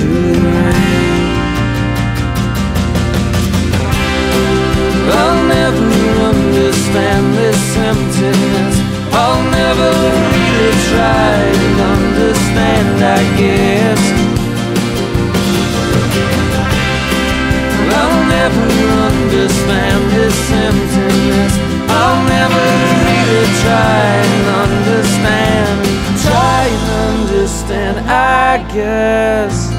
the 0.07 0.39
rain. 0.39 1.35
I'll 5.11 5.43
never 5.49 5.91
understand 6.31 7.35
this 7.35 7.63
emptiness. 7.77 8.77
I'll 9.13 9.43
never 9.51 9.91
really 10.31 10.75
try 10.91 11.35
to 11.63 11.69
understand, 11.97 12.97
I 13.03 13.23
guess. 13.41 14.03
I'll 17.99 18.21
never 18.39 18.69
understand 19.11 20.01
this 20.15 20.39
emptiness. 20.53 21.53
I'll 21.89 22.23
never 22.29 22.65
really 23.03 23.47
try 23.63 24.07
and 24.23 24.47
understand. 24.71 25.66
I 28.57 28.63
guess. 28.73 29.76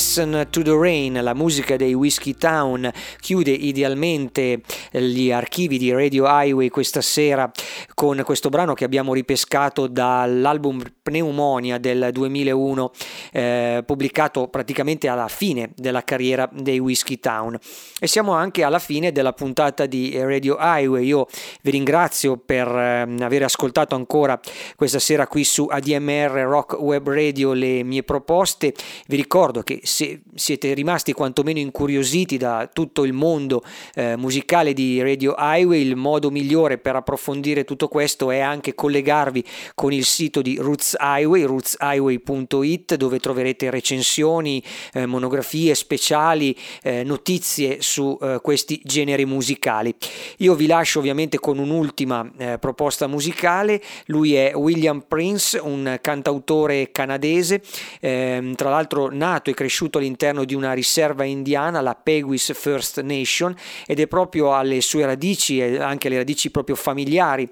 Listen 0.00 0.46
to 0.48 0.62
the 0.62 0.74
Rain, 0.74 1.20
la 1.22 1.34
musica 1.34 1.76
dei 1.76 1.92
Whiskey 1.92 2.34
Town, 2.34 2.90
chiude 3.20 3.50
idealmente 3.50 4.62
gli 4.92 5.30
archivi 5.30 5.76
di 5.76 5.92
Radio 5.92 6.24
Highway 6.26 6.70
questa 6.70 7.02
sera 7.02 7.52
con 8.00 8.22
questo 8.24 8.48
brano 8.48 8.72
che 8.72 8.84
abbiamo 8.84 9.12
ripescato 9.12 9.86
dall'album 9.86 10.82
Pneumonia 11.02 11.76
del 11.76 12.08
2001, 12.10 12.92
eh, 13.30 13.82
pubblicato 13.84 14.48
praticamente 14.48 15.06
alla 15.06 15.28
fine 15.28 15.72
della 15.74 16.02
carriera 16.02 16.48
dei 16.50 16.78
Whiskey 16.78 17.20
Town. 17.20 17.58
E 18.00 18.06
siamo 18.06 18.32
anche 18.32 18.62
alla 18.62 18.78
fine 18.78 19.12
della 19.12 19.34
puntata 19.34 19.84
di 19.84 20.18
Radio 20.18 20.56
Highway. 20.58 21.04
Io 21.04 21.26
vi 21.60 21.72
ringrazio 21.72 22.38
per 22.38 22.68
eh, 22.68 23.06
aver 23.20 23.42
ascoltato 23.42 23.94
ancora 23.94 24.40
questa 24.76 24.98
sera 24.98 25.26
qui 25.26 25.44
su 25.44 25.66
ADMR 25.68 26.46
Rock 26.46 26.80
Web 26.80 27.06
Radio 27.06 27.52
le 27.52 27.82
mie 27.82 28.02
proposte. 28.02 28.72
Vi 29.08 29.16
ricordo 29.16 29.60
che 29.60 29.80
se 29.82 30.22
siete 30.34 30.72
rimasti 30.72 31.12
quantomeno 31.12 31.58
incuriositi 31.58 32.38
da 32.38 32.66
tutto 32.72 33.04
il 33.04 33.12
mondo 33.12 33.62
eh, 33.92 34.16
musicale 34.16 34.72
di 34.72 35.02
Radio 35.02 35.34
Highway, 35.36 35.82
il 35.82 35.96
modo 35.96 36.30
migliore 36.30 36.78
per 36.78 36.96
approfondire 36.96 37.64
tutto 37.64 37.88
questo 37.90 38.30
è 38.30 38.38
anche 38.38 38.74
collegarvi 38.74 39.44
con 39.74 39.92
il 39.92 40.04
sito 40.04 40.40
di 40.40 40.56
Roots 40.58 40.96
Highway, 40.98 41.42
rootshighway.it, 41.42 42.94
dove 42.94 43.18
troverete 43.18 43.68
recensioni, 43.68 44.62
eh, 44.94 45.04
monografie 45.04 45.74
speciali, 45.74 46.56
eh, 46.82 47.02
notizie 47.02 47.82
su 47.82 48.16
eh, 48.22 48.38
questi 48.40 48.80
generi 48.84 49.26
musicali. 49.26 49.92
Io 50.38 50.54
vi 50.54 50.66
lascio 50.66 51.00
ovviamente 51.00 51.38
con 51.38 51.58
un'ultima 51.58 52.30
eh, 52.38 52.58
proposta 52.58 53.08
musicale, 53.08 53.82
lui 54.06 54.34
è 54.34 54.54
William 54.54 55.04
Prince, 55.06 55.58
un 55.58 55.98
cantautore 56.00 56.92
canadese, 56.92 57.60
ehm, 58.00 58.54
tra 58.54 58.70
l'altro 58.70 59.08
nato 59.10 59.50
e 59.50 59.54
cresciuto 59.54 59.98
all'interno 59.98 60.44
di 60.44 60.54
una 60.54 60.72
riserva 60.72 61.24
indiana, 61.24 61.80
la 61.80 61.96
Peguis 61.96 62.52
First 62.54 63.00
Nation, 63.00 63.52
ed 63.84 63.98
è 63.98 64.06
proprio 64.06 64.54
alle 64.54 64.80
sue 64.80 65.04
radici 65.04 65.60
anche 65.60 66.06
alle 66.06 66.18
radici 66.18 66.50
proprio 66.50 66.76
familiari 66.76 67.48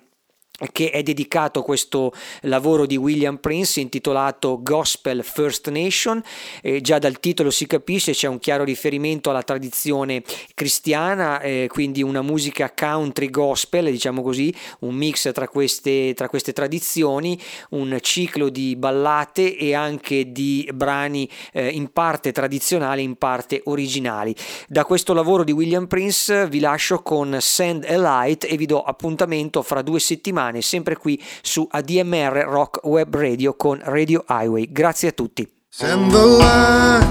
che 0.72 0.90
è 0.90 1.02
dedicato 1.02 1.62
questo 1.62 2.12
lavoro 2.42 2.84
di 2.84 2.96
William 2.96 3.36
Prince 3.36 3.80
intitolato 3.80 4.60
Gospel 4.60 5.22
First 5.22 5.68
Nation 5.70 6.20
eh, 6.62 6.80
già 6.80 6.98
dal 6.98 7.20
titolo 7.20 7.50
si 7.50 7.66
capisce 7.66 8.12
c'è 8.12 8.26
un 8.26 8.38
chiaro 8.38 8.64
riferimento 8.64 9.30
alla 9.30 9.42
tradizione 9.42 10.22
cristiana 10.54 11.40
eh, 11.40 11.68
quindi 11.70 12.02
una 12.02 12.22
musica 12.22 12.72
country 12.74 13.30
gospel 13.30 13.90
diciamo 13.90 14.20
così 14.20 14.52
un 14.80 14.94
mix 14.94 15.30
tra 15.32 15.46
queste, 15.46 16.12
tra 16.14 16.28
queste 16.28 16.52
tradizioni 16.52 17.40
un 17.70 17.96
ciclo 18.00 18.48
di 18.48 18.74
ballate 18.74 19.56
e 19.56 19.74
anche 19.74 20.32
di 20.32 20.68
brani 20.74 21.28
eh, 21.52 21.68
in 21.68 21.92
parte 21.92 22.32
tradizionali 22.32 23.02
in 23.02 23.16
parte 23.16 23.60
originali. 23.64 24.34
Da 24.66 24.84
questo 24.84 25.12
lavoro 25.12 25.44
di 25.44 25.52
William 25.52 25.86
Prince 25.86 26.48
vi 26.48 26.60
lascio 26.60 27.02
con 27.02 27.36
Send 27.40 27.84
a 27.84 27.96
Light 27.96 28.44
e 28.44 28.56
vi 28.56 28.66
do 28.66 28.82
appuntamento 28.82 29.62
fra 29.62 29.82
due 29.82 30.00
settimane 30.00 30.47
sempre 30.60 30.96
qui 30.96 31.22
su 31.42 31.66
ADMR 31.70 32.44
Rock 32.46 32.80
Web 32.84 33.14
Radio 33.14 33.54
con 33.54 33.80
Radio 33.82 34.24
Highway. 34.28 34.68
Grazie 34.70 35.08
a 35.08 35.12
tutti. 35.12 35.48
Send 35.70 36.10
the 36.10 36.24
light, 36.24 37.06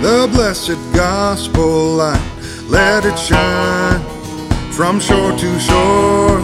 the 0.00 0.26
blessed 0.32 0.78
gospel 0.92 1.96
light, 1.96 2.20
let 2.68 3.04
it 3.04 3.16
shine 3.16 4.00
from 4.70 4.98
shore 4.98 5.36
to 5.36 5.58
shore. 5.60 6.42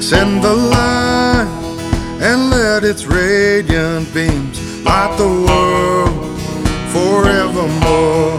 Send 0.00 0.42
the 0.42 0.54
light 0.54 1.48
and 2.20 2.50
let 2.50 2.84
its 2.84 3.06
radiant 3.06 4.12
beams 4.12 4.60
light 4.84 5.16
the 5.16 5.26
world 5.26 6.38
forevermore. 6.92 8.38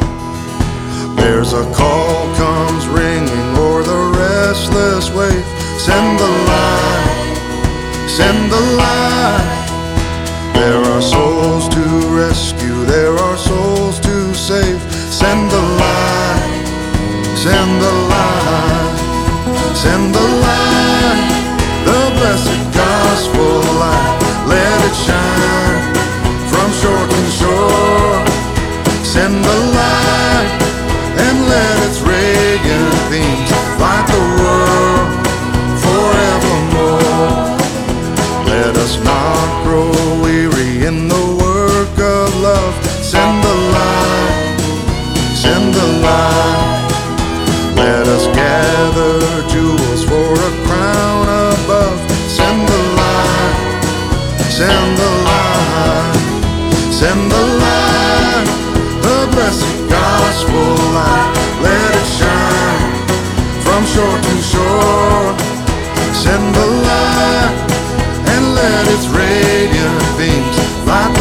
There's 1.15 1.53
a 1.53 1.63
call 1.73 2.33
comes 2.35 2.87
ringing 2.87 3.57
o'er 3.57 3.83
the 3.83 4.13
restless 4.17 5.09
wave. 5.11 5.52
Send 5.83 6.17
the 6.17 6.31
light, 6.47 7.35
send 8.07 8.49
the 8.49 8.61
light. 8.77 9.67
There 10.53 10.81
are 10.81 11.01
souls 11.01 11.67
to 11.67 11.83
rescue, 12.15 12.85
there 12.85 13.13
are 13.17 13.35
souls 13.35 13.99
to 13.99 14.33
save. 14.33 14.79
Send 15.11 15.51
the 15.51 15.61
light, 15.83 16.65
send 17.35 17.81
the 17.81 17.91
light, 18.15 18.95
send 19.75 20.15
the 20.15 20.27
light, 20.47 21.27
the 21.83 21.99
blessed 22.15 22.63
gospel 22.73 23.59
light. 23.77 24.32
Shore 63.93 64.19
to 64.27 64.35
shore. 64.41 65.29
Send 66.23 66.45
the 66.55 66.67
light 66.89 67.55
and 68.33 68.43
let 68.55 68.83
its 68.95 69.05
radiant 69.07 70.01
beams 70.17 70.57
light 70.85 71.12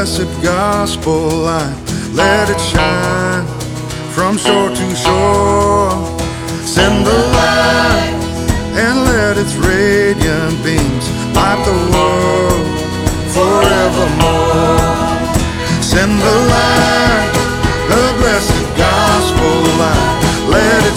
blessed 0.00 0.42
gospel 0.42 1.28
light, 1.44 1.76
let 2.14 2.48
it 2.48 2.58
shine 2.58 3.44
from 4.14 4.38
shore 4.38 4.70
to 4.70 4.96
shore. 4.96 5.92
Send 6.64 7.04
the 7.04 7.18
light 7.36 8.16
and 8.80 8.96
let 9.04 9.36
its 9.36 9.54
radiant 9.56 10.56
beams 10.64 11.06
light 11.36 11.58
the 11.68 11.76
world 11.92 12.66
forevermore. 13.36 14.80
Send 15.82 16.12
the 16.28 16.36
light, 16.56 17.32
the 17.92 18.04
blessed 18.20 18.62
gospel 18.80 19.54
light, 19.82 20.16
let 20.48 20.80
it 20.90 20.96